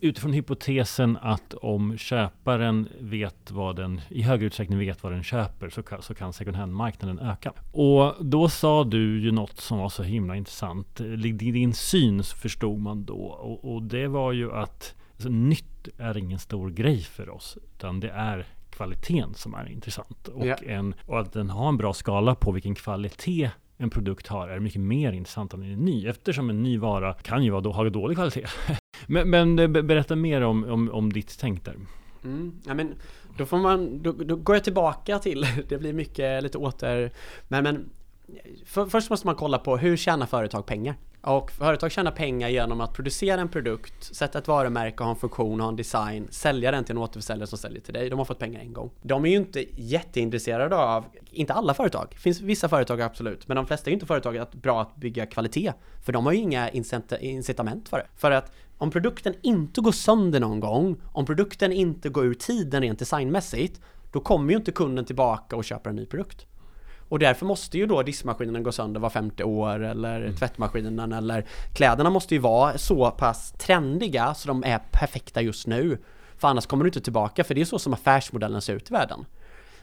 utifrån 0.00 0.32
hypotesen 0.32 1.18
att 1.22 1.54
om 1.54 1.98
köparen 1.98 2.88
vet 3.00 3.50
vad 3.50 3.76
den 3.76 4.00
i 4.08 4.22
högre 4.22 4.46
utsträckning 4.46 4.78
vet 4.78 5.02
vad 5.02 5.12
den 5.12 5.22
köper 5.22 5.70
så 5.70 5.82
kan, 5.82 6.02
så 6.02 6.14
kan 6.14 6.32
second 6.32 6.56
hand-marknaden 6.56 7.18
öka. 7.18 7.52
Och 7.72 8.14
då 8.24 8.48
sa 8.48 8.84
du 8.84 9.20
ju 9.20 9.30
något 9.30 9.60
som 9.60 9.78
var 9.78 9.88
så 9.88 10.02
himla 10.02 10.36
intressant. 10.36 11.00
I 11.00 11.32
din 11.32 11.74
syn 11.74 12.22
förstod 12.22 12.80
man 12.80 13.04
då 13.04 13.24
och, 13.24 13.74
och 13.74 13.82
det 13.82 14.08
var 14.08 14.32
ju 14.32 14.52
att 14.52 14.94
alltså, 15.12 15.28
nytt 15.28 15.88
är 15.98 16.16
ingen 16.16 16.38
stor 16.38 16.70
grej 16.70 17.00
för 17.00 17.28
oss 17.28 17.58
utan 17.64 18.00
det 18.00 18.10
är 18.10 18.46
kvaliteten 18.70 19.34
som 19.34 19.54
är 19.54 19.68
intressant. 19.68 20.28
Och, 20.28 20.46
ja. 20.46 20.54
en, 20.54 20.94
och 21.06 21.20
att 21.20 21.32
den 21.32 21.50
har 21.50 21.68
en 21.68 21.76
bra 21.76 21.92
skala 21.92 22.34
på 22.34 22.52
vilken 22.52 22.74
kvalitet 22.74 23.50
en 23.76 23.90
produkt 23.90 24.26
har 24.26 24.48
är 24.48 24.60
mycket 24.60 24.80
mer 24.80 25.12
intressant 25.12 25.54
än 25.54 25.62
en 25.62 25.78
ny 25.78 26.06
eftersom 26.06 26.50
en 26.50 26.62
ny 26.62 26.78
vara 26.78 27.14
kan 27.14 27.44
ju 27.44 27.50
vara 27.50 27.60
då, 27.60 27.72
ha 27.72 27.90
dålig 27.90 28.16
kvalitet. 28.16 28.46
men, 29.06 29.30
men, 29.30 29.58
eh, 29.58 29.68
berätta 29.68 30.16
mer 30.16 30.40
om, 30.40 30.64
om, 30.64 30.90
om 30.90 31.12
ditt 31.12 31.38
tänk 31.40 31.64
där. 31.64 31.76
Mm, 32.24 32.60
ja, 32.66 32.74
men 32.74 32.94
då 33.36 33.46
får 33.46 33.58
man, 33.58 34.02
då, 34.02 34.12
då, 34.12 34.36
går 34.36 34.56
jag 34.56 34.64
tillbaka 34.64 35.18
till, 35.18 35.46
det 35.68 35.78
blir 35.78 35.92
mycket 35.92 36.42
lite 36.42 36.58
åter, 36.58 37.12
men, 37.48 37.64
men 37.64 37.90
för, 38.66 38.86
först 38.86 39.10
måste 39.10 39.26
man 39.26 39.36
kolla 39.36 39.58
på 39.58 39.76
hur 39.76 39.96
tjänar 39.96 40.26
företag 40.26 40.66
pengar? 40.66 40.94
Och 41.20 41.50
företag 41.50 41.92
tjänar 41.92 42.10
pengar 42.10 42.48
genom 42.48 42.80
att 42.80 42.92
producera 42.92 43.40
en 43.40 43.48
produkt, 43.48 44.14
sätta 44.14 44.38
ett 44.38 44.48
varumärke, 44.48 45.02
ha 45.02 45.10
en 45.10 45.16
funktion, 45.16 45.60
ha 45.60 45.68
en 45.68 45.76
design, 45.76 46.28
sälja 46.30 46.70
den 46.70 46.84
till 46.84 46.92
en 46.92 47.02
återförsäljare 47.02 47.46
som 47.46 47.58
säljer 47.58 47.80
till 47.80 47.94
dig. 47.94 48.10
De 48.10 48.18
har 48.18 48.24
fått 48.24 48.38
pengar 48.38 48.60
en 48.60 48.72
gång. 48.72 48.90
De 49.02 49.24
är 49.24 49.30
ju 49.30 49.36
inte 49.36 49.64
jätteintresserade 49.76 50.76
av, 50.76 51.04
inte 51.30 51.52
alla 51.52 51.74
företag, 51.74 52.06
det 52.10 52.16
finns 52.16 52.40
vissa 52.40 52.68
företag 52.68 53.00
absolut, 53.00 53.48
men 53.48 53.56
de 53.56 53.66
flesta 53.66 53.86
är 53.86 53.90
ju 53.90 53.94
inte 53.94 54.06
företag 54.06 54.38
att 54.38 54.54
bra 54.54 54.82
att 54.82 54.96
bygga 54.96 55.26
kvalitet. 55.26 55.72
För 56.04 56.12
de 56.12 56.26
har 56.26 56.32
ju 56.32 56.38
inga 56.38 56.70
incitament 57.20 57.88
för 57.88 57.98
det. 57.98 58.06
För 58.16 58.30
att 58.30 58.52
om 58.78 58.90
produkten 58.90 59.34
inte 59.42 59.80
går 59.80 59.92
sönder 59.92 60.40
någon 60.40 60.60
gång, 60.60 60.96
om 61.12 61.26
produkten 61.26 61.72
inte 61.72 62.08
går 62.08 62.24
ur 62.24 62.34
tiden 62.34 62.82
rent 62.82 62.98
designmässigt, 62.98 63.80
då 64.12 64.20
kommer 64.20 64.50
ju 64.50 64.56
inte 64.56 64.72
kunden 64.72 65.04
tillbaka 65.04 65.56
och 65.56 65.64
köper 65.64 65.90
en 65.90 65.96
ny 65.96 66.06
produkt. 66.06 66.46
Och 67.08 67.18
därför 67.18 67.46
måste 67.46 67.78
ju 67.78 67.86
då 67.86 68.02
diskmaskinen 68.02 68.62
gå 68.62 68.72
sönder 68.72 69.00
var 69.00 69.10
femte 69.10 69.44
år 69.44 69.84
eller 69.84 70.20
mm. 70.20 70.36
tvättmaskinen 70.36 71.12
eller 71.12 71.46
kläderna 71.74 72.10
måste 72.10 72.34
ju 72.34 72.40
vara 72.40 72.78
så 72.78 73.10
pass 73.10 73.52
trendiga 73.52 74.34
så 74.34 74.48
de 74.48 74.64
är 74.64 74.78
perfekta 74.90 75.42
just 75.42 75.66
nu. 75.66 75.98
För 76.36 76.48
annars 76.48 76.66
kommer 76.66 76.84
du 76.84 76.88
inte 76.88 77.00
tillbaka, 77.00 77.44
för 77.44 77.54
det 77.54 77.60
är 77.60 77.64
så 77.64 77.78
som 77.78 77.94
affärsmodellen 77.94 78.62
ser 78.62 78.74
ut 78.74 78.90
i 78.90 78.92
världen. 78.92 79.24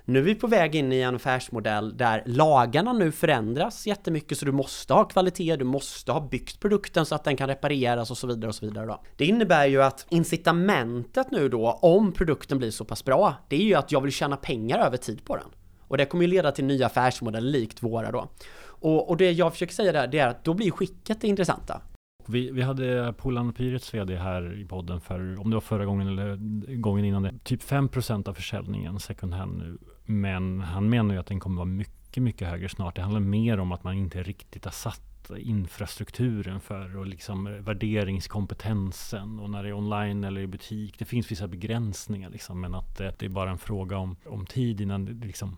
Nu 0.06 0.20
är 0.20 0.24
vi 0.24 0.36
på 0.36 0.48
väg 0.48 0.76
in 0.76 0.92
i 0.92 1.02
en 1.02 1.16
affärsmodell 1.16 1.98
där 1.98 2.24
lagarna 2.26 2.94
nu 2.94 3.12
förändras 3.12 3.88
jättemycket 3.88 4.38
så 4.38 4.46
du 4.46 4.52
måste 4.52 4.94
ha 4.94 5.04
kvalitet, 5.04 5.56
du 5.56 5.66
måste 5.66 6.12
ha 6.12 6.28
byggt 6.28 6.60
produkten 6.60 7.06
så 7.06 7.16
att 7.16 7.24
den 7.24 7.38
kan 7.38 7.48
repareras 7.48 8.12
och 8.12 8.18
så 8.18 8.28
vidare 8.28 8.50
och 8.50 8.56
så 8.56 8.66
vidare 8.66 8.86
då. 8.86 9.02
Det 9.18 9.26
innebär 9.26 9.66
ju 9.66 9.84
att 9.84 10.06
incitamentet 10.10 11.32
nu 11.32 11.50
då, 11.50 11.72
om 11.72 12.12
produkten 12.12 12.58
blir 12.58 12.72
så 12.72 12.86
pass 12.86 13.06
bra, 13.06 13.34
det 13.48 13.56
är 13.56 13.64
ju 13.64 13.76
att 13.76 13.92
jag 13.92 14.02
vill 14.02 14.12
tjäna 14.12 14.38
pengar 14.38 14.80
över 14.80 14.98
tid 14.98 15.26
på 15.26 15.36
den. 15.36 15.48
Och 15.88 15.98
det 15.98 16.06
kommer 16.06 16.24
ju 16.24 16.32
leda 16.32 16.52
till 16.52 16.66
nya 16.66 16.86
affärsmodeller 16.86 17.52
likt 17.52 17.84
våra 17.84 18.12
då. 18.12 18.30
Och, 18.64 19.10
och 19.10 19.18
det 19.18 19.32
jag 19.32 19.52
försöker 19.54 19.74
säga 19.74 19.92
där, 19.92 20.08
det 20.08 20.20
är 20.20 20.28
att 20.28 20.44
då 20.44 20.54
blir 20.54 20.72
skicket 20.72 21.22
det 21.22 21.28
intressanta. 21.28 21.82
Vi, 22.30 22.52
vi 22.52 22.62
hade 22.62 23.14
Polan 23.18 23.54
Pyrets 23.54 23.94
VD 23.94 24.16
här 24.16 24.60
i 24.60 24.66
podden 24.66 25.02
för, 25.02 25.40
om 25.40 25.50
det 25.50 25.56
var 25.56 25.62
förra 25.62 25.86
gången 25.86 26.08
eller 26.08 26.36
gången 26.76 27.06
innan 27.06 27.24
det, 27.24 27.34
typ 27.44 27.64
5% 27.64 28.30
av 28.30 28.34
försäljningen 28.34 29.00
second 29.00 29.34
hand 29.34 29.58
nu. 29.58 29.78
Men 30.06 30.60
han 30.60 30.90
menar 30.90 31.14
ju 31.14 31.20
att 31.20 31.28
den 31.28 31.40
kommer 31.40 31.56
vara 31.56 31.66
mycket, 31.66 32.24
mycket 32.24 32.48
högre 32.48 32.70
snart. 32.70 32.96
Det 32.96 33.02
handlar 33.02 33.20
mer 33.20 33.60
om 33.60 33.72
att 33.72 33.84
man 33.84 33.94
inte 33.94 34.24
riktigt 34.24 34.66
har 34.66 34.72
satt 34.72 35.32
infrastrukturen 35.38 36.60
för 36.60 36.98
och 36.98 37.08
liksom 37.08 37.64
värderingskompetensen 37.64 39.40
och 39.40 39.50
när 39.50 39.64
det 39.64 39.70
är 39.70 39.74
online 39.74 40.24
eller 40.24 40.42
i 40.42 40.48
butik. 40.48 41.00
Det 41.00 41.06
finns 41.06 41.32
vissa 41.32 41.48
begränsningar 41.48 42.30
liksom, 42.30 42.62
men 42.62 42.76
att 42.76 42.98
det, 42.98 43.16
det 43.20 43.26
är 43.26 43.30
bara 43.30 43.52
en 43.52 43.58
fråga 43.58 43.98
om, 43.98 44.16
om 44.26 44.46
tid 44.46 44.82
innan 44.82 45.06
det 45.06 45.26
liksom 45.26 45.58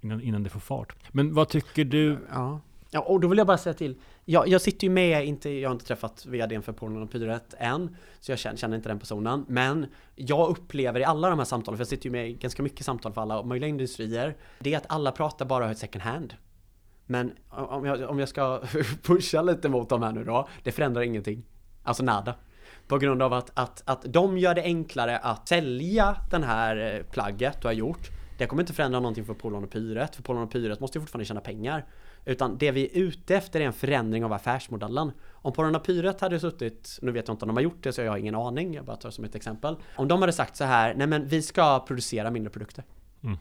innan, 0.00 0.20
innan 0.20 0.42
det 0.42 0.50
får 0.50 0.60
fart. 0.60 0.94
Men 1.12 1.34
vad 1.34 1.48
tycker 1.48 1.84
du? 1.84 2.18
Ja. 2.32 2.60
Ja, 2.94 3.00
och 3.00 3.20
då 3.20 3.28
vill 3.28 3.38
jag 3.38 3.46
bara 3.46 3.58
säga 3.58 3.74
till. 3.74 3.96
Jag, 4.24 4.48
jag 4.48 4.60
sitter 4.60 4.86
ju 4.86 4.90
med, 4.90 5.26
inte, 5.26 5.50
jag 5.50 5.68
har 5.68 5.74
inte 5.74 5.84
träffat 5.84 6.26
vdn 6.26 6.62
för 6.62 6.72
Pornon 6.72 7.02
och 7.02 7.10
Pyret 7.10 7.54
än, 7.58 7.96
så 8.20 8.32
jag 8.32 8.38
känner, 8.38 8.56
känner, 8.56 8.76
inte 8.76 8.88
den 8.88 8.98
personen. 8.98 9.44
Men 9.48 9.86
jag 10.14 10.50
upplever 10.50 11.00
i 11.00 11.04
alla 11.04 11.30
de 11.30 11.38
här 11.38 11.46
samtalen, 11.46 11.78
för 11.78 11.80
jag 11.80 11.88
sitter 11.88 12.04
ju 12.04 12.10
med 12.10 12.30
i 12.30 12.32
ganska 12.32 12.62
mycket 12.62 12.86
samtal 12.86 13.12
för 13.12 13.20
alla 13.20 13.42
möjliga 13.42 13.68
industrier, 13.68 14.36
det 14.58 14.74
är 14.74 14.76
att 14.76 14.84
alla 14.88 15.12
pratar 15.12 15.46
bara 15.46 15.74
second 15.74 16.02
hand. 16.02 16.34
Men 17.06 17.32
om 17.48 17.84
jag, 17.84 18.10
om 18.10 18.18
jag 18.18 18.28
ska 18.28 18.62
pusha 19.02 19.42
lite 19.42 19.68
mot 19.68 19.88
dem 19.88 20.02
här 20.02 20.12
nu 20.12 20.24
då, 20.24 20.48
det 20.62 20.72
förändrar 20.72 21.02
ingenting. 21.02 21.42
Alltså 21.82 22.02
nada. 22.02 22.34
På 22.86 22.98
grund 22.98 23.22
av 23.22 23.32
att, 23.32 23.50
att, 23.54 23.82
att 23.84 24.02
de 24.12 24.38
gör 24.38 24.54
det 24.54 24.62
enklare 24.62 25.18
att 25.18 25.48
sälja 25.48 26.16
den 26.30 26.42
här 26.42 26.94
eh, 26.94 27.02
plagget 27.12 27.60
du 27.60 27.68
har 27.68 27.74
gjort 27.74 28.10
det 28.38 28.46
kommer 28.46 28.62
inte 28.62 28.72
förändra 28.72 29.00
någonting 29.00 29.24
för 29.24 29.34
Polon 29.34 29.64
och 29.64 29.70
Pyret, 29.70 30.16
för 30.16 30.22
Polon 30.22 30.42
och 30.42 30.50
Pyret 30.50 30.80
måste 30.80 30.98
ju 30.98 31.00
fortfarande 31.00 31.24
tjäna 31.24 31.40
pengar. 31.40 31.84
Utan 32.24 32.58
det 32.58 32.70
vi 32.70 32.84
är 32.84 32.98
ute 32.98 33.36
efter 33.36 33.60
är 33.60 33.64
en 33.64 33.72
förändring 33.72 34.24
av 34.24 34.32
affärsmodellen. 34.32 35.12
Om 35.32 35.52
Pornopyret 35.52 36.20
hade 36.20 36.40
suttit, 36.40 36.98
nu 37.02 37.12
vet 37.12 37.28
jag 37.28 37.34
inte 37.34 37.44
om 37.44 37.48
de 37.48 37.56
har 37.56 37.62
gjort 37.62 37.82
det 37.82 37.92
så 37.92 38.00
jag 38.00 38.10
har 38.12 38.18
ingen 38.18 38.34
aning, 38.34 38.74
jag 38.74 38.84
bara 38.84 38.96
tar 38.96 39.10
som 39.10 39.24
ett 39.24 39.34
exempel. 39.34 39.76
Om 39.96 40.08
de 40.08 40.20
hade 40.20 40.32
sagt 40.32 40.56
så 40.56 40.64
här, 40.64 40.94
nej 40.94 41.06
men 41.06 41.26
vi 41.28 41.42
ska 41.42 41.80
producera 41.80 42.30
mindre 42.30 42.50
produkter. 42.50 42.84
Mm. 43.24 43.38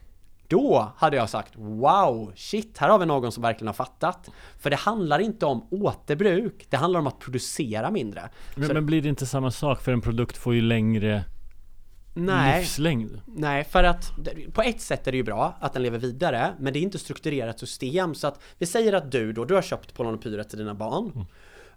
Då 0.47 0.91
hade 0.97 1.17
jag 1.17 1.29
sagt 1.29 1.53
wow, 1.55 2.31
shit, 2.35 2.77
här 2.77 2.89
har 2.89 2.99
vi 2.99 3.05
någon 3.05 3.31
som 3.31 3.43
verkligen 3.43 3.67
har 3.67 3.73
fattat. 3.73 4.29
För 4.59 4.69
det 4.69 4.75
handlar 4.75 5.19
inte 5.19 5.45
om 5.45 5.67
återbruk, 5.71 6.65
det 6.69 6.77
handlar 6.77 6.99
om 6.99 7.07
att 7.07 7.19
producera 7.19 7.91
mindre. 7.91 8.29
Men, 8.55 8.67
Så- 8.67 8.73
men 8.73 8.85
blir 8.85 9.01
det 9.01 9.09
inte 9.09 9.25
samma 9.25 9.51
sak? 9.51 9.81
För 9.81 9.91
en 9.91 10.01
produkt 10.01 10.37
får 10.37 10.53
ju 10.55 10.61
längre 10.61 11.23
Nej, 12.13 12.59
livslängd. 12.59 13.21
nej, 13.25 13.63
för 13.63 13.83
att 13.83 14.11
på 14.53 14.61
ett 14.61 14.81
sätt 14.81 15.07
är 15.07 15.11
det 15.11 15.17
ju 15.17 15.23
bra 15.23 15.57
att 15.59 15.73
den 15.73 15.83
lever 15.83 15.99
vidare, 15.99 16.53
men 16.59 16.73
det 16.73 16.79
är 16.79 16.81
inte 16.81 16.99
strukturerat 16.99 17.59
system. 17.59 18.15
Så 18.15 18.27
att 18.27 18.39
vi 18.57 18.65
säger 18.65 18.93
att 18.93 19.11
du 19.11 19.33
då, 19.33 19.45
du 19.45 19.53
har 19.53 19.61
köpt 19.61 19.93
Polonopyret 19.93 20.49
till 20.49 20.59
dina 20.59 20.73
barn. 20.73 21.11
Mm. 21.15 21.25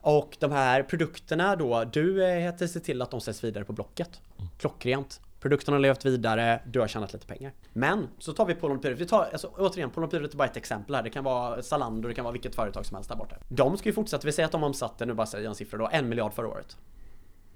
Och 0.00 0.36
de 0.40 0.52
här 0.52 0.82
produkterna 0.82 1.56
då, 1.56 1.84
du 1.84 2.24
eh, 2.24 2.38
heter 2.38 2.66
se 2.66 2.80
till 2.80 3.02
att 3.02 3.10
de 3.10 3.20
sätts 3.20 3.44
vidare 3.44 3.64
på 3.64 3.72
Blocket. 3.72 4.20
Klockrent. 4.58 5.20
Produkten 5.40 5.74
har 5.74 5.80
levt 5.80 6.04
vidare, 6.04 6.60
du 6.66 6.80
har 6.80 6.88
tjänat 6.88 7.12
lite 7.12 7.26
pengar. 7.26 7.52
Men 7.72 8.08
så 8.18 8.32
tar 8.32 8.46
vi 8.46 8.54
Polonopyret, 8.54 8.98
vi 8.98 9.06
tar, 9.06 9.28
alltså, 9.32 9.46
återigen 9.58 9.90
Polonopyret 9.90 10.32
är 10.32 10.36
bara 10.36 10.48
ett 10.48 10.56
exempel 10.56 10.94
här. 10.94 11.02
Det 11.02 11.10
kan 11.10 11.24
vara 11.24 11.62
Zalando, 11.62 12.08
det 12.08 12.14
kan 12.14 12.24
vara 12.24 12.32
vilket 12.32 12.54
företag 12.54 12.86
som 12.86 12.94
helst 12.94 13.10
där 13.10 13.16
borta. 13.16 13.36
De 13.48 13.76
ska 13.76 13.88
ju 13.88 13.92
fortsätta, 13.92 14.26
vi 14.26 14.32
säger 14.32 14.44
att 14.44 14.52
de 14.52 14.64
omsatte, 14.64 15.06
nu 15.06 15.14
bara 15.14 15.26
säger 15.26 15.44
jag 15.44 15.50
en 15.50 15.54
siffra 15.54 15.78
då, 15.78 15.88
en 15.92 16.08
miljard 16.08 16.34
förra 16.34 16.48
året. 16.48 16.76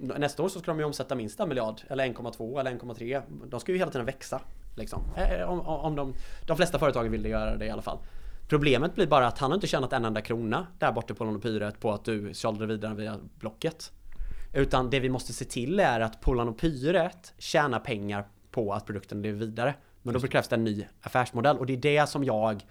Nästa 0.00 0.42
år 0.42 0.48
så 0.48 0.58
ska 0.58 0.70
de 0.70 0.78
ju 0.78 0.84
omsätta 0.84 1.14
minst 1.14 1.40
en 1.40 1.48
miljard, 1.48 1.80
eller 1.88 2.04
1,2 2.04 2.60
eller 2.60 2.70
1,3. 2.70 3.22
De 3.46 3.60
ska 3.60 3.72
ju 3.72 3.78
hela 3.78 3.90
tiden 3.90 4.06
växa. 4.06 4.40
Liksom. 4.76 5.02
Eh, 5.16 5.50
Om, 5.50 5.60
om 5.60 5.96
de, 5.96 6.14
de 6.46 6.56
flesta 6.56 6.78
företagen 6.78 7.12
vill 7.12 7.24
göra 7.24 7.56
det 7.56 7.66
i 7.66 7.70
alla 7.70 7.82
fall. 7.82 7.98
Problemet 8.48 8.94
blir 8.94 9.06
bara 9.06 9.26
att 9.26 9.38
han 9.38 9.50
har 9.50 9.54
inte 9.54 9.66
tjänat 9.66 9.92
en 9.92 10.04
enda 10.04 10.20
krona 10.20 10.66
där 10.78 10.92
borta 10.92 11.14
på 11.14 11.14
Polonopyret 11.14 11.80
på 11.80 11.92
att 11.92 12.04
du 12.04 12.34
sålde 12.34 12.66
vidare 12.66 12.94
via 12.94 13.16
Blocket. 13.38 13.92
Utan 14.54 14.90
det 14.90 15.00
vi 15.00 15.08
måste 15.08 15.32
se 15.32 15.44
till 15.44 15.80
är 15.80 16.00
att 16.00 16.20
Polonopyret 16.20 17.34
tjänar 17.38 17.78
pengar 17.78 18.24
på 18.50 18.72
att 18.72 18.86
produkten 18.86 19.22
lever 19.22 19.38
vidare. 19.38 19.74
Men 20.02 20.14
då 20.14 20.20
krävs 20.20 20.48
det 20.48 20.56
en 20.56 20.64
ny 20.64 20.86
affärsmodell 21.02 21.58
och 21.58 21.66
det 21.66 21.72
är 21.72 21.76
det 21.76 22.08
som 22.08 22.24
jag 22.24 22.64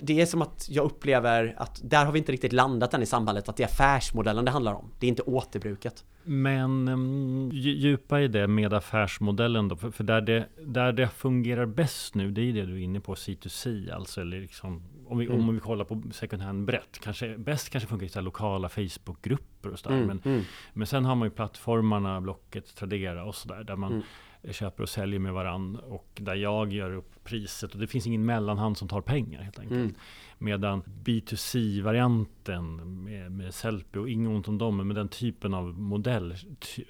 det 0.00 0.20
är 0.20 0.26
som 0.26 0.42
att 0.42 0.66
jag 0.70 0.84
upplever 0.84 1.54
att 1.58 1.80
där 1.84 2.04
har 2.04 2.12
vi 2.12 2.18
inte 2.18 2.32
riktigt 2.32 2.52
landat 2.52 2.94
än 2.94 3.02
i 3.02 3.06
samhället 3.06 3.48
att 3.48 3.56
det 3.56 3.62
är 3.62 3.66
affärsmodellen 3.66 4.44
det 4.44 4.50
handlar 4.50 4.74
om. 4.74 4.90
Det 4.98 5.06
är 5.06 5.08
inte 5.08 5.22
återbruket. 5.22 6.04
Men 6.24 6.88
um, 6.88 7.50
djupa 7.52 8.20
i 8.20 8.28
det 8.28 8.46
med 8.46 8.74
affärsmodellen 8.74 9.68
då. 9.68 9.76
För, 9.76 9.90
för 9.90 10.04
där, 10.04 10.20
det, 10.20 10.48
där 10.64 10.92
det 10.92 11.08
fungerar 11.08 11.66
bäst 11.66 12.14
nu, 12.14 12.30
det 12.30 12.40
är 12.40 12.52
det 12.52 12.66
du 12.66 12.74
är 12.74 12.84
inne 12.84 13.00
på, 13.00 13.14
C2C. 13.14 13.94
Alltså, 13.94 14.20
eller 14.20 14.40
liksom, 14.40 14.82
om, 15.06 15.18
vi, 15.18 15.26
Mm. 15.26 15.48
om 15.48 15.54
vi 15.54 15.60
kollar 15.60 15.84
på 15.84 16.02
second 16.12 16.42
hand 16.42 16.64
brett. 16.66 16.98
Kanske, 17.02 17.38
bäst 17.38 17.70
kanske 17.70 17.88
funkar 17.88 18.06
i 18.06 18.08
så 18.08 18.20
lokala 18.20 18.68
Facebookgrupper 18.68 19.70
och 19.70 19.78
sådär. 19.78 20.04
Men, 20.06 20.22
mm. 20.24 20.42
men 20.72 20.86
sen 20.86 21.04
har 21.04 21.14
man 21.14 21.26
ju 21.26 21.30
plattformarna, 21.30 22.20
Blocket, 22.20 22.76
Tradera 22.76 23.24
och 23.24 23.34
sådär. 23.34 23.64
Där 23.64 23.76
man 23.76 23.92
Mm. 23.92 24.02
Köper 24.50 24.82
och 24.82 24.88
säljer 24.88 25.20
med 25.20 25.32
varann. 25.32 25.76
Och 25.76 26.08
där 26.14 26.34
jag 26.34 26.72
gör 26.72 26.92
upp 26.92 27.24
priset. 27.24 27.72
Och 27.72 27.80
det 27.80 27.86
finns 27.86 28.06
ingen 28.06 28.24
mellanhand 28.26 28.78
som 28.78 28.88
tar 28.88 29.00
pengar 29.00 29.42
helt 29.42 29.58
enkelt. 29.58 29.80
Mm. 29.80 29.94
Medan 30.38 30.82
B2C-varianten 31.04 32.76
med, 33.04 33.32
med 33.32 33.54
Sellpy 33.54 33.98
och 33.98 34.08
inget 34.08 34.28
ont 34.28 34.48
om 34.48 34.58
dem, 34.58 34.76
men 34.76 34.96
den 34.96 35.08
typen 35.08 35.54
av 35.54 35.64
modell 35.64 36.36
ty, 36.60 36.84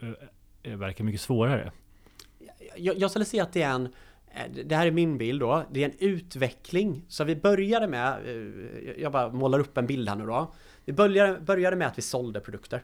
äh, 0.63 0.77
verkar 0.77 1.05
mycket 1.05 1.21
svårare. 1.21 1.73
jag, 2.77 2.99
jag 2.99 3.11
skulle 3.11 3.25
säga 3.25 3.43
att 3.43 3.53
det 3.53 3.63
är 3.63 3.75
en 3.75 3.87
eh, 4.27 4.65
det 4.65 4.77
här 4.77 4.87
är 4.87 4.91
min 4.91 5.19
bild 5.19 5.41
då. 5.41 5.65
Det 5.71 5.85
är 5.85 5.89
en 5.89 5.97
utveckling. 5.99 7.05
Så 7.09 7.25
vi 7.25 7.37
började 7.37 7.89
med, 7.89 8.19
eh, 8.25 9.03
jag 9.03 9.13
bara 9.13 9.33
målar 9.33 9.59
upp 9.59 9.79
en 9.79 9.87
bild 9.87 10.09
här 10.09 10.17
nu 10.17 10.27
då. 10.27 10.55
Vi 10.85 10.93
började, 10.93 11.41
började 11.41 11.77
med 11.77 11.87
att 11.87 11.99
vi 11.99 12.03
sålde 12.03 12.41
produkter. 12.41 12.83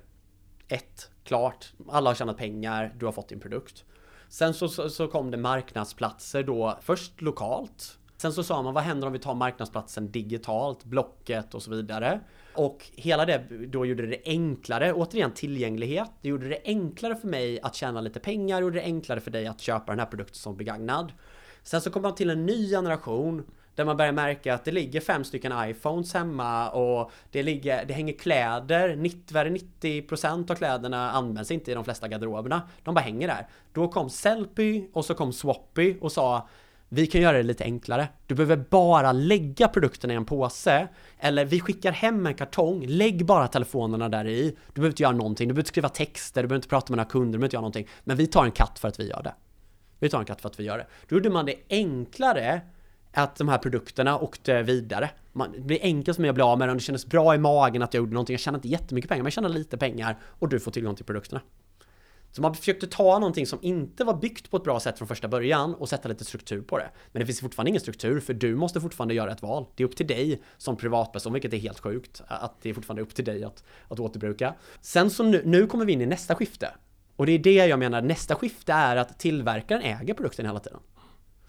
Ett, 0.68 1.10
klart. 1.24 1.72
Alla 1.88 2.10
har 2.10 2.14
tjänat 2.14 2.36
pengar, 2.36 2.94
du 2.98 3.04
har 3.04 3.12
fått 3.12 3.28
din 3.28 3.40
produkt. 3.40 3.84
Sen 4.28 4.54
så, 4.54 4.68
så, 4.68 4.90
så 4.90 5.08
kom 5.08 5.30
det 5.30 5.36
marknadsplatser 5.36 6.42
då, 6.42 6.78
först 6.82 7.22
lokalt. 7.22 7.98
Sen 8.16 8.32
så 8.32 8.42
sa 8.42 8.62
man, 8.62 8.74
vad 8.74 8.82
händer 8.82 9.06
om 9.06 9.12
vi 9.12 9.18
tar 9.18 9.34
marknadsplatsen 9.34 10.10
digitalt, 10.10 10.84
Blocket 10.84 11.54
och 11.54 11.62
så 11.62 11.70
vidare. 11.70 12.20
Och 12.54 12.86
hela 12.92 13.26
det 13.26 13.66
då 13.66 13.86
gjorde 13.86 14.06
det 14.06 14.22
enklare, 14.24 14.92
återigen 14.92 15.32
tillgänglighet. 15.32 16.10
Det 16.22 16.28
gjorde 16.28 16.48
det 16.48 16.60
enklare 16.64 17.16
för 17.16 17.28
mig 17.28 17.60
att 17.60 17.74
tjäna 17.74 18.00
lite 18.00 18.20
pengar, 18.20 18.62
gjorde 18.62 18.78
det 18.78 18.84
enklare 18.84 19.20
för 19.20 19.30
dig 19.30 19.46
att 19.46 19.60
köpa 19.60 19.92
den 19.92 19.98
här 19.98 20.06
produkten 20.06 20.34
som 20.34 20.56
begagnad. 20.56 21.12
Sen 21.62 21.80
så 21.80 21.90
kom 21.90 22.02
man 22.02 22.14
till 22.14 22.30
en 22.30 22.46
ny 22.46 22.70
generation 22.70 23.44
där 23.76 23.84
man 23.84 23.96
börjar 23.96 24.12
märka 24.12 24.54
att 24.54 24.64
det 24.64 24.72
ligger 24.72 25.00
fem 25.00 25.24
stycken 25.24 25.52
iPhones 25.56 26.14
hemma 26.14 26.70
och 26.70 27.10
det, 27.30 27.42
ligger, 27.42 27.84
det 27.84 27.94
hänger 27.94 28.12
kläder, 28.12 28.96
90, 28.96 29.34
90% 29.80 30.50
av 30.50 30.54
kläderna 30.54 31.10
används 31.10 31.50
inte 31.50 31.70
i 31.70 31.74
de 31.74 31.84
flesta 31.84 32.08
garderoberna. 32.08 32.62
De 32.82 32.94
bara 32.94 33.00
hänger 33.00 33.28
där. 33.28 33.46
Då 33.72 33.88
kom 33.88 34.10
Sellpy 34.10 34.84
och 34.92 35.04
så 35.04 35.14
kom 35.14 35.32
Swappy 35.32 35.96
och 36.00 36.12
sa 36.12 36.48
vi 36.88 37.06
kan 37.06 37.20
göra 37.20 37.36
det 37.36 37.42
lite 37.42 37.64
enklare. 37.64 38.08
Du 38.26 38.34
behöver 38.34 38.56
bara 38.56 39.12
lägga 39.12 39.68
produkterna 39.68 40.12
i 40.12 40.16
en 40.16 40.24
påse. 40.24 40.88
Eller 41.18 41.44
vi 41.44 41.60
skickar 41.60 41.92
hem 41.92 42.26
en 42.26 42.34
kartong, 42.34 42.86
lägg 42.86 43.26
bara 43.26 43.48
telefonerna 43.48 44.08
där 44.08 44.26
i. 44.26 44.56
Du 44.66 44.72
behöver 44.74 44.88
inte 44.88 45.02
göra 45.02 45.12
någonting, 45.12 45.48
du 45.48 45.54
behöver 45.54 45.60
inte 45.60 45.68
skriva 45.68 45.88
texter, 45.88 46.42
du 46.42 46.48
behöver 46.48 46.58
inte 46.58 46.68
prata 46.68 46.92
med 46.92 46.96
några 46.96 47.10
kunder, 47.10 47.26
du 47.26 47.38
behöver 47.38 47.46
inte 47.46 47.56
göra 47.56 47.60
någonting. 47.60 47.88
Men 48.04 48.16
vi 48.16 48.26
tar 48.26 48.44
en 48.44 48.50
katt 48.50 48.78
för 48.78 48.88
att 48.88 49.00
vi 49.00 49.08
gör 49.08 49.22
det. 49.22 49.34
Vi 49.98 50.08
tar 50.08 50.18
en 50.18 50.24
katt 50.24 50.40
för 50.40 50.48
att 50.48 50.60
vi 50.60 50.64
gör 50.64 50.78
det. 50.78 50.86
Då 51.08 51.16
gjorde 51.16 51.30
man 51.30 51.46
det 51.46 51.56
enklare 51.70 52.60
att 53.16 53.36
de 53.36 53.48
här 53.48 53.58
produkterna 53.58 54.18
åkte 54.18 54.62
vidare. 54.62 55.10
Man, 55.32 55.52
det 55.52 55.60
blir 55.60 55.78
enkelt 55.82 56.16
för 56.16 56.22
mig 56.22 56.28
att 56.28 56.34
bli 56.34 56.44
av 56.44 56.58
med 56.58 56.68
den, 56.68 56.76
det 56.76 56.82
kändes 56.82 57.06
bra 57.06 57.34
i 57.34 57.38
magen 57.38 57.82
att 57.82 57.94
jag 57.94 58.00
gjorde 58.00 58.12
någonting. 58.12 58.34
Jag 58.34 58.40
tjänade 58.40 58.58
inte 58.58 58.68
jättemycket 58.68 59.08
pengar, 59.08 59.22
men 59.22 59.26
jag 59.26 59.32
tjänade 59.32 59.54
lite 59.54 59.76
pengar 59.76 60.18
och 60.22 60.48
du 60.48 60.60
får 60.60 60.70
tillgång 60.70 60.94
till 60.94 61.04
produkterna. 61.04 61.40
Så 62.32 62.42
man 62.42 62.54
försökte 62.54 62.86
ta 62.86 63.18
någonting 63.18 63.46
som 63.46 63.58
inte 63.62 64.04
var 64.04 64.14
byggt 64.14 64.50
på 64.50 64.56
ett 64.56 64.64
bra 64.64 64.80
sätt 64.80 64.98
från 64.98 65.08
första 65.08 65.28
början 65.28 65.74
och 65.74 65.88
sätta 65.88 66.08
lite 66.08 66.24
struktur 66.24 66.62
på 66.62 66.78
det. 66.78 66.90
Men 67.12 67.20
det 67.20 67.26
finns 67.26 67.40
fortfarande 67.40 67.68
ingen 67.68 67.80
struktur 67.80 68.20
för 68.20 68.34
du 68.34 68.56
måste 68.56 68.80
fortfarande 68.80 69.14
göra 69.14 69.32
ett 69.32 69.42
val. 69.42 69.66
Det 69.74 69.82
är 69.82 69.88
upp 69.88 69.96
till 69.96 70.06
dig 70.06 70.42
som 70.56 70.76
privatperson, 70.76 71.32
vilket 71.32 71.52
är 71.52 71.58
helt 71.58 71.78
sjukt. 71.78 72.22
Att 72.26 72.62
det 72.62 72.70
är 72.70 72.74
fortfarande 72.74 73.02
upp 73.02 73.14
till 73.14 73.24
dig 73.24 73.44
att, 73.44 73.64
att 73.88 74.00
återbruka. 74.00 74.54
Sen 74.80 75.10
så 75.10 75.22
nu, 75.22 75.42
nu 75.44 75.66
kommer 75.66 75.84
vi 75.84 75.92
in 75.92 76.00
i 76.00 76.06
nästa 76.06 76.34
skifte. 76.34 76.70
Och 77.16 77.26
det 77.26 77.32
är 77.32 77.38
det 77.38 77.66
jag 77.66 77.78
menar, 77.78 78.02
nästa 78.02 78.34
skifte 78.34 78.72
är 78.72 78.96
att 78.96 79.18
tillverkaren 79.18 79.82
äger 79.82 80.14
produkten 80.14 80.46
hela 80.46 80.60
tiden. 80.60 80.80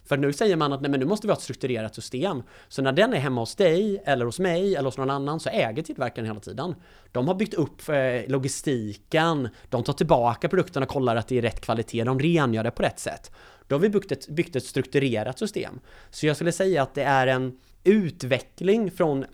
För 0.07 0.17
nu 0.17 0.33
säger 0.33 0.55
man 0.55 0.73
att 0.73 0.81
nej, 0.81 0.91
men 0.91 0.99
nu 0.99 1.05
måste 1.05 1.27
vi 1.27 1.31
ha 1.31 1.37
ett 1.37 1.43
strukturerat 1.43 1.95
system. 1.95 2.43
Så 2.67 2.81
när 2.81 2.91
den 2.91 3.13
är 3.13 3.17
hemma 3.17 3.41
hos 3.41 3.55
dig, 3.55 4.01
eller 4.05 4.25
hos 4.25 4.39
mig, 4.39 4.75
eller 4.75 4.85
hos 4.85 4.97
någon 4.97 5.09
annan 5.09 5.39
så 5.39 5.49
äger 5.49 5.83
tillverkaren 5.83 6.27
hela 6.27 6.39
tiden. 6.39 6.75
De 7.11 7.27
har 7.27 7.35
byggt 7.35 7.53
upp 7.53 7.89
eh, 7.89 7.95
logistiken, 8.27 9.49
de 9.69 9.83
tar 9.83 9.93
tillbaka 9.93 10.49
produkterna 10.49 10.85
och 10.85 10.89
kollar 10.89 11.15
att 11.15 11.27
det 11.27 11.37
är 11.37 11.41
rätt 11.41 11.61
kvalitet, 11.61 12.03
de 12.03 12.19
rengör 12.19 12.63
det 12.63 12.71
på 12.71 12.83
rätt 12.83 12.99
sätt. 12.99 13.31
Då 13.67 13.75
har 13.75 13.79
vi 13.79 13.89
byggt 13.89 14.11
ett, 14.11 14.27
byggt 14.27 14.55
ett 14.55 14.65
strukturerat 14.65 15.39
system. 15.39 15.79
Så 16.09 16.27
jag 16.27 16.35
skulle 16.35 16.51
säga 16.51 16.83
att 16.83 16.95
det 16.95 17.03
är 17.03 17.27
en 17.27 17.59
utveckling 17.83 18.91
från 18.91 19.25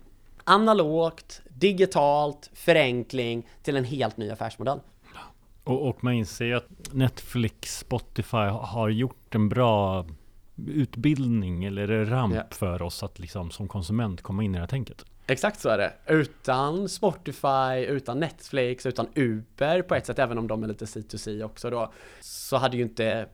analogt, 0.44 1.42
digitalt, 1.48 2.50
förenkling 2.54 3.48
till 3.62 3.76
en 3.76 3.84
helt 3.84 4.16
ny 4.16 4.30
affärsmodell. 4.30 4.80
Och, 5.64 5.88
och 5.88 6.04
man 6.04 6.12
inser 6.12 6.44
ju 6.44 6.54
att 6.54 6.68
Netflix, 6.92 7.78
Spotify 7.78 8.36
har 8.36 8.88
gjort 8.88 9.34
en 9.34 9.48
bra 9.48 10.06
utbildning 10.66 11.64
eller 11.64 12.04
ramp 12.04 12.34
Ja. 12.34 12.42
för 12.50 12.82
oss 12.82 13.02
att 13.02 13.18
liksom 13.18 13.50
som 13.50 13.68
konsument 13.68 14.22
komma 14.22 14.42
in 14.42 14.50
i 14.50 14.54
det 14.54 14.60
här 14.60 14.66
tänket. 14.68 15.04
Exakt 15.26 15.60
så 15.60 15.68
är 15.68 15.78
det. 15.78 15.92
Utan 16.06 16.88
Spotify, 16.88 17.84
utan 17.88 18.20
Netflix, 18.20 18.86
utan 18.86 19.06
Uber 19.14 19.82
på 19.82 19.94
ett 19.94 20.06
sätt, 20.06 20.18
även 20.18 20.38
om 20.38 20.46
de 20.48 20.62
är 20.62 20.68
lite 20.68 20.84
C2C 20.84 21.42
också 21.44 21.70
då, 21.70 21.92
så 22.20 22.56
hade 22.56 22.76
ju 22.76 22.82
inte 22.82 23.26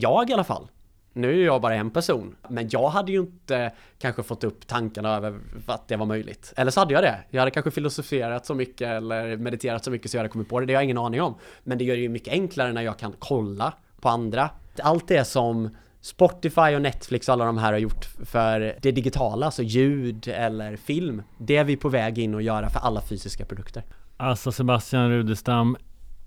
jag 0.00 0.30
i 0.30 0.32
alla 0.32 0.44
fall. 0.44 0.68
Nu 1.12 1.40
är 1.40 1.44
jag 1.46 1.60
bara 1.60 1.74
en 1.74 1.90
person, 1.90 2.36
men 2.48 2.68
jag 2.72 2.88
hade 2.88 3.12
ju 3.12 3.18
inte 3.20 3.72
kanske 3.98 4.22
fått 4.22 4.44
upp 4.44 4.66
tankarna 4.66 5.16
över 5.16 5.38
att 5.66 5.88
det 5.88 5.96
var 5.96 6.06
möjligt. 6.06 6.52
Eller 6.56 6.70
så 6.70 6.80
hade 6.80 6.94
jag 6.94 7.02
det. 7.02 7.18
Jag 7.30 7.40
hade 7.40 7.50
kanske 7.50 7.70
filosoferat 7.70 8.46
så 8.46 8.54
mycket 8.54 8.88
eller 8.88 9.36
mediterat 9.36 9.84
så 9.84 9.90
mycket 9.90 10.10
så 10.10 10.16
jag 10.16 10.20
hade 10.20 10.28
kommit 10.32 10.48
på 10.48 10.60
det. 10.60 10.66
Det 10.66 10.72
har 10.72 10.76
jag 10.80 10.84
ingen 10.84 10.98
aning 10.98 11.22
om. 11.22 11.34
Men 11.62 11.78
det 11.78 11.84
gör 11.84 11.96
det 11.96 12.02
ju 12.02 12.08
mycket 12.08 12.32
enklare 12.32 12.72
när 12.72 12.82
jag 12.82 12.98
kan 12.98 13.14
kolla 13.18 13.72
på 14.00 14.08
andra. 14.08 14.50
Allt 14.82 15.08
det 15.08 15.24
som 15.24 15.76
Spotify 16.00 16.74
och 16.74 16.82
Netflix 16.82 17.28
och 17.28 17.32
alla 17.32 17.44
de 17.44 17.58
här 17.58 17.72
har 17.72 17.78
gjort 17.78 18.04
för 18.24 18.76
det 18.82 18.90
digitala, 18.90 19.46
alltså 19.46 19.62
ljud 19.62 20.28
eller 20.28 20.76
film. 20.76 21.22
Det 21.38 21.56
är 21.56 21.64
vi 21.64 21.76
på 21.76 21.88
väg 21.88 22.18
in 22.18 22.34
och 22.34 22.42
göra 22.42 22.70
för 22.70 22.80
alla 22.80 23.00
fysiska 23.02 23.44
produkter. 23.44 23.82
Alltså 24.16 24.52
Sebastian 24.52 25.10
Rudestam, 25.10 25.76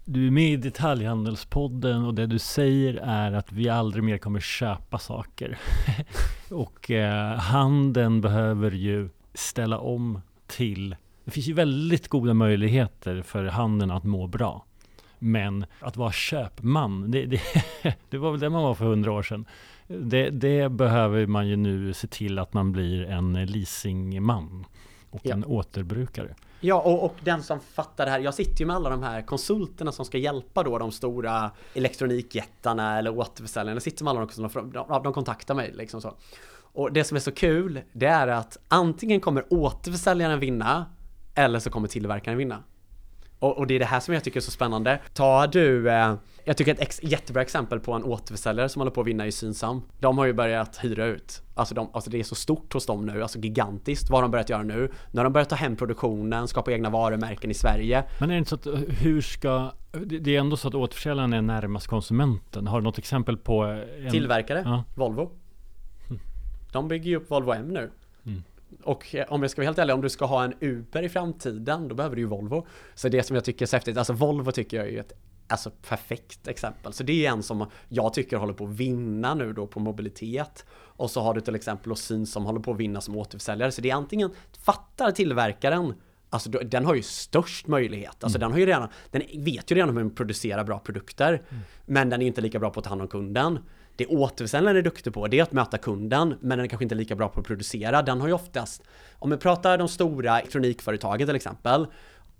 du 0.06 0.28
är 0.28 0.32
med 0.32 0.54
i 0.54 0.56
Detaljhandelspodden 0.56 2.06
och 2.06 2.14
det 2.14 2.26
du 2.26 2.39
säger 2.39 2.93
är 3.04 3.32
att 3.32 3.52
vi 3.52 3.70
aldrig 3.70 4.04
mer 4.04 4.18
kommer 4.18 4.39
köpa 4.39 5.00
saker. 5.00 5.58
och 6.50 6.91
eh, 6.91 7.38
handeln 7.38 8.22
behöver 8.22 8.72
ju 8.72 9.10
ställa 9.34 9.78
om 9.78 10.22
till... 10.47 10.95
Det 11.26 11.32
finns 11.32 11.47
ju 11.47 11.54
väldigt 11.54 12.08
goda 12.08 12.34
möjligheter 12.34 13.22
för 13.22 13.45
handeln 13.45 13.91
att 13.91 14.04
må 14.04 14.28
bra. 14.28 14.66
Men 15.20 15.66
att 15.80 15.97
vara 15.97 16.12
köpman, 16.12 17.12
det, 17.12 17.26
det, 17.26 17.41
det 18.10 18.18
var 18.18 18.32
väl 18.32 18.39
det 18.39 18.50
man 18.50 18.64
var 18.64 18.76
för 18.76 18.86
hundra 18.86 19.12
år 19.12 19.24
sedan. 19.24 19.45
Det, 19.88 20.30
det 20.30 20.70
behöver 20.70 21.26
man 21.28 21.48
ju 21.48 21.56
nu 21.56 21.94
se 21.94 22.08
till 22.08 22.40
att 22.40 22.54
man 22.54 22.72
blir 22.72 23.06
en 23.06 23.34
leasingman. 23.46 24.66
och 25.10 25.20
Ja. 25.24 25.34
en 25.34 25.46
återbrukare. 25.46 26.36
Ja, 26.60 26.82
och, 26.82 27.06
och 27.06 27.16
den 27.24 27.44
som 27.44 27.60
fattar 27.60 28.06
det 28.06 28.12
här. 28.12 28.20
Jag 28.20 28.34
sitter 28.34 28.60
ju 28.60 28.66
med 28.66 28.76
alla 28.76 28.90
de 28.90 29.04
här 29.04 29.22
konsulterna 29.22 29.92
som 29.92 30.06
ska 30.06 30.18
hjälpa 30.18 30.64
då 30.64 30.78
de 30.78 30.92
stora 30.92 31.52
elektronikjättarna 31.74 32.98
eller 32.98 33.18
återförsäljarna. 33.18 33.76
Jag 33.76 33.82
sitter 33.82 34.04
med 34.04 34.12
alla 34.12 34.20
de 34.20 34.28
konsulterna, 34.28 34.86
de, 34.90 35.04
de 35.04 35.14
kontaktar 35.14 35.56
mig 35.56 35.72
liksom 35.74 36.02
så. 36.02 36.14
Och 36.56 36.94
det 36.94 37.04
som 37.04 37.16
är 37.16 37.22
så 37.22 37.32
kul, 37.32 37.82
det 37.94 38.06
är 38.06 38.28
att 38.28 38.58
antingen 38.68 39.20
kommer 39.20 39.54
återförsäljaren 39.54 40.40
vinna 40.40 40.86
eller 41.36 41.60
så 41.60 41.70
kommer 41.70 41.88
tillverkaren 41.88 42.38
vinna. 42.38 42.64
Och, 43.40 43.58
och 43.58 43.68
det 43.68 43.76
är 43.76 43.80
det 43.80 43.86
här 43.86 44.00
som 44.00 44.14
jag 44.14 44.24
tycker 44.24 44.40
är 44.40 44.42
så 44.42 44.52
spännande. 44.52 45.00
Tar 45.14 45.48
du, 45.48 45.90
eh, 45.92 46.16
jag 46.44 46.58
tycker 46.58 46.72
ett 46.72 46.82
ex, 46.82 47.04
jättebra 47.04 47.42
exempel 47.42 47.80
på 47.80 47.94
en 47.94 48.04
återförsäljare 48.04 48.70
som 48.70 48.80
håller 48.80 48.92
på 48.92 49.02
att 49.02 49.08
vinna 49.08 49.28
i 49.28 49.32
Synsam. 49.32 49.82
De 50.00 50.18
har 50.18 50.26
ju 50.26 50.34
börjat 50.34 50.78
hyra 50.84 51.06
ut. 51.06 51.42
Alltså, 51.56 51.76
de, 51.76 51.90
alltså 51.94 52.10
det 52.10 52.20
är 52.20 52.24
så 52.24 52.36
stort 52.36 52.74
hos 52.74 52.86
dem 52.86 53.06
nu, 53.06 53.22
alltså 53.22 53.40
gigantiskt. 53.40 54.10
Vad 54.10 54.18
har 54.18 54.22
de 54.22 54.32
börjat 54.32 54.50
göra 54.50 54.64
nu? 54.64 54.92
Nu 55.12 55.20
har 55.20 55.24
de 55.24 55.34
börjat 55.34 55.50
ta 55.50 55.56
hem 55.56 55.76
produktionen, 55.76 56.48
skapa 56.48 56.72
egna 56.72 56.90
varumärken 56.90 57.52
i 57.52 57.54
Sverige. 57.54 58.04
Men 58.20 58.30
är 58.30 58.34
det 58.34 58.40
inte 58.40 58.50
så 58.50 58.56
att 58.56 58.68
hur 58.88 59.22
ska 59.22 59.72
det 59.92 60.20
det 60.20 60.36
är 60.36 60.40
ändå 60.40 60.58
så 60.58 60.68
att 60.68 60.76
återförsäljaren 60.76 61.34
är 61.34 61.42
närmast 61.42 61.88
konsumenten. 61.88 62.68
Har 62.68 62.80
du 62.80 62.84
något 62.84 62.98
exempel 62.98 63.38
på 63.38 63.64
en, 63.64 64.12
Tillverkare, 64.12 64.62
Ja. 64.66 64.84
Volvo. 64.96 65.32
De 66.72 66.88
bygger 66.88 67.10
ju 67.10 67.16
upp 67.16 67.32
Volvo 67.32 67.54
M 67.54 67.68
nu. 67.68 67.92
Mm. 68.74 68.84
Och 68.84 69.15
eh, 69.15 69.26
om 69.30 69.41
jag 69.41 69.51
ska 69.51 69.61
vara 69.61 69.67
helt 69.67 69.80
ärlig, 69.80 69.95
om 69.95 70.01
du 70.01 70.09
ska 70.09 70.26
ha 70.26 70.43
en 70.43 70.53
Uber 70.59 71.03
i 71.03 71.09
framtiden, 71.09 71.88
då 71.88 71.95
behöver 71.95 72.15
du 72.15 72.21
ju 72.21 72.28
Volvo. 72.28 72.67
Så 72.95 73.09
det 73.09 73.24
som 73.24 73.36
jag 73.36 73.45
tycker 73.45 73.65
är 73.65 73.67
så 73.67 73.76
häftigt, 73.76 73.97
alltså 73.97 74.13
Volvo 74.13 74.51
tycker 74.51 74.78
jag 74.78 74.89
är 74.89 74.99
ett 74.99 75.13
alltså, 75.47 75.69
perfekt 75.69 76.47
exempel. 76.47 76.93
Så 76.93 77.03
det 77.03 77.26
är 77.26 77.32
en 77.32 77.43
som 77.43 77.65
jag 77.89 78.13
tycker 78.13 78.38
håller 78.38 78.53
på 78.53 78.65
att 78.65 78.71
vinna 78.71 79.34
nu 79.34 79.53
då 79.53 79.67
på 79.67 79.80
mobilitet. 79.80 80.65
Och 80.71 81.11
så 81.11 81.21
har 81.21 81.34
du 81.34 81.41
till 81.41 81.55
exempel 81.55 81.91
Osin 81.91 82.26
som 82.26 82.45
håller 82.45 82.59
på 82.59 82.71
att 82.71 82.78
vinna 82.78 83.01
som 83.01 83.17
återförsäljare. 83.17 83.71
Så 83.71 83.82
det 83.82 83.89
är 83.89 83.95
antingen, 83.95 84.32
fattar 84.65 85.11
tillverkaren 85.11 85.93
Alltså 86.34 86.49
den 86.49 86.86
har 86.86 86.95
ju 86.95 87.01
störst 87.01 87.67
möjlighet. 87.67 88.24
Alltså 88.24 88.39
den 88.39 88.51
har 88.51 88.59
ju 88.59 88.65
redan, 88.65 88.89
den 89.11 89.21
vet 89.43 89.71
ju 89.71 89.76
redan 89.76 89.89
hur 89.89 90.03
man 90.03 90.15
producerar 90.15 90.63
bra 90.63 90.80
produkter. 90.80 91.41
Men 91.86 92.09
den 92.09 92.21
är 92.21 92.26
inte 92.26 92.41
lika 92.41 92.59
bra 92.59 92.69
på 92.69 92.80
att 92.80 92.84
ta 92.84 92.89
hand 92.89 93.01
om 93.01 93.07
kunden. 93.07 93.59
Det 93.96 94.06
återförsäljaren 94.06 94.78
är 94.78 94.82
duktig 94.82 95.14
på 95.14 95.28
det 95.28 95.39
är 95.39 95.44
att 95.44 95.52
möta 95.52 95.78
kunden, 95.78 96.36
men 96.39 96.58
den 96.58 96.60
är 96.60 96.68
kanske 96.68 96.84
inte 96.86 96.96
lika 96.96 97.16
bra 97.16 97.30
på 97.30 97.39
att 97.39 97.46
producera. 97.46 98.02
Den 98.02 98.22
har 98.22 98.28
ju 98.28 98.34
oftast, 98.34 98.84
om 99.20 99.30
vi 99.30 99.38
pratar 99.38 99.78
de 99.78 99.88
stora 99.88 100.39
elektronikföretagen 100.39 101.28
till 101.28 101.36
exempel, 101.36 101.88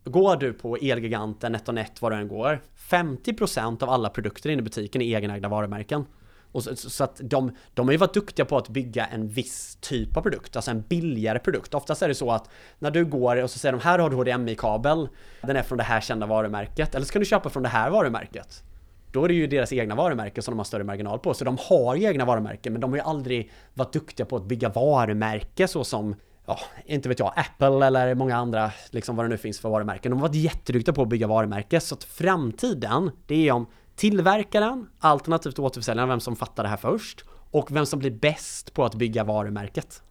Går 0.06 0.36
du 0.36 0.54
på 0.54 0.78
Elgiganten, 0.78 1.51
NetOnNet, 1.51 2.01
var 2.01 2.12
du 2.12 2.18
än 2.18 2.28
går, 2.28 2.62
50% 2.89 3.84
av 3.84 3.89
alla 3.89 4.10
produkter 4.10 4.49
inne 4.49 4.60
i 4.60 4.64
butiken 4.64 5.01
är 5.01 5.06
egenägda 5.06 5.47
varumärken. 5.47 6.06
Och 6.51 6.64
så, 6.64 6.76
så 6.76 7.04
att 7.04 7.22
de, 7.24 7.56
de 7.74 7.88
har 7.88 7.91
ju 7.91 7.97
varit 7.97 8.14
duktiga 8.14 8.45
på 8.45 8.58
att 8.58 8.70
bygga 8.70 9.06
en 9.06 9.28
viss 9.28 9.78
typ 9.82 10.18
av 10.18 10.22
produkt, 10.22 10.56
alltså 10.56 10.72
en 10.72 10.82
billigare 10.82 11.39
produkt. 11.39 11.74
Oftast 11.74 12.01
är 12.01 12.08
det 12.08 12.16
så 12.16 12.32
att 12.32 12.49
när 12.80 12.91
du 12.91 13.06
går 13.06 13.43
och 13.43 13.51
så 13.51 13.60
säger 13.60 13.74
de 13.74 13.82
här 13.82 13.99
har 13.99 14.10
du 14.10 14.16
HDMI-kabel, 14.16 15.10
den 15.41 15.56
är 15.56 15.64
från 15.64 15.78
det 15.78 15.84
här 15.84 16.01
kända 16.01 16.26
varumärket, 16.26 16.95
eller 16.95 17.06
så 17.06 17.14
kan 17.14 17.20
du 17.20 17.26
köpa 17.26 17.49
från 17.49 17.64
det 17.64 17.70
här 17.70 17.89
varumärket. 17.89 18.64
Då 19.14 19.24
är 19.24 19.28
det 19.28 19.34
ju 19.34 19.47
deras 19.47 19.74
egna 19.74 19.95
varumärken 19.95 20.43
som 20.43 20.51
de 20.51 20.57
har 20.57 20.64
större 20.64 20.84
marginal 20.84 21.20
på. 21.20 21.34
Så 21.34 21.45
de 21.45 21.57
har 21.70 21.95
ju 21.95 22.05
egna 22.05 22.26
varumärken 22.26 22.74
men 22.74 22.82
de 22.82 22.91
har 22.91 22.97
ju 22.97 23.03
aldrig 23.03 23.51
varit 23.74 23.93
duktiga 23.93 24.26
på 24.26 24.36
att 24.36 24.45
bygga 24.45 24.70
varumärke 24.70 25.68
så 25.68 25.84
som 25.84 26.16
Ja, 26.45 26.59
inte 26.86 27.09
vet 27.09 27.20
jag, 27.20 27.34
Apple 27.36 27.88
eller 27.88 28.16
många 28.16 28.36
andra, 28.36 28.72
liksom 28.91 29.16
vad 29.16 29.26
det 29.26 29.30
nu 29.30 29.38
finns 29.38 29.59
för 29.59 29.70
varumärken. 29.70 30.09
De 30.09 30.20
har 30.22 30.28
varit 30.28 30.36
jätteduktiga 30.36 30.93
på 30.93 31.01
att 31.01 31.07
bygga 31.07 31.28
varumärke. 31.28 31.80
Så 31.80 31.95
att 31.95 32.03
framtiden, 32.03 33.11
det 33.28 33.47
är 33.47 33.51
om 33.51 33.66
tillverkaren, 33.95 34.89
alternativt 34.99 35.59
återförsäljaren, 35.59 36.09
vem 36.09 36.20
som 36.20 36.36
fattar 36.36 36.64
det 36.64 36.70
här 36.70 36.78
först. 36.78 37.26
Och 37.51 37.76
vem 37.76 37.86
som 37.86 37.99
blir 37.99 38.11
bäst 38.11 38.74
på 38.74 38.86
att 38.86 38.95
bygga 38.95 39.24
varumärket. 39.24 40.03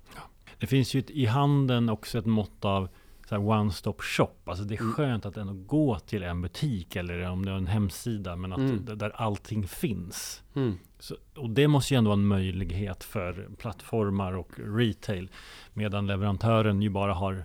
Det 0.59 0.67
finns 0.67 0.95
ju 0.95 1.03
i 1.09 1.27
handeln 1.27 1.89
också 1.89 2.19
ett 2.19 2.27
mått 2.27 2.65
av 2.65 2.89
så 3.29 3.35
här 3.35 3.43
one-stop 3.43 3.95
shop. 4.03 4.31
Alltså 4.45 4.65
det 4.65 4.75
är 4.75 4.81
Mm. 4.81 4.93
skönt 4.93 5.27
att 5.27 5.37
ändå 5.37 5.53
gå 5.53 5.99
till 5.99 6.23
en 6.23 6.43
butik 6.43 6.97
eller 6.97 7.23
om 7.31 7.45
det 7.45 7.51
är 7.53 7.57
en 7.57 7.67
hemsida, 7.67 8.37
men 8.37 8.53
att 8.53 8.59
Mm. 8.59 8.99
där 8.99 9.11
allting 9.15 9.69
finns. 9.69 10.43
Mm. 10.55 10.79
Så, 10.99 11.17
och 11.37 11.51
det 11.51 11.69
måste 11.69 11.95
ju 11.95 11.99
ändå 11.99 12.09
vara 12.11 12.19
en 12.21 12.27
möjlighet 12.27 13.05
för 13.05 13.49
plattformar 13.59 14.33
och 14.33 14.51
retail. 14.57 15.31
Medan 15.75 16.07
leverantören 16.07 16.83
ju 16.83 16.89
bara 16.91 17.15
har 17.15 17.45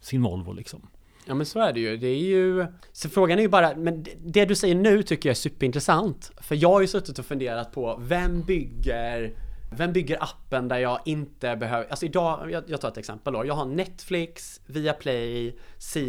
sin 0.00 0.22
Volvo 0.22 0.52
liksom. 0.52 0.88
Ja 1.26 1.34
men 1.34 1.46
så 1.46 1.60
är 1.60 1.72
det 1.72 1.80
ju. 1.80 1.96
Det 1.96 2.06
är 2.06 2.18
ju... 2.18 2.66
Så 2.92 3.08
frågan 3.08 3.38
är 3.38 3.42
ju 3.42 3.48
bara, 3.48 3.76
men 3.76 4.02
det- 4.02 4.14
det 4.20 4.44
du 4.44 4.54
säger 4.54 4.74
nu 4.74 5.02
tycker 5.02 5.28
jag 5.28 5.34
är 5.34 5.36
superintressant. 5.40 6.32
För 6.40 6.54
jag 6.54 6.68
har 6.68 6.80
ju 6.80 6.86
suttit 6.86 7.18
och 7.18 7.26
funderat 7.26 7.72
på, 7.72 8.00
vem 8.02 8.42
bygger 8.42 9.32
vem 9.76 9.92
bygger 9.92 10.22
appen 10.22 10.68
där 10.68 10.78
jag 10.78 10.98
inte 11.04 11.56
behöver, 11.56 11.86
alltså 11.90 12.06
idag, 12.06 12.50
jag, 12.50 12.64
jag 12.66 12.80
tar 12.80 12.88
ett 12.88 12.98
exempel 12.98 13.32
då. 13.32 13.46
Jag 13.46 13.54
har 13.54 13.64
Netflix, 13.64 14.60
Viaplay, 14.66 15.56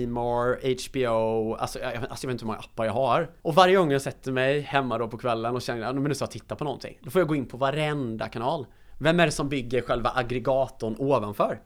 More, 0.07 0.75
HBO, 0.89 1.53
alltså 1.53 1.79
jag, 1.79 1.93
alltså 1.95 2.25
jag 2.25 2.27
vet 2.27 2.31
inte 2.33 2.43
hur 2.43 2.47
många 2.47 2.59
appar 2.59 2.85
jag 2.85 2.93
har. 2.93 3.29
Och 3.41 3.55
varje 3.55 3.75
gång 3.75 3.91
jag 3.91 4.01
sätter 4.01 4.31
mig 4.31 4.61
hemma 4.61 4.97
då 4.97 5.07
på 5.07 5.17
kvällen 5.17 5.55
och 5.55 5.61
känner, 5.61 5.81
ja, 5.81 5.93
men 5.93 6.03
nu 6.03 6.15
ska 6.15 6.23
jag 6.23 6.31
titta 6.31 6.55
på 6.55 6.63
någonting. 6.63 6.97
Då 7.01 7.09
får 7.09 7.21
jag 7.21 7.27
gå 7.27 7.35
in 7.35 7.45
på 7.45 7.57
varenda 7.57 8.27
kanal. 8.27 8.65
Vem 8.99 9.19
är 9.19 9.25
det 9.25 9.31
som 9.31 9.49
bygger 9.49 9.81
själva 9.81 10.11
aggregatorn 10.15 10.95
ovanför? 10.97 11.59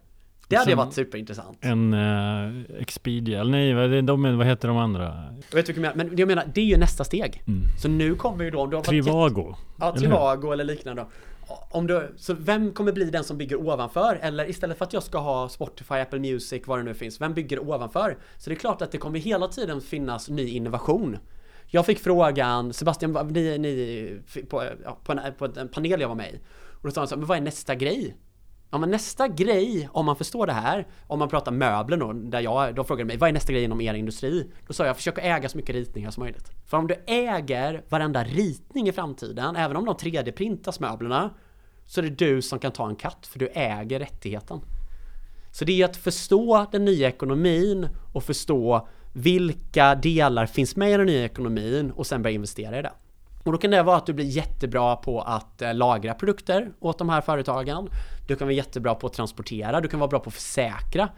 Det 0.48 0.56
hade 0.56 0.76
varit 0.76 0.94
superintressant. 0.94 1.58
En 1.62 1.94
uh, 1.94 2.62
Expedia, 2.80 3.40
eller 3.42 3.52
nej, 3.88 4.02
de, 4.02 4.38
vad 4.38 4.48
heter 4.48 4.68
de 4.68 4.78
andra? 4.78 5.34
Jag 5.50 5.56
vet 5.56 5.68
jag 5.70 5.78
menar? 5.78 5.96
Men 5.96 6.18
jag 6.18 6.28
menar, 6.28 6.44
det 6.54 6.62
är 6.62 6.66
ju 6.66 6.78
nästa 6.78 7.04
steg. 7.04 7.44
Mm. 7.48 7.62
Så 7.82 7.88
nu 7.88 8.16
kommer 8.16 8.44
ju 8.44 8.52
då, 8.52 8.60
har 8.60 8.68
varit 8.68 8.76
jätte- 8.76 8.90
Trivago. 8.90 9.56
Ja, 9.80 9.90
eller? 9.90 9.98
Trivago 9.98 10.52
eller 10.52 10.64
liknande. 10.64 11.06
Om 11.50 11.88
du, 11.88 12.14
så 12.18 12.34
vem 12.34 12.74
kommer 12.74 12.92
bli 12.92 13.06
den 13.06 13.24
som 13.24 13.38
bygger 13.38 13.56
ovanför? 13.56 14.20
Eller 14.22 14.50
istället 14.50 14.78
för 14.78 14.86
att 14.86 14.94
jag 14.94 15.04
ska 15.04 15.18
ha 15.18 15.50
Spotify, 15.50 15.94
Apple 15.94 16.20
Music, 16.20 16.64
vad 16.66 16.80
det 16.80 16.84
nu 16.84 16.94
finns, 16.94 17.22
vem 17.22 17.34
bygger 17.34 17.60
ovanför? 17.60 18.18
Så 18.38 18.50
det 18.50 18.56
är 18.56 18.60
klart 18.60 18.82
att 18.82 18.92
det 18.92 18.98
kommer 18.98 19.20
hela 19.20 19.48
tiden 19.48 19.82
finnas 19.82 20.30
ny 20.30 20.50
innovation. 20.50 21.18
Jag 21.68 21.86
fick 21.86 22.00
frågan, 22.00 22.74
Sebastian, 22.74 23.28
ni, 23.32 23.58
ni 23.58 24.44
på, 24.50 24.64
ja, 24.84 24.98
på, 25.04 25.12
en, 25.12 25.34
på 25.38 25.46
en 25.46 25.70
panel 25.70 26.02
jag 26.02 26.08
var 26.08 26.16
med 26.16 26.34
i. 26.34 26.40
Och 26.82 26.88
då 26.88 26.92
sa 26.92 27.02
han 27.02 27.08
så 27.08 27.16
här, 27.16 27.20
men 27.20 27.28
vad 27.28 27.38
är 27.38 27.42
nästa 27.42 27.76
grej? 27.76 28.16
Ja 28.72 28.78
men 28.78 28.92
nästa 28.92 29.28
grej, 29.28 29.90
om 29.92 30.06
man 30.06 30.16
förstår 30.16 30.48
det 30.48 30.54
här, 30.54 30.88
om 31.08 31.20
man 31.20 31.30
pratar 31.30 31.52
möbler 31.52 31.98
då, 31.98 32.14
där 32.14 32.40
jag, 32.40 32.76
då 32.76 32.84
frågade 32.84 33.08
mig 33.08 33.18
vad 33.18 33.30
är 33.30 33.34
nästa 33.34 33.54
grej 33.54 33.64
inom 33.64 33.82
er 33.82 33.94
industri? 33.94 34.52
Då 34.68 34.74
sa 34.74 34.86
jag 34.86 34.96
försök 34.96 35.18
att 35.18 35.24
äga 35.24 35.50
så 35.50 35.58
mycket 35.58 35.76
ritningar 35.76 36.12
som 36.12 36.24
möjligt. 36.24 36.52
För 36.66 36.78
om 36.78 36.88
du 36.88 36.96
äger 37.08 37.84
varenda 37.90 38.24
ritning 38.24 38.90
i 38.90 38.92
framtiden, 38.92 39.56
även 39.56 39.78
om 39.78 39.86
de 39.86 39.96
3D-printas 39.96 40.82
möblerna, 40.82 41.30
så 41.86 42.02
är 42.02 42.04
det 42.04 42.10
du 42.10 42.42
som 42.42 42.60
kan 42.60 42.72
ta 42.72 42.90
en 42.90 42.96
katt, 42.96 43.28
för 43.28 43.40
du 43.40 43.48
äger 43.48 44.00
rättigheten. 44.00 44.62
Så 45.52 45.66
det 45.66 45.82
är 45.82 45.86
att 45.86 45.98
förstå 45.98 46.66
den 46.72 46.86
nya 46.86 47.08
ekonomin 47.08 47.90
och 48.14 48.24
förstå 48.24 48.88
vilka 49.14 49.96
delar 49.96 50.46
finns 50.46 50.76
med 50.76 50.92
i 50.92 50.98
den 50.98 51.06
nya 51.06 51.26
ekonomin 51.26 51.92
och 51.92 52.08
sen 52.08 52.22
börja 52.22 52.36
investera 52.36 52.80
i 52.80 52.82
det. 52.82 52.92
Och 53.44 53.52
då 53.52 53.58
kan 53.58 53.72
det 53.72 53.84
vara 53.84 53.98
att 53.98 54.06
du 54.06 54.14
blir 54.14 54.26
jättebra 54.26 54.96
på 54.96 55.22
att 55.22 55.62
eh, 55.62 55.74
lagra 55.74 56.14
produkter 56.14 56.72
åt 56.80 56.98
de 56.98 57.10
här 57.10 57.22
företagen. 57.22 57.90
Du 58.28 58.36
kan 58.36 58.48
vara 58.48 58.56
jättebra 58.56 58.96
på 58.96 59.08
att 59.08 59.14
transportera, 59.14 59.82
du 59.82 59.88
kan 59.88 60.00
vara 60.00 60.10
bra 60.10 60.20
på 60.20 60.28
att 60.28 60.34
försäkra. 60.34 61.10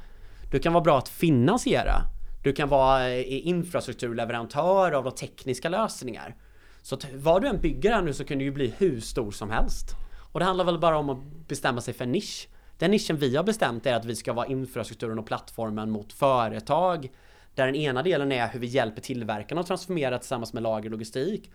Du 0.51 0.59
kan 0.59 0.74
vara 0.74 0.84
bra 0.84 0.97
att 0.97 1.09
finansiera. 1.09 2.01
Du 2.43 2.53
kan 2.53 2.69
vara 2.69 3.09
eh, 3.09 3.47
infrastrukturleverantör 3.47 4.91
av 4.91 5.03
de 5.03 5.11
tekniska 5.11 5.69
lösningar. 5.69 6.36
Så 6.82 6.95
att 6.95 7.05
vad 7.13 7.41
du 7.41 7.47
än 7.47 7.61
bygger 7.61 7.91
här 7.91 8.01
nu 8.01 8.13
så 8.13 8.24
kan 8.24 8.38
du 8.38 8.43
ju 8.43 8.51
bli 8.51 8.74
hur 8.78 8.99
stor 8.99 9.32
som 9.32 9.49
helst. 9.49 9.95
Och 10.32 10.39
det 10.39 10.45
handlar 10.45 10.65
väl 10.65 10.80
bara 10.80 10.97
om 10.97 11.09
att 11.09 11.47
bestämma 11.47 11.82
sig 11.82 11.93
för 11.93 12.03
en 12.03 12.11
nisch. 12.11 12.47
Den 12.78 12.91
nischen 12.91 13.17
vi 13.17 13.36
har 13.36 13.43
bestämt 13.43 13.86
är 13.86 13.95
att 13.95 14.05
vi 14.05 14.15
ska 14.15 14.34
vara 14.34 14.45
infrastrukturen 14.45 15.19
och 15.19 15.26
plattformen 15.26 15.91
mot 15.91 16.13
företag. 16.13 17.09
Där 17.56 17.66
den 17.66 17.76
ena 17.76 18.04
delen 18.04 18.32
är 18.32 18.47
hur 18.47 18.60
vi 18.60 18.68
hjälper 18.68 19.02
tillverkarna 19.02 19.62
att 19.62 19.68
transformera 19.68 20.18
tillsammans 20.18 20.54
med 20.54 20.64
lager 20.64 20.93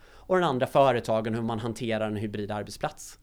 och 0.09 0.37
den 0.37 0.45
andra 0.45 0.67
företagen 0.67 1.35
hur 1.35 1.43
man 1.43 1.59
hanterar 1.59 2.07
en 2.07 2.17
hybrid 2.17 2.51
arbetsplats. 2.51 3.19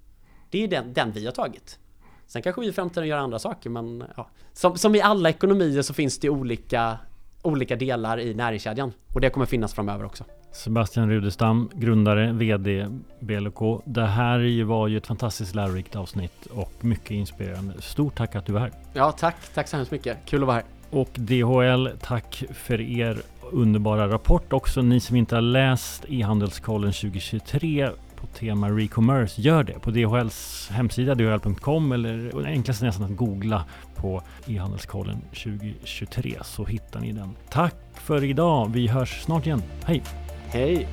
Det 0.49 0.63
är 0.63 0.67
den, 0.67 0.93
den 0.93 1.11
vi 1.11 1.25
har 1.25 1.31
tagit. 1.31 1.79
Sen 2.27 2.41
kanske 2.41 2.61
vi 2.61 2.67
i 2.67 2.71
framtiden 2.71 3.07
gör 3.07 3.17
andra 3.17 3.39
saker 3.39 3.69
men 3.69 4.03
ja. 4.17 4.29
Som, 4.53 4.77
som 4.77 4.95
i 4.95 5.01
alla 5.01 5.29
ekonomier 5.29 5.81
så 5.81 5.93
finns 5.93 6.19
det 6.19 6.29
olika, 6.29 6.97
olika 7.41 7.75
delar 7.75 8.19
i 8.19 8.33
näringskedjan. 8.33 8.93
Och 9.13 9.21
det 9.21 9.29
kommer 9.29 9.45
finnas 9.45 9.73
framöver 9.73 10.05
också. 10.05 10.23
Sebastian 10.51 11.09
Rudestam, 11.09 11.69
grundare, 11.73 12.31
VD 12.31 12.87
BLK. 13.19 13.81
Det 13.85 14.05
här 14.05 14.63
var 14.63 14.87
ju 14.87 14.97
ett 14.97 15.07
fantastiskt 15.07 15.55
lärorikt 15.55 15.95
avsnitt 15.95 16.45
och 16.45 16.73
mycket 16.81 17.11
inspirerande. 17.11 17.81
Stort 17.81 18.15
tack 18.15 18.35
att 18.35 18.45
du 18.45 18.55
är 18.55 18.59
här. 18.59 18.71
Ja 18.93 19.11
tack, 19.11 19.35
tack 19.53 19.67
så 19.67 19.77
hemskt 19.77 19.91
mycket. 19.91 20.17
Kul 20.25 20.41
att 20.41 20.47
vara 20.47 20.55
här. 20.55 20.65
Och 20.93 21.09
DHL, 21.15 21.89
tack 22.01 22.43
för 22.53 22.81
er 22.81 23.17
underbara 23.51 24.09
rapport 24.09 24.53
också. 24.53 24.81
Ni 24.81 24.99
som 24.99 25.15
inte 25.15 25.35
har 25.35 25.41
läst 25.41 26.05
e-handelskollen 26.09 26.93
2023 26.93 27.89
på 28.15 28.27
tema 28.27 28.69
Recommerce, 28.69 29.41
gör 29.41 29.63
det 29.63 29.79
på 29.79 29.91
DHLs 29.91 30.69
hemsida 30.71 31.15
dhl.com 31.15 31.91
eller 31.91 32.45
enklast 32.45 32.81
nästan 32.81 33.05
att 33.05 33.15
googla 33.15 33.65
på 33.95 34.21
e-handelskollen 34.47 35.21
2023 35.21 36.37
så 36.43 36.65
hittar 36.65 36.99
ni 36.99 37.11
den. 37.11 37.29
Tack 37.49 37.75
för 37.93 38.23
idag. 38.23 38.71
Vi 38.73 38.87
hörs 38.87 39.21
snart 39.21 39.45
igen. 39.45 39.61
Hej! 39.85 40.03
Hej! 40.47 40.87